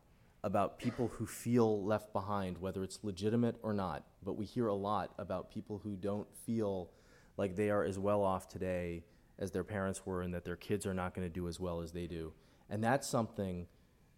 about 0.43 0.79
people 0.79 1.07
who 1.07 1.25
feel 1.25 1.83
left 1.83 2.11
behind, 2.11 2.57
whether 2.57 2.83
it's 2.83 2.99
legitimate 3.03 3.55
or 3.63 3.73
not. 3.73 4.03
But 4.23 4.33
we 4.33 4.45
hear 4.45 4.67
a 4.67 4.75
lot 4.75 5.13
about 5.17 5.49
people 5.49 5.79
who 5.83 5.95
don't 5.95 6.27
feel 6.45 6.91
like 7.37 7.55
they 7.55 7.69
are 7.69 7.83
as 7.83 7.97
well 7.97 8.23
off 8.23 8.49
today 8.49 9.03
as 9.39 9.51
their 9.51 9.63
parents 9.63 10.05
were 10.05 10.21
and 10.21 10.33
that 10.33 10.43
their 10.43 10.55
kids 10.55 10.85
are 10.85 10.93
not 10.93 11.13
going 11.13 11.27
to 11.27 11.33
do 11.33 11.47
as 11.47 11.59
well 11.59 11.81
as 11.81 11.91
they 11.91 12.07
do. 12.07 12.33
And 12.69 12.83
that's 12.83 13.07
something 13.07 13.67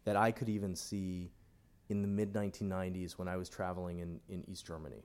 that 0.06 0.16
I 0.16 0.32
could 0.32 0.50
even 0.50 0.76
see 0.76 1.32
in 1.90 2.02
the 2.02 2.08
mid 2.08 2.34
1990s 2.34 3.14
when 3.14 3.28
I 3.28 3.38
was 3.38 3.50
traveling 3.50 4.00
in, 4.00 4.20
in 4.30 4.44
East 4.50 4.66
Germany. 4.66 5.04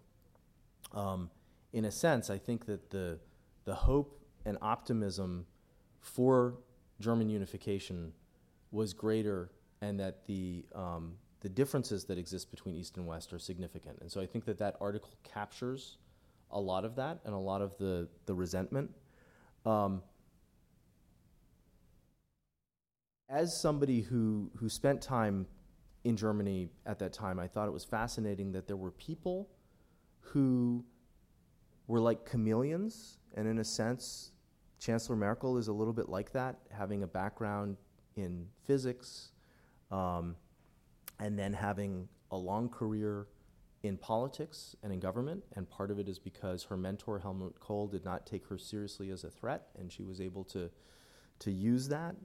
Um, 0.93 1.31
in 1.75 1.85
a 1.85 1.91
sense, 1.91 2.31
I 2.31 2.39
think 2.39 2.67
that 2.67 2.91
the, 2.91 3.19
the 3.65 3.75
hope 3.75 4.21
and 4.47 4.57
optimism 4.63 5.45
for 6.01 6.55
German 7.01 7.29
unification 7.29 8.13
was 8.71 8.95
greater 8.95 9.51
and 9.83 9.99
that 9.99 10.25
the, 10.27 10.65
um, 10.73 11.15
the 11.41 11.49
differences 11.49 12.05
that 12.05 12.17
exist 12.17 12.53
between 12.53 12.77
East 12.77 12.97
and 12.97 13.09
West 13.09 13.33
are 13.33 13.41
significant. 13.41 13.99
And 14.01 14.11
so 14.11 14.21
I 14.21 14.27
think 14.27 14.45
that 14.45 14.59
that 14.59 14.77
article 14.81 15.11
captures 15.25 15.99
a 16.53 16.61
lot 16.61 16.85
of 16.85 16.95
that 16.95 17.19
and 17.25 17.35
a 17.35 17.39
lot 17.39 17.61
of 17.61 17.77
the, 17.79 18.09
the 18.27 18.35
resentment. 18.35 18.93
Um, 19.67 20.01
as 23.29 23.61
somebody 23.61 24.03
who, 24.03 24.49
who 24.59 24.69
spent 24.69 25.03
time 25.03 25.47
in 26.05 26.17
Germany 26.17 26.69
at 26.87 27.01
that 27.01 27.13
time, 27.13 27.41
I 27.41 27.49
thought 27.49 27.67
it 27.67 27.73
was 27.73 27.85
fascinating 27.85 28.53
that 28.53 28.69
there 28.69 28.77
were 28.77 28.93
people 28.93 29.49
who 30.21 30.85
were 31.87 32.01
like 32.01 32.31
chameleons, 32.31 33.19
and 33.35 33.47
in 33.47 33.59
a 33.59 33.65
sense, 33.65 34.33
Chancellor 34.79 35.17
Merkel 35.17 35.57
is 35.59 35.69
a 35.69 35.73
little 35.73 35.93
bit 35.93 36.09
like 36.09 36.33
that, 36.33 36.59
having 36.71 37.03
a 37.03 37.07
background 37.07 37.77
in 38.17 38.47
physics, 38.65 39.33
um, 39.91 40.37
and 41.21 41.39
then 41.39 41.53
having 41.53 42.09
a 42.31 42.37
long 42.37 42.69
career 42.69 43.27
in 43.83 43.97
politics 43.99 44.75
and 44.83 44.93
in 44.93 44.99
government. 44.99 45.45
And 45.57 45.69
part 45.69 45.91
of 45.91 45.99
it 45.99 46.09
is 46.09 46.19
because 46.19 46.65
her 46.65 46.77
mentor, 46.77 47.19
Helmut 47.19 47.61
Kohl, 47.61 47.87
did 47.87 48.05
not 48.05 48.27
take 48.27 48.47
her 48.49 48.59
seriously 48.59 49.11
as 49.11 49.25
a 49.25 49.31
threat, 49.31 49.69
and 49.79 49.93
she 49.93 50.03
was 50.03 50.21
able 50.21 50.45
to, 50.45 50.71
to 51.41 51.51
use 51.51 51.89
that. 51.89 52.17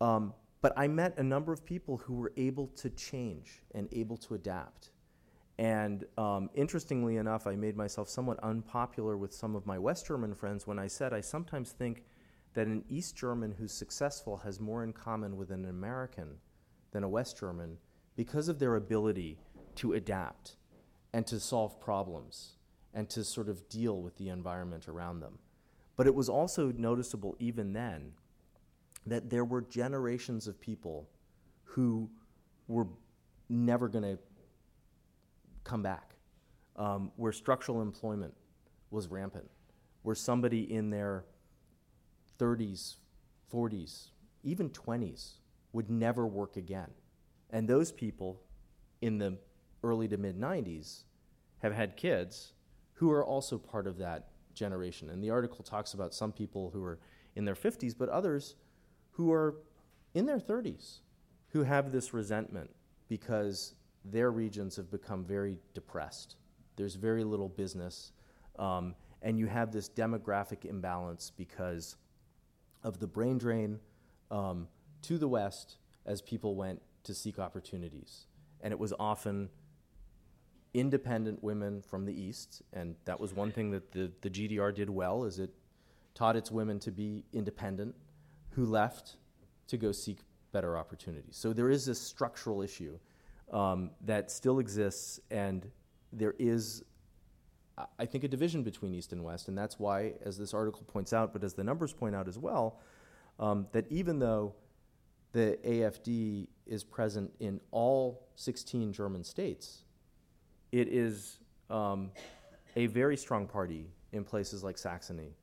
Um, 0.00 0.34
but 0.60 0.72
I 0.76 0.88
met 0.88 1.16
a 1.18 1.22
number 1.22 1.52
of 1.52 1.64
people 1.64 1.96
who 1.98 2.14
were 2.14 2.32
able 2.36 2.66
to 2.68 2.90
change 2.90 3.62
and 3.74 3.88
able 3.92 4.16
to 4.18 4.34
adapt. 4.34 4.90
And 5.58 6.04
um, 6.18 6.50
interestingly 6.54 7.16
enough, 7.16 7.46
I 7.46 7.56
made 7.56 7.76
myself 7.76 8.08
somewhat 8.08 8.38
unpopular 8.42 9.16
with 9.16 9.32
some 9.32 9.56
of 9.56 9.66
my 9.66 9.78
West 9.78 10.06
German 10.06 10.34
friends 10.34 10.66
when 10.66 10.78
I 10.78 10.86
said 10.86 11.14
I 11.14 11.22
sometimes 11.22 11.72
think 11.72 12.04
that 12.54 12.66
an 12.66 12.84
East 12.88 13.16
German 13.16 13.54
who's 13.58 13.72
successful 13.72 14.38
has 14.38 14.60
more 14.60 14.84
in 14.84 14.92
common 14.92 15.36
with 15.36 15.50
an 15.50 15.66
American 15.66 16.38
than 16.90 17.04
a 17.04 17.08
West 17.08 17.38
German 17.38 17.78
because 18.16 18.48
of 18.48 18.58
their 18.58 18.76
ability 18.76 19.38
to 19.76 19.92
adapt 19.92 20.56
and 21.12 21.26
to 21.26 21.40
solve 21.40 21.80
problems 21.80 22.56
and 22.92 23.08
to 23.10 23.24
sort 23.24 23.48
of 23.48 23.68
deal 23.68 24.00
with 24.00 24.16
the 24.16 24.28
environment 24.28 24.88
around 24.88 25.20
them. 25.20 25.38
But 25.96 26.06
it 26.06 26.14
was 26.14 26.28
also 26.28 26.72
noticeable 26.72 27.36
even 27.38 27.72
then 27.72 28.12
that 29.06 29.30
there 29.30 29.44
were 29.44 29.62
generations 29.62 30.46
of 30.46 30.60
people 30.60 31.08
who 31.64 32.10
were 32.68 32.88
never 33.48 33.88
going 33.88 34.02
to 34.02 34.18
come 35.66 35.82
back, 35.82 36.14
um, 36.76 37.10
where 37.16 37.32
structural 37.32 37.82
employment 37.82 38.34
was 38.90 39.08
rampant, 39.08 39.50
where 40.02 40.14
somebody 40.14 40.72
in 40.72 40.90
their 40.90 41.24
30s, 42.38 42.96
40s, 43.52 44.08
even 44.42 44.70
20s 44.70 45.32
would 45.72 45.90
never 45.90 46.26
work 46.26 46.56
again. 46.56 46.90
And 47.50 47.68
those 47.68 47.92
people 47.92 48.40
in 49.00 49.18
the 49.18 49.38
early 49.82 50.08
to 50.08 50.16
mid 50.16 50.38
90s 50.40 51.02
have 51.58 51.74
had 51.74 51.96
kids 51.96 52.52
who 52.94 53.10
are 53.10 53.24
also 53.24 53.58
part 53.58 53.86
of 53.86 53.98
that 53.98 54.28
generation. 54.54 55.10
And 55.10 55.22
the 55.22 55.30
article 55.30 55.62
talks 55.62 55.94
about 55.94 56.14
some 56.14 56.32
people 56.32 56.70
who 56.70 56.82
are 56.84 56.98
in 57.34 57.44
their 57.44 57.54
50s, 57.54 57.94
but 57.96 58.08
others 58.08 58.54
who 59.12 59.32
are 59.32 59.56
in 60.14 60.26
their 60.26 60.38
30s 60.38 61.00
who 61.48 61.62
have 61.62 61.92
this 61.92 62.12
resentment 62.12 62.70
because 63.08 63.74
their 64.10 64.30
regions 64.30 64.76
have 64.76 64.90
become 64.90 65.24
very 65.24 65.58
depressed. 65.74 66.36
There's 66.76 66.94
very 66.94 67.24
little 67.24 67.48
business. 67.48 68.12
Um, 68.58 68.94
and 69.22 69.38
you 69.38 69.46
have 69.46 69.72
this 69.72 69.88
demographic 69.88 70.64
imbalance 70.64 71.32
because 71.36 71.96
of 72.82 72.98
the 72.98 73.06
brain 73.06 73.38
drain 73.38 73.80
um, 74.30 74.68
to 75.02 75.18
the 75.18 75.28
West 75.28 75.78
as 76.04 76.22
people 76.22 76.54
went 76.54 76.80
to 77.04 77.14
seek 77.14 77.38
opportunities. 77.38 78.26
And 78.60 78.72
it 78.72 78.78
was 78.78 78.92
often 78.98 79.48
independent 80.74 81.42
women 81.42 81.80
from 81.80 82.04
the 82.04 82.12
East, 82.12 82.62
and 82.72 82.96
that 83.06 83.18
was 83.18 83.32
one 83.32 83.50
thing 83.50 83.70
that 83.70 83.92
the, 83.92 84.12
the 84.20 84.30
GDR 84.30 84.74
did 84.74 84.90
well, 84.90 85.24
is 85.24 85.38
it 85.38 85.50
taught 86.14 86.36
its 86.36 86.50
women 86.50 86.78
to 86.80 86.90
be 86.90 87.24
independent, 87.32 87.94
who 88.50 88.64
left 88.64 89.16
to 89.68 89.76
go 89.76 89.92
seek 89.92 90.18
better 90.52 90.76
opportunities. 90.76 91.36
So 91.36 91.52
there 91.52 91.70
is 91.70 91.86
this 91.86 92.00
structural 92.00 92.62
issue 92.62 92.98
um, 93.52 93.90
that 94.02 94.30
still 94.30 94.58
exists, 94.58 95.20
and 95.30 95.70
there 96.12 96.34
is, 96.38 96.84
I 97.98 98.06
think, 98.06 98.24
a 98.24 98.28
division 98.28 98.62
between 98.62 98.94
East 98.94 99.12
and 99.12 99.22
West, 99.22 99.48
and 99.48 99.56
that's 99.56 99.78
why, 99.78 100.14
as 100.24 100.38
this 100.38 100.54
article 100.54 100.82
points 100.86 101.12
out, 101.12 101.32
but 101.32 101.44
as 101.44 101.54
the 101.54 101.64
numbers 101.64 101.92
point 101.92 102.14
out 102.14 102.28
as 102.28 102.38
well, 102.38 102.80
um, 103.38 103.66
that 103.72 103.86
even 103.90 104.18
though 104.18 104.54
the 105.32 105.58
AFD 105.64 106.48
is 106.66 106.82
present 106.82 107.30
in 107.40 107.60
all 107.70 108.26
16 108.36 108.92
German 108.92 109.22
states, 109.22 109.84
it 110.72 110.88
is 110.88 111.38
um, 111.70 112.10
a 112.74 112.86
very 112.86 113.16
strong 113.16 113.46
party 113.46 113.90
in 114.12 114.24
places 114.24 114.64
like 114.64 114.78
Saxony 114.78 115.36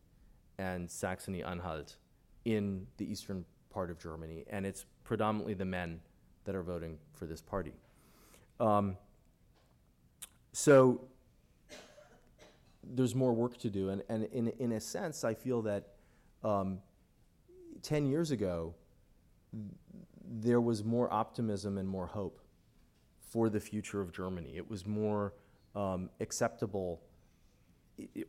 and 0.58 0.90
Saxony 0.90 1.44
Anhalt 1.44 1.98
in 2.46 2.88
the 2.98 3.10
eastern 3.10 3.46
part 3.70 3.90
of 3.90 4.00
Germany, 4.00 4.46
and 4.50 4.66
it's 4.66 4.86
predominantly 5.04 5.54
the 5.54 5.66
men 5.66 6.00
that 6.46 6.56
are 6.56 6.64
voting 6.64 6.98
for 7.14 7.26
this 7.26 7.42
party. 7.42 7.74
Um, 8.64 8.96
so 10.54 11.02
there's 12.82 13.14
more 13.14 13.34
work 13.34 13.58
to 13.58 13.70
do, 13.70 13.90
and, 13.90 14.04
and 14.08 14.24
in, 14.26 14.48
in 14.58 14.72
a 14.72 14.80
sense, 14.80 15.26
I 15.26 15.34
feel 15.34 15.62
that 15.64 15.90
um, 16.46 16.80
10 17.82 18.06
years 18.06 18.32
ago, 18.32 18.74
there 20.26 20.62
was 20.62 20.82
more 20.82 21.12
optimism 21.14 21.78
and 21.78 21.88
more 21.88 22.08
hope 22.08 22.40
for 23.20 23.50
the 23.50 23.60
future 23.60 24.00
of 24.00 24.14
Germany. 24.14 24.54
It 24.56 24.70
was 24.70 24.86
more 24.86 25.34
um, 25.76 26.10
acceptable, 26.22 27.02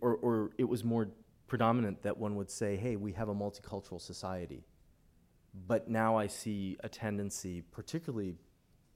or, 0.01 0.17
or 0.17 0.51
it 0.59 0.65
was 0.65 0.83
more 0.83 1.11
predominant 1.47 2.03
that 2.03 2.19
one 2.19 2.35
would 2.35 2.51
say, 2.51 2.75
hey, 2.75 2.97
we 2.97 3.13
have 3.13 3.29
a 3.29 3.35
multicultural 3.35 4.01
society. 4.01 4.65
But 5.69 5.89
now 5.89 6.17
I 6.17 6.27
see 6.27 6.77
a 6.81 6.89
tendency, 6.89 7.63
particularly 7.71 8.35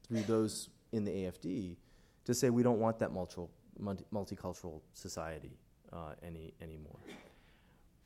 through 0.02 0.22
those 0.22 0.70
in 0.92 1.04
the 1.04 1.10
AFD, 1.10 1.76
to 2.24 2.34
say 2.34 2.50
we 2.50 2.62
don't 2.62 2.78
want 2.78 2.98
that 2.98 3.12
multi- 3.12 3.42
multi- 3.78 4.04
multicultural 4.12 4.80
society 4.92 5.58
uh, 5.92 6.12
any, 6.22 6.52
anymore. 6.60 6.96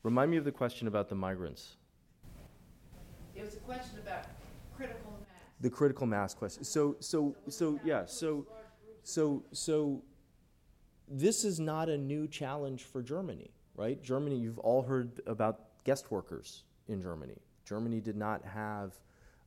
Remind 0.03 0.31
me 0.31 0.37
of 0.37 0.45
the 0.45 0.51
question 0.51 0.87
about 0.87 1.09
the 1.09 1.15
migrants. 1.15 1.77
It 3.35 3.43
was 3.43 3.55
a 3.55 3.59
question 3.59 3.99
about 3.99 4.25
critical 4.75 5.11
mass. 5.11 5.41
The 5.61 5.69
critical 5.69 6.05
mass 6.05 6.33
question. 6.33 6.63
So, 6.63 6.97
so, 6.99 7.35
so, 7.47 7.79
yeah. 7.83 8.05
So, 8.05 8.45
so, 9.03 9.43
so, 9.51 10.01
this 11.07 11.43
is 11.43 11.59
not 11.59 11.89
a 11.89 11.97
new 11.97 12.27
challenge 12.27 12.83
for 12.83 13.01
Germany, 13.01 13.51
right? 13.75 14.01
Germany. 14.01 14.37
You've 14.37 14.59
all 14.59 14.81
heard 14.81 15.21
about 15.25 15.83
guest 15.83 16.11
workers 16.11 16.63
in 16.87 17.01
Germany. 17.01 17.37
Germany 17.65 18.01
did 18.01 18.15
not 18.15 18.43
have 18.45 18.93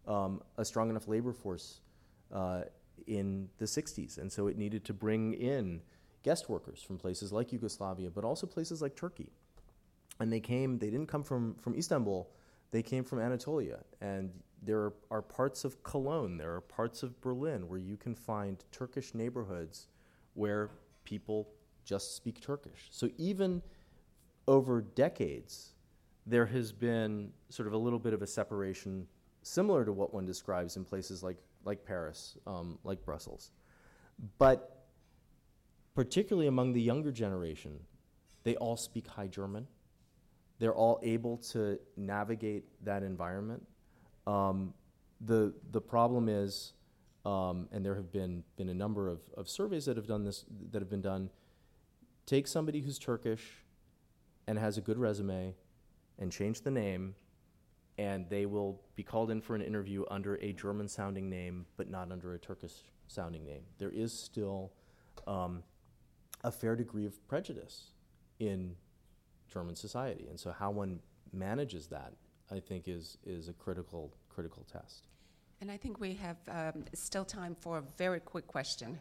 um, 0.06 0.42
a 0.56 0.64
strong 0.64 0.90
enough 0.90 1.08
labor 1.08 1.32
force 1.32 1.80
uh, 2.32 2.62
in 3.06 3.48
the 3.58 3.64
60s, 3.64 4.18
and 4.18 4.32
so 4.32 4.46
it 4.46 4.56
needed 4.56 4.84
to 4.84 4.94
bring 4.94 5.34
in 5.34 5.82
guest 6.22 6.48
workers 6.48 6.82
from 6.82 6.98
places 6.98 7.32
like 7.32 7.52
Yugoslavia, 7.52 8.10
but 8.10 8.24
also 8.24 8.46
places 8.46 8.82
like 8.82 8.96
Turkey. 8.96 9.32
And 10.18 10.32
they 10.32 10.40
came. 10.40 10.78
They 10.78 10.90
didn't 10.90 11.08
come 11.08 11.22
from 11.22 11.54
from 11.56 11.74
Istanbul. 11.74 12.30
They 12.70 12.82
came 12.82 13.04
from 13.04 13.20
Anatolia, 13.20 13.80
and 14.00 14.30
there 14.62 14.92
are 15.10 15.22
parts 15.22 15.64
of 15.64 15.82
Cologne, 15.82 16.36
there 16.36 16.54
are 16.54 16.60
parts 16.60 17.02
of 17.02 17.20
Berlin 17.20 17.68
where 17.68 17.78
you 17.78 17.96
can 17.96 18.14
find 18.14 18.64
Turkish 18.72 19.14
neighborhoods 19.14 19.88
where 20.34 20.70
people 21.04 21.48
just 21.84 22.16
speak 22.16 22.40
Turkish. 22.40 22.88
So 22.90 23.08
even 23.16 23.62
over 24.48 24.80
decades, 24.80 25.72
there 26.26 26.46
has 26.46 26.72
been 26.72 27.32
sort 27.48 27.68
of 27.68 27.74
a 27.74 27.78
little 27.78 27.98
bit 27.98 28.12
of 28.12 28.22
a 28.22 28.26
separation, 28.26 29.06
similar 29.42 29.84
to 29.84 29.92
what 29.92 30.12
one 30.12 30.26
describes 30.26 30.76
in 30.76 30.84
places 30.84 31.22
like, 31.22 31.36
like 31.66 31.84
Paris, 31.84 32.38
um, 32.46 32.78
like 32.84 33.04
Brussels. 33.04 33.50
But 34.38 34.86
particularly 35.94 36.46
among 36.46 36.72
the 36.72 36.80
younger 36.80 37.12
generation, 37.12 37.80
they 38.44 38.56
all 38.56 38.76
speak 38.76 39.06
High 39.08 39.26
German. 39.26 39.66
They're 40.58 40.74
all 40.74 41.00
able 41.02 41.36
to 41.52 41.78
navigate 41.96 42.64
that 42.84 43.02
environment. 43.02 43.66
Um, 44.26 44.72
the 45.20 45.52
the 45.72 45.80
problem 45.80 46.28
is, 46.28 46.72
um, 47.24 47.68
and 47.72 47.84
there 47.84 47.94
have 47.94 48.10
been 48.12 48.44
been 48.56 48.68
a 48.68 48.74
number 48.74 49.08
of, 49.08 49.20
of 49.36 49.48
surveys 49.48 49.84
that 49.86 49.96
have 49.96 50.06
done 50.06 50.24
this 50.24 50.44
that 50.70 50.80
have 50.80 50.88
been 50.88 51.02
done. 51.02 51.30
Take 52.24 52.46
somebody 52.46 52.80
who's 52.80 52.98
Turkish, 52.98 53.64
and 54.46 54.58
has 54.58 54.78
a 54.78 54.80
good 54.80 54.98
resume, 54.98 55.54
and 56.18 56.32
change 56.32 56.62
the 56.62 56.70
name, 56.70 57.14
and 57.98 58.28
they 58.28 58.46
will 58.46 58.80
be 58.94 59.02
called 59.02 59.30
in 59.30 59.40
for 59.40 59.54
an 59.54 59.62
interview 59.62 60.04
under 60.10 60.36
a 60.36 60.52
German 60.52 60.88
sounding 60.88 61.30
name, 61.30 61.66
but 61.76 61.88
not 61.88 62.12
under 62.12 62.34
a 62.34 62.38
Turkish 62.38 62.84
sounding 63.08 63.44
name. 63.44 63.62
There 63.78 63.90
is 63.90 64.12
still 64.12 64.72
um, 65.26 65.62
a 66.44 66.50
fair 66.50 66.76
degree 66.76 67.06
of 67.06 67.26
prejudice 67.28 67.92
in 68.38 68.74
German 69.48 69.76
society, 69.76 70.26
and 70.28 70.38
so 70.38 70.52
how 70.52 70.70
one 70.70 71.00
manages 71.32 71.86
that, 71.88 72.12
I 72.50 72.60
think, 72.60 72.88
is 72.88 73.18
is 73.24 73.48
a 73.48 73.52
critical 73.52 74.12
critical 74.28 74.66
test. 74.70 75.06
And 75.60 75.70
I 75.70 75.78
think 75.78 76.00
we 76.00 76.14
have 76.14 76.36
um, 76.48 76.84
still 76.92 77.24
time 77.24 77.56
for 77.58 77.78
a 77.78 77.82
very 77.96 78.20
quick 78.20 78.46
question. 78.46 78.98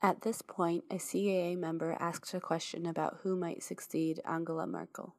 At 0.00 0.22
this 0.22 0.40
point, 0.40 0.84
a 0.90 0.94
CAA 0.94 1.58
member 1.58 1.96
asked 2.00 2.32
a 2.32 2.40
question 2.40 2.86
about 2.86 3.18
who 3.22 3.36
might 3.36 3.62
succeed 3.62 4.20
Angela 4.24 4.66
Merkel. 4.66 5.14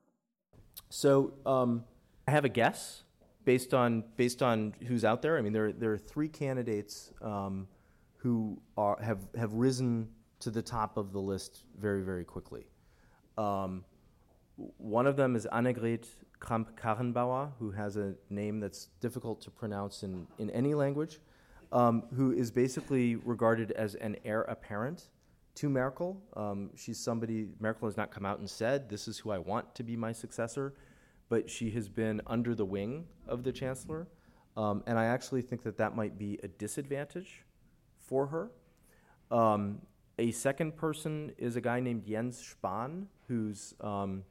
So 0.90 1.34
um, 1.46 1.84
I 2.30 2.32
have 2.32 2.46
a 2.46 2.50
guess 2.50 3.06
based 3.44 3.74
on 3.74 4.04
based 4.16 4.44
on 4.44 4.76
who's 4.88 5.04
out 5.04 5.24
there. 5.24 5.36
I 5.40 5.42
mean, 5.42 5.52
there 5.52 5.72
there 5.72 5.92
are 5.92 5.98
three 5.98 6.30
candidates 6.30 7.12
um, 7.24 7.68
who 8.18 8.62
are 8.78 8.98
have 9.02 9.22
have 9.36 9.52
risen 9.54 10.10
to 10.42 10.52
the 10.52 10.62
top 10.62 10.98
of 10.98 11.12
the 11.12 11.20
list 11.20 11.64
very 11.76 12.04
very 12.04 12.24
quickly. 12.24 12.68
Um, 13.36 13.84
one 14.78 15.08
of 15.08 15.16
them 15.16 15.36
is 15.36 15.48
Annegret 15.52 16.06
Kramp-Karrenbauer, 16.40 17.54
who 17.58 17.72
has 17.72 17.98
a 17.98 18.14
name 18.30 18.60
that's 18.60 18.90
difficult 19.00 19.42
to 19.42 19.50
pronounce 19.50 20.04
in, 20.04 20.28
in 20.38 20.52
any 20.52 20.76
language, 20.76 21.20
um, 21.72 22.04
who 22.16 22.32
is 22.32 22.52
basically 22.52 23.16
regarded 23.16 23.72
as 23.72 23.96
an 23.96 24.18
heir 24.24 24.42
apparent 24.44 25.10
to 25.56 25.68
Merkel. 25.70 26.22
Um, 26.36 26.70
she's 26.76 27.00
somebody, 27.00 27.48
Merkel 27.60 27.88
has 27.88 27.98
not 27.98 28.12
come 28.12 28.26
out 28.26 28.40
and 28.40 28.50
said, 28.50 28.90
this 28.90 29.08
is 29.08 29.18
who 29.18 29.32
I 29.32 29.40
want 29.40 29.74
to 29.76 29.84
be 29.84 29.96
my 29.96 30.12
successor, 30.12 30.74
but 31.30 31.50
she 31.50 31.70
has 31.72 31.88
been 31.88 32.22
under 32.28 32.56
the 32.56 32.66
wing 32.66 33.06
of 33.28 33.44
the 33.44 33.52
chancellor. 33.52 34.08
Um, 34.58 34.84
and 34.88 35.00
I 35.00 35.06
actually 35.06 35.44
think 35.44 35.64
that 35.64 35.78
that 35.78 35.96
might 35.96 36.18
be 36.18 36.40
a 36.44 36.48
disadvantage 36.48 37.46
for 38.00 38.28
her. 38.28 38.52
Um, 39.32 39.82
a 40.18 40.32
second 40.32 40.76
person 40.76 41.32
is 41.38 41.56
a 41.56 41.62
guy 41.62 41.80
named 41.80 42.04
Jens 42.06 42.56
Spahn, 42.56 43.06
who's 43.28 43.74
um, 43.80 44.24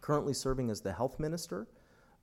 currently 0.00 0.34
serving 0.34 0.70
as 0.70 0.80
the 0.80 0.92
health 0.92 1.20
minister 1.20 1.68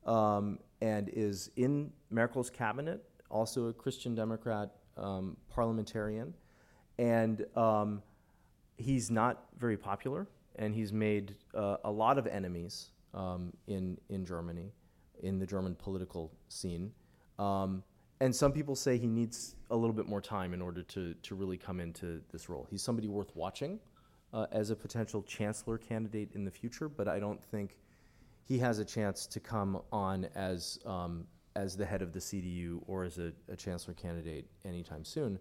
um, 0.06 0.60
and 0.82 1.10
is 1.14 1.52
in 1.56 1.92
Merkel's 2.10 2.50
cabinet, 2.50 3.04
also 3.30 3.68
a 3.68 3.74
Christian 3.74 4.16
Democrat 4.16 4.72
um, 4.98 5.38
parliamentarian. 5.50 6.34
And 6.98 7.46
um, 7.56 8.02
he's 8.78 9.10
not 9.10 9.46
very 9.58 9.78
popular, 9.78 10.28
and 10.58 10.76
he's 10.76 10.92
made 10.92 11.36
uh, 11.56 11.78
a 11.86 11.92
lot 11.92 12.18
of 12.18 12.28
enemies 12.28 12.90
um, 13.14 13.54
in, 13.68 13.98
in 14.10 14.26
Germany, 14.26 14.72
in 15.22 15.40
the 15.40 15.46
German 15.46 15.76
political 15.76 16.32
scene. 16.50 16.92
Um, 17.40 17.84
and 18.20 18.36
some 18.36 18.52
people 18.52 18.76
say 18.76 18.98
he 18.98 19.08
needs 19.08 19.56
a 19.72 19.76
little 19.76 19.96
bit 19.96 20.08
more 20.08 20.22
time 20.22 20.54
in 20.54 20.62
order 20.62 20.84
to, 20.84 21.16
to 21.16 21.36
really 21.36 21.58
come 21.58 21.80
into 21.80 22.22
this 22.32 22.50
role. 22.50 22.68
He's 22.70 22.84
somebody 22.84 23.08
worth 23.08 23.36
watching 23.36 23.80
uh, 24.34 24.46
as 24.52 24.70
a 24.70 24.76
potential 24.76 25.24
chancellor 25.24 25.78
candidate 25.78 26.30
in 26.36 26.46
the 26.46 26.52
future, 26.52 26.88
but 26.88 27.08
I 27.08 27.20
don't 27.20 27.44
think 27.44 27.78
he 28.44 28.60
has 28.60 28.80
a 28.80 28.86
chance 28.86 29.26
to 29.28 29.40
come 29.40 29.82
on 29.92 30.28
as, 30.36 30.80
um, 30.86 31.26
as 31.56 31.76
the 31.76 31.86
head 31.86 32.02
of 32.02 32.14
the 32.14 32.20
CDU 32.20 32.82
or 32.86 33.04
as 33.04 33.18
a, 33.18 33.34
a 33.50 33.56
chancellor 33.56 33.94
candidate 33.94 34.46
anytime 34.66 35.04
soon. 35.04 35.40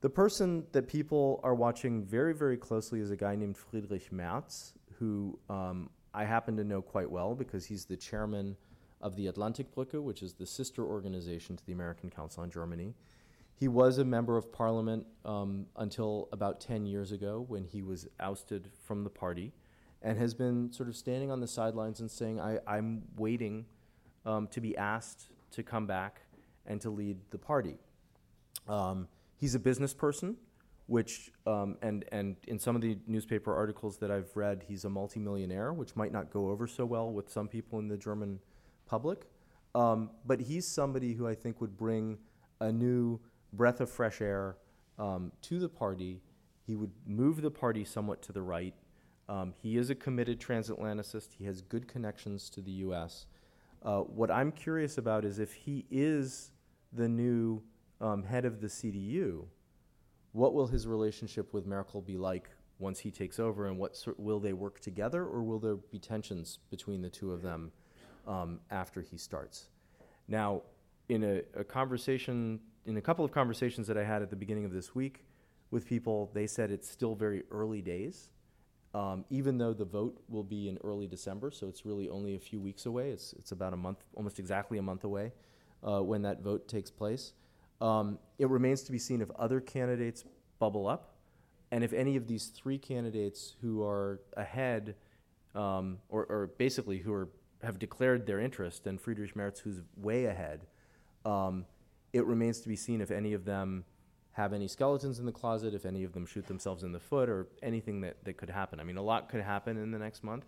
The 0.00 0.10
person 0.10 0.64
that 0.72 0.88
people 0.88 1.40
are 1.44 1.54
watching 1.54 2.02
very, 2.02 2.34
very 2.34 2.56
closely 2.56 2.98
is 3.00 3.12
a 3.12 3.16
guy 3.16 3.36
named 3.36 3.56
Friedrich 3.56 4.10
Merz, 4.10 4.72
who 4.98 5.38
um, 5.48 5.88
I 6.14 6.24
happen 6.24 6.56
to 6.56 6.64
know 6.64 6.82
quite 6.82 7.10
well 7.10 7.34
because 7.34 7.66
he's 7.66 7.84
the 7.84 7.96
chairman 7.96 8.56
of 9.00 9.16
the 9.16 9.26
Atlantikbrücke, 9.26 10.00
which 10.02 10.22
is 10.22 10.34
the 10.34 10.46
sister 10.46 10.84
organization 10.84 11.56
to 11.56 11.66
the 11.66 11.72
American 11.72 12.10
Council 12.10 12.42
on 12.42 12.50
Germany. 12.50 12.94
He 13.54 13.68
was 13.68 13.98
a 13.98 14.04
member 14.04 14.36
of 14.36 14.52
parliament 14.52 15.06
um, 15.24 15.66
until 15.76 16.28
about 16.32 16.60
10 16.60 16.86
years 16.86 17.12
ago 17.12 17.44
when 17.48 17.64
he 17.64 17.82
was 17.82 18.08
ousted 18.20 18.68
from 18.84 19.04
the 19.04 19.10
party 19.10 19.52
and 20.02 20.18
has 20.18 20.34
been 20.34 20.72
sort 20.72 20.88
of 20.88 20.96
standing 20.96 21.30
on 21.30 21.40
the 21.40 21.46
sidelines 21.46 22.00
and 22.00 22.10
saying, 22.10 22.40
I, 22.40 22.58
am 22.66 23.02
waiting 23.16 23.66
um, 24.26 24.48
to 24.48 24.60
be 24.60 24.76
asked 24.76 25.28
to 25.52 25.62
come 25.62 25.86
back 25.86 26.22
and 26.66 26.80
to 26.80 26.90
lead 26.90 27.18
the 27.30 27.38
party. 27.38 27.76
Um, 28.68 29.08
he's 29.36 29.54
a 29.54 29.60
business 29.60 29.94
person, 29.94 30.36
which, 30.86 31.30
um, 31.46 31.76
and, 31.82 32.04
and 32.12 32.36
in 32.48 32.58
some 32.58 32.74
of 32.76 32.82
the 32.82 32.98
newspaper 33.06 33.54
articles 33.54 33.98
that 33.98 34.10
I've 34.10 34.36
read, 34.36 34.64
he's 34.66 34.84
a 34.84 34.90
multimillionaire, 34.90 35.72
which 35.72 35.96
might 35.96 36.12
not 36.12 36.30
go 36.30 36.50
over 36.50 36.66
so 36.66 36.84
well 36.84 37.10
with 37.10 37.30
some 37.30 37.48
people 37.48 37.78
in 37.78 37.88
the 37.88 37.96
German 37.96 38.40
public. 38.86 39.26
Um, 39.74 40.10
but 40.26 40.40
he's 40.40 40.66
somebody 40.66 41.14
who 41.14 41.26
I 41.26 41.34
think 41.34 41.60
would 41.60 41.76
bring 41.76 42.18
a 42.60 42.70
new 42.70 43.20
breath 43.52 43.80
of 43.80 43.90
fresh 43.90 44.20
air 44.20 44.56
um, 44.98 45.32
to 45.42 45.58
the 45.58 45.68
party. 45.68 46.20
He 46.66 46.76
would 46.76 46.92
move 47.06 47.42
the 47.42 47.50
party 47.50 47.84
somewhat 47.84 48.22
to 48.22 48.32
the 48.32 48.42
right. 48.42 48.74
Um, 49.28 49.54
he 49.62 49.78
is 49.78 49.88
a 49.88 49.94
committed 49.94 50.40
transatlanticist. 50.40 51.28
He 51.38 51.44
has 51.44 51.62
good 51.62 51.88
connections 51.88 52.50
to 52.50 52.60
the 52.60 52.72
U.S. 52.72 53.26
Uh, 53.82 54.00
what 54.00 54.30
I'm 54.30 54.52
curious 54.52 54.98
about 54.98 55.24
is 55.24 55.38
if 55.38 55.52
he 55.52 55.86
is 55.90 56.50
the 56.92 57.08
new 57.08 57.62
um, 58.00 58.24
head 58.24 58.44
of 58.44 58.60
the 58.60 58.66
CDU, 58.66 59.46
what 60.32 60.54
will 60.54 60.66
his 60.66 60.86
relationship 60.86 61.52
with 61.52 61.66
Merkel 61.66 62.00
be 62.00 62.16
like 62.16 62.50
once 62.78 62.98
he 62.98 63.10
takes 63.10 63.38
over, 63.38 63.66
and 63.66 63.78
what 63.78 63.96
sort, 63.96 64.18
will 64.18 64.40
they 64.40 64.52
work 64.52 64.80
together, 64.80 65.24
or 65.24 65.42
will 65.42 65.58
there 65.58 65.76
be 65.76 65.98
tensions 65.98 66.58
between 66.70 67.00
the 67.00 67.10
two 67.10 67.32
of 67.32 67.42
them 67.42 67.70
um, 68.26 68.60
after 68.70 69.02
he 69.02 69.16
starts? 69.16 69.68
Now, 70.26 70.62
in 71.08 71.22
a, 71.22 71.42
a 71.54 71.64
conversation, 71.64 72.60
in 72.86 72.96
a 72.96 73.00
couple 73.00 73.24
of 73.24 73.30
conversations 73.30 73.86
that 73.86 73.96
I 73.96 74.04
had 74.04 74.22
at 74.22 74.30
the 74.30 74.36
beginning 74.36 74.64
of 74.64 74.72
this 74.72 74.94
week 74.94 75.24
with 75.70 75.86
people, 75.86 76.30
they 76.34 76.46
said 76.46 76.70
it's 76.70 76.88
still 76.88 77.14
very 77.14 77.44
early 77.50 77.82
days. 77.82 78.30
Um, 78.94 79.24
even 79.30 79.56
though 79.56 79.72
the 79.72 79.86
vote 79.86 80.22
will 80.28 80.42
be 80.42 80.68
in 80.68 80.76
early 80.84 81.06
December, 81.06 81.50
so 81.50 81.66
it's 81.66 81.86
really 81.86 82.10
only 82.10 82.34
a 82.34 82.38
few 82.38 82.60
weeks 82.60 82.84
away. 82.84 83.10
It's, 83.10 83.32
it's 83.34 83.50
about 83.50 83.72
a 83.72 83.76
month, 83.76 84.04
almost 84.14 84.38
exactly 84.38 84.76
a 84.76 84.82
month 84.82 85.04
away 85.04 85.32
uh, 85.82 86.00
when 86.02 86.22
that 86.22 86.42
vote 86.42 86.68
takes 86.68 86.90
place. 86.90 87.32
Um, 87.82 88.20
it 88.38 88.48
remains 88.48 88.82
to 88.84 88.92
be 88.92 88.98
seen 88.98 89.20
if 89.20 89.30
other 89.32 89.60
candidates 89.60 90.24
bubble 90.60 90.86
up, 90.86 91.16
and 91.72 91.82
if 91.82 91.92
any 91.92 92.16
of 92.16 92.28
these 92.28 92.46
three 92.46 92.78
candidates 92.78 93.56
who 93.60 93.82
are 93.82 94.20
ahead, 94.36 94.94
um, 95.56 95.98
or, 96.08 96.24
or 96.26 96.50
basically 96.58 96.98
who 96.98 97.12
are 97.12 97.28
have 97.62 97.78
declared 97.78 98.26
their 98.26 98.40
interest, 98.40 98.86
and 98.86 99.00
Friedrich 99.00 99.36
Merz, 99.36 99.58
who's 99.58 99.82
way 99.96 100.26
ahead, 100.26 100.66
um, 101.24 101.64
it 102.12 102.24
remains 102.24 102.60
to 102.60 102.68
be 102.68 102.76
seen 102.76 103.00
if 103.00 103.10
any 103.10 103.32
of 103.32 103.44
them 103.44 103.84
have 104.32 104.52
any 104.52 104.66
skeletons 104.68 105.18
in 105.18 105.26
the 105.26 105.32
closet, 105.32 105.74
if 105.74 105.84
any 105.84 106.04
of 106.04 106.12
them 106.12 106.24
shoot 106.24 106.46
themselves 106.46 106.82
in 106.82 106.92
the 106.92 107.00
foot, 107.00 107.28
or 107.28 107.48
anything 107.62 108.00
that, 108.00 108.16
that 108.24 108.36
could 108.36 108.50
happen. 108.50 108.80
I 108.80 108.84
mean, 108.84 108.96
a 108.96 109.02
lot 109.02 109.28
could 109.28 109.42
happen 109.42 109.76
in 109.76 109.90
the 109.90 109.98
next 109.98 110.24
month. 110.24 110.44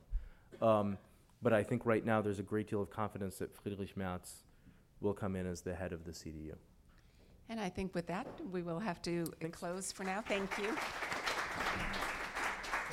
Um, 0.63 0.99
but 1.43 1.53
I 1.53 1.63
think 1.63 1.85
right 1.85 2.05
now 2.05 2.23
there's 2.23 2.39
a 2.39 2.45
great 2.45 2.69
deal 2.69 2.81
of 2.81 2.91
confidence 2.91 3.37
that 3.39 3.55
Friedrich 3.57 3.97
Merz 3.97 4.45
will 5.01 5.15
come 5.15 5.37
in 5.37 5.47
as 5.47 5.61
the 5.61 5.75
head 5.75 5.93
of 5.93 6.05
the 6.05 6.13
CDU. 6.13 6.55
And 7.49 7.61
I 7.61 7.69
think 7.69 7.95
with 7.95 8.07
that, 8.07 8.27
we 8.51 8.63
will 8.63 8.81
have 8.81 9.03
to 9.03 9.27
close 9.53 9.93
for 9.93 10.05
now. 10.05 10.23
Thank 10.27 10.51
you. 10.59 10.69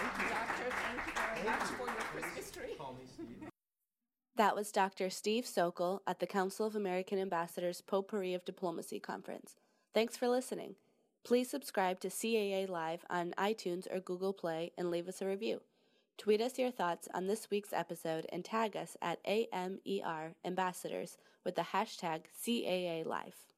Doctor, 0.02 0.70
thank 0.70 1.08
you 1.08 1.14
very 1.16 1.46
much 1.46 1.64
for 1.70 1.86
your 1.86 1.96
Christmas 1.96 2.52
tree. 2.52 2.78
That 4.36 4.56
was 4.56 4.72
Dr. 4.72 5.10
Steve 5.10 5.46
Sokol 5.46 6.02
at 6.08 6.20
the 6.20 6.28
Council 6.28 6.66
of 6.66 6.76
American 6.76 7.20
Ambassadors 7.20 7.82
Potpourri 7.82 8.34
of 8.34 8.46
Diplomacy 8.46 9.00
Conference. 9.00 9.56
Thanks 9.94 10.18
for 10.18 10.28
listening. 10.28 10.76
Please 11.24 11.50
subscribe 11.50 12.00
to 12.00 12.08
CAA 12.10 12.68
Live 12.68 13.06
on 13.10 13.34
iTunes 13.38 13.86
or 13.94 14.00
Google 14.00 14.34
Play 14.34 14.72
and 14.78 14.90
leave 14.90 15.08
us 15.08 15.22
a 15.22 15.28
review. 15.28 15.62
Tweet 16.18 16.42
us 16.42 16.58
your 16.58 16.72
thoughts 16.72 17.08
on 17.14 17.28
this 17.28 17.52
week's 17.52 17.74
episode 17.74 18.26
and 18.32 18.44
tag 18.44 18.76
us 18.76 18.98
at 19.02 19.20
AMER 19.26 20.34
Ambassadors 20.44 21.18
with 21.46 21.56
the 21.56 21.62
hashtag 21.74 22.22
CAA 22.44 23.06
Live. 23.06 23.51